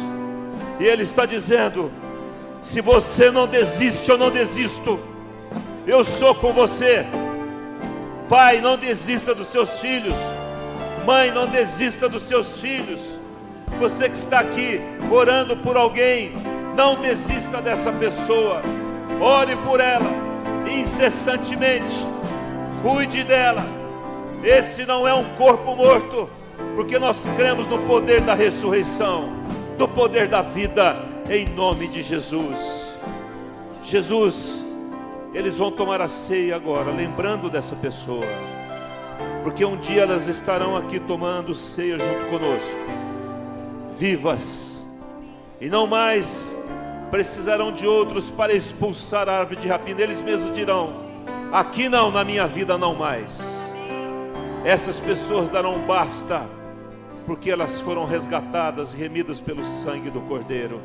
E 0.81 0.85
Ele 0.85 1.03
está 1.03 1.25
dizendo: 1.27 1.93
se 2.61 2.81
você 2.81 3.31
não 3.31 3.47
desiste, 3.47 4.11
eu 4.11 4.19
não 4.19 4.31
desisto. 4.31 4.99
Eu 5.87 6.03
sou 6.03 6.35
com 6.35 6.53
você. 6.53 7.07
Pai, 8.29 8.61
não 8.61 8.77
desista 8.77 9.35
dos 9.35 9.47
seus 9.49 9.81
filhos. 9.81 10.19
Mãe, 11.07 11.31
não 11.31 11.47
desista 11.47 12.09
dos 12.09 12.25
seus 12.25 12.61
filhos. 12.61 13.21
Você 13.79 14.09
que 14.09 14.17
está 14.17 14.41
aqui 14.41 14.81
orando 15.13 15.57
por 15.59 15.77
alguém, 15.77 16.33
não 16.77 17.01
desista 17.01 17.61
dessa 17.61 17.91
pessoa. 17.93 18.63
Ore 19.21 19.57
por 19.65 19.81
ela 19.81 20.11
incessantemente. 20.69 22.07
Cuide 22.83 23.25
dela. 23.25 23.65
Esse 24.43 24.85
não 24.85 25.09
é 25.09 25.15
um 25.15 25.25
corpo 25.37 25.75
morto, 25.75 26.29
porque 26.75 26.99
nós 26.99 27.29
cremos 27.37 27.67
no 27.67 27.79
poder 27.81 28.21
da 28.21 28.35
ressurreição 28.35 29.35
do 29.77 29.87
poder 29.87 30.27
da 30.27 30.41
vida, 30.41 30.97
em 31.29 31.47
nome 31.49 31.87
de 31.89 32.03
Jesus. 32.03 32.99
Jesus, 33.83 34.65
eles 35.35 35.57
vão 35.57 35.71
tomar 35.71 36.01
a 36.01 36.09
ceia 36.09 36.57
agora, 36.57 36.91
lembrando 36.91 37.51
dessa 37.51 37.77
pessoa, 37.77 38.25
porque 39.43 39.65
um 39.65 39.77
dia 39.77 40.03
elas 40.03 40.29
estarão 40.29 40.77
aqui 40.77 40.99
tomando 40.99 41.55
ceia 41.55 41.99
junto 41.99 42.27
conosco, 42.27 42.81
vivas, 43.99 44.87
e 45.61 45.69
não 45.69 45.87
mais 45.87 46.57
precisarão 47.11 47.73
de 47.73 47.87
outros 47.87 48.31
para 48.31 48.53
expulsar 48.53 49.29
a 49.29 49.39
árvore 49.39 49.61
de 49.61 49.69
rapina, 49.69 50.03
eles 50.03 50.23
mesmos 50.23 50.55
dirão: 50.55 51.05
aqui 51.53 51.89
não, 51.89 52.11
na 52.11 52.25
minha 52.25 52.47
vida 52.47 52.77
não 52.77 52.95
mais. 52.95 53.75
Essas 54.65 54.99
pessoas 54.99 55.49
darão 55.49 55.79
basta 55.81 56.47
porque 57.27 57.51
elas 57.51 57.81
foram 57.81 58.05
resgatadas 58.05 58.95
e 58.95 58.97
remidas 58.97 59.41
pelo 59.41 59.65
sangue 59.65 60.11
do 60.11 60.21
Cordeiro. 60.23 60.81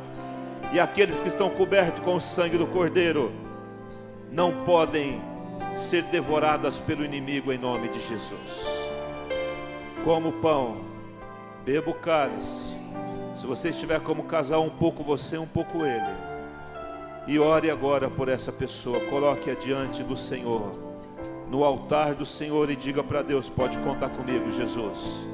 E 0.73 0.79
aqueles 0.79 1.19
que 1.19 1.27
estão 1.27 1.49
cobertos 1.49 2.03
com 2.03 2.15
o 2.15 2.21
sangue 2.21 2.57
do 2.57 2.65
Cordeiro 2.65 3.31
não 4.31 4.63
podem 4.63 5.21
ser 5.75 6.03
devoradas 6.03 6.79
pelo 6.79 7.05
inimigo 7.05 7.51
em 7.51 7.57
nome 7.57 7.89
de 7.89 7.99
Jesus. 7.99 8.89
Como 10.03 10.31
pão, 10.33 10.81
beba 11.63 11.91
o 11.91 11.93
cálice. 11.93 12.80
Se 13.41 13.47
você 13.47 13.69
estiver 13.69 13.99
como 14.01 14.25
casal, 14.25 14.63
um 14.63 14.69
pouco 14.69 15.01
você, 15.01 15.35
um 15.35 15.47
pouco 15.47 15.83
ele. 15.83 16.13
E 17.25 17.39
ore 17.39 17.71
agora 17.71 18.07
por 18.07 18.29
essa 18.29 18.51
pessoa. 18.51 18.99
Coloque 19.09 19.49
adiante 19.49 20.03
do 20.03 20.15
Senhor, 20.15 20.79
no 21.49 21.63
altar 21.63 22.13
do 22.13 22.25
Senhor, 22.25 22.69
e 22.69 22.75
diga 22.75 23.03
para 23.03 23.23
Deus: 23.23 23.49
pode 23.49 23.79
contar 23.79 24.09
comigo, 24.09 24.51
Jesus 24.51 25.25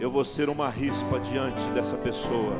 eu 0.00 0.10
vou 0.10 0.24
ser 0.24 0.48
uma 0.48 0.70
rispa 0.70 1.20
diante 1.20 1.62
dessa 1.74 1.96
pessoa. 1.98 2.54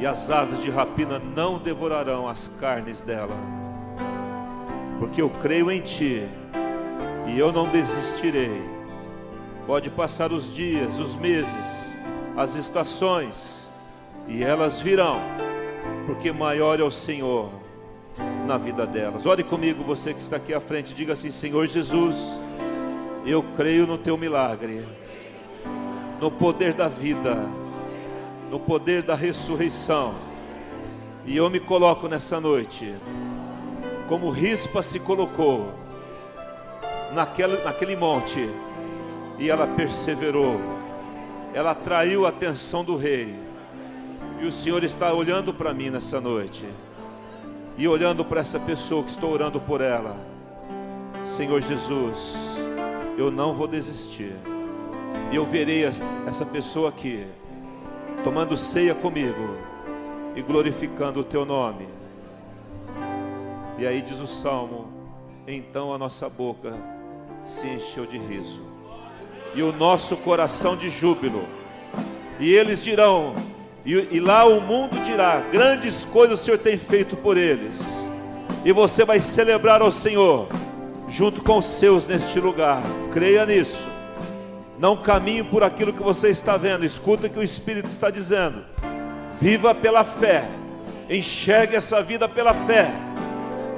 E 0.00 0.06
as 0.06 0.30
aves 0.30 0.62
de 0.62 0.70
rapina 0.70 1.18
não 1.18 1.58
devorarão 1.58 2.26
as 2.26 2.48
carnes 2.48 3.02
dela, 3.02 3.36
porque 4.98 5.20
eu 5.20 5.28
creio 5.28 5.70
em 5.70 5.82
Ti 5.82 6.26
e 7.28 7.38
eu 7.38 7.52
não 7.52 7.68
desistirei. 7.68 8.73
Pode 9.66 9.88
passar 9.90 10.32
os 10.32 10.52
dias, 10.52 10.98
os 10.98 11.16
meses, 11.16 11.94
as 12.36 12.54
estações, 12.54 13.70
e 14.28 14.44
elas 14.44 14.78
virão, 14.78 15.20
porque 16.06 16.30
maior 16.30 16.80
é 16.80 16.82
o 16.82 16.90
Senhor 16.90 17.50
na 18.46 18.58
vida 18.58 18.86
delas. 18.86 19.24
Ore 19.24 19.42
comigo, 19.42 19.82
você 19.82 20.12
que 20.12 20.20
está 20.20 20.36
aqui 20.36 20.52
à 20.52 20.60
frente, 20.60 20.94
diga 20.94 21.14
assim: 21.14 21.30
Senhor 21.30 21.66
Jesus 21.66 22.38
eu 23.26 23.42
creio 23.56 23.86
no 23.86 23.96
teu 23.96 24.18
milagre, 24.18 24.84
no 26.20 26.30
poder 26.30 26.74
da 26.74 26.88
vida, 26.88 27.34
no 28.50 28.60
poder 28.60 29.02
da 29.02 29.14
ressurreição. 29.14 30.14
E 31.24 31.34
eu 31.34 31.48
me 31.48 31.58
coloco 31.58 32.06
nessa 32.06 32.38
noite, 32.38 32.94
como 34.08 34.28
Rispa 34.28 34.82
se 34.82 35.00
colocou 35.00 35.72
naquele, 37.14 37.56
naquele 37.62 37.96
monte, 37.96 38.50
e 39.38 39.50
ela 39.50 39.66
perseverou, 39.66 40.60
ela 41.52 41.72
atraiu 41.72 42.26
a 42.26 42.28
atenção 42.28 42.84
do 42.84 42.96
rei. 42.96 43.34
E 44.40 44.46
o 44.46 44.52
Senhor 44.52 44.82
está 44.82 45.12
olhando 45.12 45.54
para 45.54 45.72
mim 45.72 45.90
nessa 45.90 46.20
noite, 46.20 46.66
e 47.76 47.86
olhando 47.88 48.24
para 48.24 48.40
essa 48.40 48.58
pessoa 48.60 49.02
que 49.02 49.10
estou 49.10 49.32
orando 49.32 49.60
por 49.60 49.80
ela. 49.80 50.16
Senhor 51.24 51.60
Jesus, 51.60 52.58
eu 53.16 53.30
não 53.30 53.54
vou 53.54 53.66
desistir. 53.66 54.34
E 55.32 55.36
eu 55.36 55.46
verei 55.46 55.84
essa 55.84 56.46
pessoa 56.46 56.88
aqui, 56.88 57.26
tomando 58.22 58.56
ceia 58.56 58.94
comigo 58.94 59.56
e 60.36 60.42
glorificando 60.42 61.20
o 61.20 61.24
teu 61.24 61.44
nome. 61.44 61.88
E 63.78 63.86
aí 63.86 64.02
diz 64.02 64.20
o 64.20 64.26
salmo: 64.26 64.88
então 65.46 65.92
a 65.92 65.98
nossa 65.98 66.28
boca 66.28 66.74
se 67.42 67.68
encheu 67.68 68.06
de 68.06 68.18
riso, 68.18 68.62
e 69.54 69.62
o 69.62 69.72
nosso 69.72 70.16
coração 70.16 70.76
de 70.76 70.88
júbilo. 70.90 71.46
E 72.38 72.52
eles 72.52 72.82
dirão, 72.82 73.34
e, 73.84 74.08
e 74.10 74.20
lá 74.20 74.44
o 74.44 74.60
mundo 74.60 75.00
dirá: 75.02 75.40
grandes 75.52 76.04
coisas 76.04 76.40
o 76.40 76.42
Senhor 76.42 76.58
tem 76.58 76.76
feito 76.76 77.16
por 77.16 77.36
eles. 77.36 78.10
E 78.64 78.72
você 78.72 79.04
vai 79.04 79.20
celebrar 79.20 79.82
ao 79.82 79.90
Senhor, 79.90 80.48
junto 81.08 81.42
com 81.42 81.58
os 81.58 81.66
seus 81.66 82.06
neste 82.06 82.40
lugar. 82.40 82.82
Creia 83.12 83.44
nisso. 83.44 83.88
Não 84.78 84.96
caminhe 84.96 85.44
por 85.44 85.62
aquilo 85.62 85.92
que 85.92 86.02
você 86.02 86.28
está 86.28 86.56
vendo. 86.56 86.84
Escuta 86.84 87.26
o 87.26 87.30
que 87.30 87.38
o 87.38 87.42
Espírito 87.42 87.88
está 87.88 88.10
dizendo. 88.10 88.64
Viva 89.40 89.74
pela 89.74 90.02
fé. 90.02 90.48
Enxergue 91.08 91.76
essa 91.76 92.02
vida 92.02 92.28
pela 92.28 92.54
fé. 92.54 92.90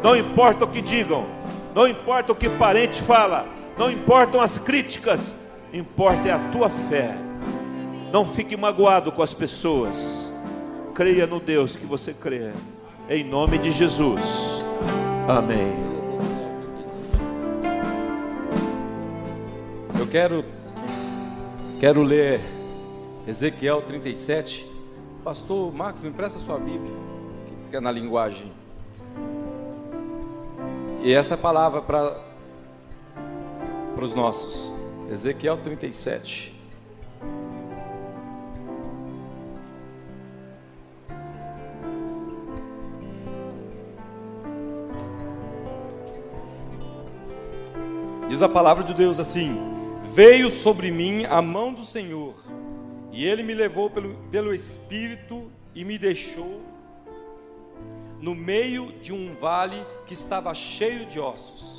Não 0.02 0.14
importa 0.14 0.64
o 0.64 0.68
que 0.68 0.80
digam, 0.80 1.26
não 1.74 1.88
importa 1.88 2.32
o 2.32 2.36
que 2.36 2.48
parente 2.48 3.02
fala, 3.02 3.46
não 3.76 3.90
importam 3.90 4.40
as 4.40 4.58
críticas, 4.58 5.34
importa 5.76 6.28
é 6.28 6.32
a 6.32 6.50
tua 6.50 6.68
fé. 6.68 7.16
Não 8.12 8.24
fique 8.24 8.56
magoado 8.56 9.12
com 9.12 9.22
as 9.22 9.34
pessoas. 9.34 10.32
Creia 10.94 11.26
no 11.26 11.38
Deus 11.38 11.76
que 11.76 11.86
você 11.86 12.14
crê. 12.14 12.52
Em 13.08 13.22
nome 13.22 13.58
de 13.58 13.70
Jesus. 13.70 14.62
Amém. 15.28 15.86
Eu 19.98 20.06
quero 20.06 20.44
quero 21.78 22.02
ler 22.02 22.40
Ezequiel 23.26 23.82
37. 23.82 24.66
Pastor 25.24 25.72
Marcos, 25.74 26.02
me 26.02 26.08
empresta 26.08 26.38
sua 26.38 26.58
Bíblia, 26.58 26.94
que 27.68 27.76
é 27.76 27.80
na 27.80 27.90
linguagem. 27.90 28.52
E 31.02 31.12
essa 31.12 31.34
é 31.34 31.36
palavra 31.36 31.82
para 31.82 32.24
para 33.96 34.04
os 34.04 34.14
nossos. 34.14 34.75
Ezequiel 35.10 35.56
37. 35.58 36.52
Diz 48.28 48.42
a 48.42 48.48
palavra 48.48 48.82
de 48.82 48.92
Deus 48.92 49.20
assim: 49.20 49.56
Veio 50.12 50.50
sobre 50.50 50.90
mim 50.90 51.24
a 51.24 51.40
mão 51.40 51.72
do 51.72 51.84
Senhor, 51.84 52.34
e 53.12 53.24
ele 53.24 53.42
me 53.42 53.54
levou 53.54 53.88
pelo, 53.88 54.14
pelo 54.30 54.52
Espírito 54.52 55.50
e 55.74 55.84
me 55.84 55.98
deixou 55.98 56.62
no 58.20 58.34
meio 58.34 58.92
de 59.00 59.12
um 59.12 59.34
vale 59.34 59.86
que 60.06 60.14
estava 60.14 60.52
cheio 60.54 61.06
de 61.06 61.20
ossos, 61.20 61.75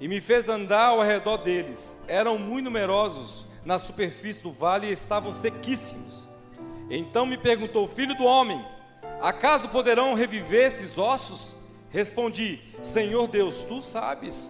e 0.00 0.06
me 0.06 0.20
fez 0.20 0.48
andar 0.48 0.88
ao 0.88 1.02
redor 1.02 1.38
deles. 1.38 1.96
Eram 2.06 2.38
muito 2.38 2.66
numerosos 2.66 3.46
na 3.64 3.78
superfície 3.78 4.42
do 4.42 4.50
vale 4.50 4.86
e 4.86 4.92
estavam 4.92 5.32
sequíssimos. 5.32 6.28
Então 6.90 7.26
me 7.26 7.36
perguntou: 7.36 7.86
Filho 7.86 8.14
do 8.14 8.24
homem, 8.24 8.64
acaso 9.20 9.68
poderão 9.68 10.14
reviver 10.14 10.66
esses 10.66 10.96
ossos? 10.96 11.56
Respondi: 11.90 12.60
Senhor 12.82 13.26
Deus, 13.28 13.62
tu 13.64 13.80
sabes. 13.80 14.48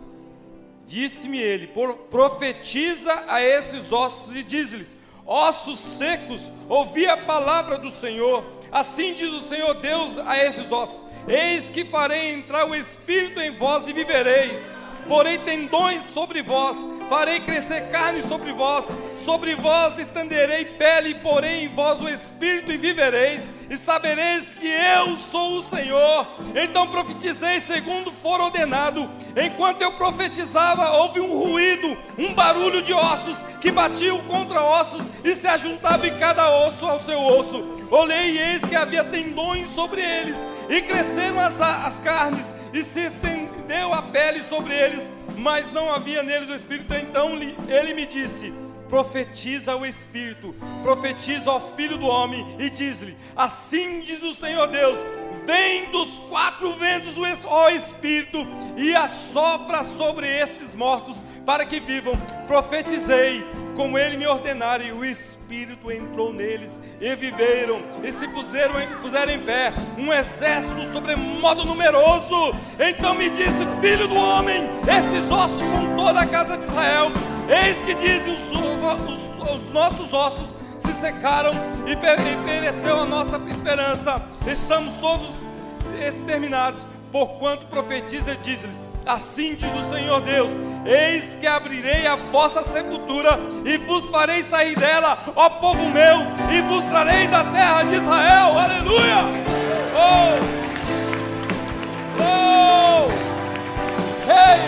Disse-me 0.86 1.38
ele: 1.38 1.70
profetiza 2.10 3.24
a 3.28 3.42
esses 3.42 3.90
ossos 3.90 4.36
e 4.36 4.42
diz-lhes: 4.42 4.96
ossos 5.26 5.78
secos, 5.78 6.50
ouvi 6.68 7.06
a 7.06 7.16
palavra 7.16 7.78
do 7.78 7.90
Senhor. 7.90 8.44
Assim 8.70 9.14
diz 9.14 9.32
o 9.32 9.40
Senhor 9.40 9.74
Deus 9.74 10.18
a 10.18 10.38
esses 10.44 10.70
ossos: 10.70 11.06
Eis 11.26 11.70
que 11.70 11.84
farei 11.84 12.32
entrar 12.32 12.68
o 12.68 12.74
espírito 12.74 13.40
em 13.40 13.50
vós 13.50 13.88
e 13.88 13.92
vivereis 13.92 14.70
porei 15.08 15.38
tendões 15.38 16.02
sobre 16.02 16.42
vós, 16.42 16.76
farei 17.08 17.40
crescer 17.40 17.88
carne 17.88 18.22
sobre 18.22 18.52
vós, 18.52 18.86
sobre 19.16 19.54
vós 19.56 19.98
estenderei 19.98 20.64
pele, 20.64 21.14
porei 21.16 21.64
em 21.64 21.68
vós 21.68 22.00
o 22.00 22.08
espírito 22.08 22.70
e 22.70 22.76
vivereis, 22.76 23.50
e 23.70 23.76
sabereis 23.76 24.52
que 24.52 24.66
eu 24.66 25.16
sou 25.16 25.56
o 25.56 25.62
Senhor. 25.62 26.26
Então 26.54 26.86
profetizei 26.88 27.60
segundo 27.60 28.12
for 28.12 28.40
ordenado. 28.40 29.10
Enquanto 29.36 29.82
eu 29.82 29.92
profetizava, 29.92 30.92
houve 30.98 31.20
um 31.20 31.38
ruído, 31.38 31.96
um 32.18 32.34
barulho 32.34 32.82
de 32.82 32.92
ossos 32.92 33.42
que 33.60 33.70
batiam 33.70 34.18
contra 34.24 34.62
ossos 34.62 35.10
e 35.24 35.34
se 35.34 35.46
ajuntava 35.46 36.06
em 36.06 36.16
cada 36.18 36.50
osso 36.66 36.86
ao 36.86 37.00
seu 37.00 37.20
osso. 37.20 37.78
Olhei 37.90 38.32
e 38.32 38.38
eis 38.38 38.62
que 38.62 38.76
havia 38.76 39.02
tendões 39.02 39.68
sobre 39.70 40.02
eles, 40.02 40.38
e 40.68 40.82
cresceram 40.82 41.40
as, 41.40 41.58
as 41.60 41.98
carnes, 42.00 42.54
e 42.72 42.82
se 42.82 43.00
estendeu 43.68 43.92
a 43.92 44.00
pele 44.00 44.42
sobre 44.42 44.74
eles, 44.74 45.12
mas 45.36 45.70
não 45.72 45.92
havia 45.92 46.22
neles 46.22 46.48
o 46.48 46.54
Espírito. 46.54 46.94
Então 46.94 47.34
ele 47.68 47.92
me 47.92 48.06
disse: 48.06 48.52
profetiza 48.88 49.76
o 49.76 49.84
Espírito, 49.84 50.54
profetiza 50.82 51.50
ao 51.50 51.60
Filho 51.76 51.98
do 51.98 52.06
Homem 52.06 52.56
e 52.58 52.70
diz-lhe: 52.70 53.14
Assim 53.36 54.00
diz 54.00 54.22
o 54.22 54.34
Senhor 54.34 54.66
Deus: 54.68 54.98
Vem 55.44 55.90
dos 55.90 56.18
quatro 56.30 56.72
ventos, 56.74 57.14
ó 57.44 57.68
Espírito, 57.68 58.38
e 58.76 58.94
assopra 58.94 59.84
sobre 59.84 60.26
esses 60.26 60.74
mortos 60.74 61.22
para 61.44 61.66
que 61.66 61.78
vivam. 61.78 62.14
Profetizei 62.46 63.44
como 63.78 63.96
ele 63.96 64.16
me 64.16 64.26
ordenara, 64.26 64.82
e 64.82 64.90
o 64.90 65.04
Espírito 65.04 65.92
entrou 65.92 66.32
neles, 66.32 66.82
e 67.00 67.14
viveram, 67.14 67.80
e 68.02 68.10
se 68.10 68.26
puseram, 68.26 68.74
puseram 69.00 69.32
em 69.32 69.38
pé 69.38 69.72
um 69.96 70.12
exército 70.12 70.92
sobremodo 70.92 71.64
numeroso. 71.64 72.56
Então 72.76 73.14
me 73.14 73.30
disse, 73.30 73.64
filho 73.80 74.08
do 74.08 74.16
homem, 74.16 74.64
esses 74.82 75.30
ossos 75.30 75.60
são 75.60 75.96
toda 75.96 76.22
a 76.22 76.26
casa 76.26 76.56
de 76.56 76.64
Israel. 76.64 77.12
Eis 77.48 77.84
que 77.84 77.94
dizem 77.94 78.34
os, 78.34 78.50
os, 78.50 79.48
os, 79.48 79.66
os 79.66 79.70
nossos 79.70 80.12
ossos 80.12 80.52
se 80.76 80.92
secaram 80.92 81.52
e, 81.86 81.92
e 81.92 82.44
pereceu 82.44 82.98
a 82.98 83.06
nossa 83.06 83.40
esperança. 83.48 84.20
Estamos 84.44 84.96
todos 84.96 85.28
exterminados, 86.04 86.84
porquanto 87.12 87.64
profetiza 87.66 88.32
e 88.32 88.36
diz-lhes: 88.38 88.87
Assim 89.08 89.54
diz 89.54 89.70
o 89.74 89.88
Senhor 89.88 90.20
Deus: 90.20 90.50
Eis 90.84 91.32
que 91.32 91.46
abrirei 91.46 92.06
a 92.06 92.14
vossa 92.14 92.62
sepultura 92.62 93.40
e 93.64 93.78
vos 93.78 94.06
farei 94.10 94.42
sair 94.42 94.76
dela, 94.76 95.18
ó 95.34 95.48
povo 95.48 95.88
meu, 95.88 96.18
e 96.52 96.60
vos 96.60 96.84
trarei 96.84 97.26
da 97.26 97.42
terra 97.42 97.84
de 97.84 97.94
Israel. 97.94 98.58
Aleluia! 98.58 99.16
Oh! 99.96 100.34
Oh! 102.20 103.08
Ei! 104.30 104.60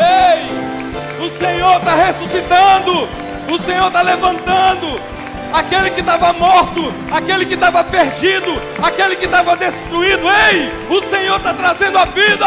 Ei! 0.00 1.26
O 1.26 1.38
Senhor 1.38 1.76
está 1.76 1.94
ressuscitando! 1.96 3.06
O 3.52 3.58
Senhor 3.58 3.88
está 3.88 4.00
levantando! 4.00 5.17
Aquele 5.52 5.90
que 5.90 6.00
estava 6.00 6.32
morto, 6.32 6.92
aquele 7.10 7.46
que 7.46 7.54
estava 7.54 7.82
perdido, 7.84 8.60
aquele 8.82 9.16
que 9.16 9.24
estava 9.24 9.56
destruído. 9.56 10.26
Ei, 10.28 10.70
o 10.88 11.02
Senhor 11.02 11.36
está 11.36 11.54
trazendo 11.54 11.98
a 11.98 12.04
vida. 12.04 12.46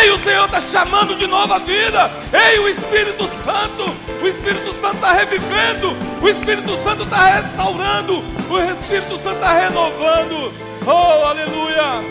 Ei, 0.00 0.10
o 0.10 0.18
Senhor 0.18 0.46
está 0.46 0.60
chamando 0.60 1.14
de 1.14 1.26
novo 1.26 1.52
a 1.54 1.58
vida. 1.58 2.10
Ei, 2.32 2.58
o 2.58 2.68
Espírito 2.68 3.26
Santo, 3.28 3.94
o 4.22 4.26
Espírito 4.26 4.72
Santo 4.80 4.96
está 4.96 5.12
revivendo, 5.12 5.96
o 6.20 6.28
Espírito 6.28 6.76
Santo 6.82 7.02
está 7.04 7.26
restaurando, 7.26 8.24
o 8.50 8.58
Espírito 8.58 9.18
Santo 9.18 9.36
está 9.36 9.52
renovando. 9.52 10.52
Oh, 10.86 11.26
aleluia! 11.26 12.04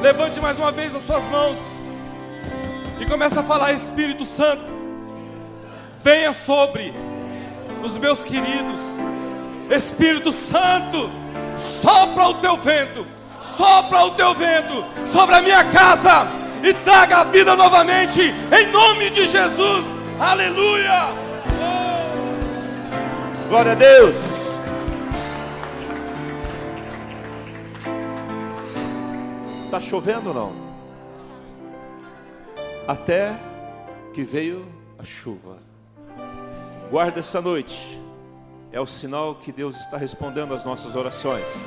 Levante 0.00 0.40
mais 0.40 0.58
uma 0.58 0.72
vez 0.72 0.94
as 0.94 1.02
suas 1.04 1.24
mãos 1.28 1.56
e 3.00 3.06
comece 3.06 3.38
a 3.38 3.42
falar, 3.42 3.72
Espírito 3.72 4.24
Santo, 4.24 4.62
venha 6.02 6.32
sobre 6.32 6.94
os 7.82 7.96
meus 7.96 8.22
queridos 8.22 8.80
Espírito 9.70 10.32
Santo, 10.32 11.08
sopra 11.56 12.26
o 12.26 12.34
teu 12.34 12.56
vento, 12.56 13.06
sopra 13.40 14.04
o 14.04 14.10
teu 14.10 14.34
vento 14.34 14.84
sobre 15.06 15.36
a 15.36 15.40
minha 15.40 15.62
casa 15.70 16.26
e 16.60 16.74
traga 16.74 17.18
a 17.18 17.24
vida 17.24 17.54
novamente, 17.54 18.20
em 18.20 18.66
nome 18.72 19.10
de 19.10 19.26
Jesus. 19.26 20.00
Aleluia! 20.18 21.06
Glória 23.48 23.72
a 23.72 23.74
Deus. 23.76 24.16
Está 29.66 29.80
chovendo 29.80 30.30
ou 30.30 30.34
não? 30.34 30.52
Até 32.88 33.36
que 34.12 34.24
veio 34.24 34.66
a 34.98 35.04
chuva. 35.04 35.58
Guarda 36.90 37.20
essa 37.20 37.40
noite 37.40 37.99
é 38.72 38.80
o 38.80 38.86
sinal 38.86 39.34
que 39.34 39.50
Deus 39.50 39.78
está 39.78 39.96
respondendo 39.96 40.54
às 40.54 40.64
nossas 40.64 40.94
orações. 40.94 41.64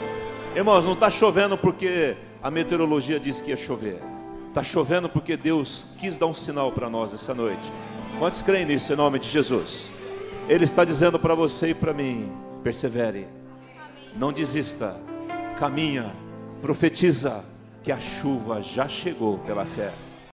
Irmãos, 0.56 0.86
não 0.86 0.93
está 0.93 1.10
chovendo 1.10 1.58
porque 1.58 2.16
a 2.41 2.49
meteorologia 2.49 3.20
disse 3.20 3.43
que 3.43 3.49
ia 3.49 3.58
chover. 3.58 4.01
Está 4.49 4.62
chovendo 4.64 5.10
porque 5.10 5.36
Deus 5.36 5.88
quis 5.97 6.18
dar 6.18 6.28
um 6.28 6.34
sinal 6.34 6.72
para 6.72 6.89
nós 6.89 7.14
essa 7.14 7.34
noite. 7.34 7.72
Quantos 8.20 8.41
creem 8.41 8.66
nisso 8.66 8.93
em 8.93 8.95
nome 8.95 9.20
de 9.20 9.28
Jesus? 9.28 9.89
Ele 10.47 10.64
está 10.64 10.86
dizendo 10.86 11.18
para 11.18 11.34
você 11.34 11.70
e 11.70 11.74
para 11.74 11.93
mim: 11.93 12.32
persevere, 12.64 13.28
não 14.16 14.32
desista, 14.32 14.95
caminha, 15.58 16.16
profetiza, 16.62 17.43
que 17.84 17.91
a 17.91 17.99
chuva 17.99 18.62
já 18.62 18.88
chegou 18.88 19.39
pela 19.39 19.66
fé. 19.66 19.93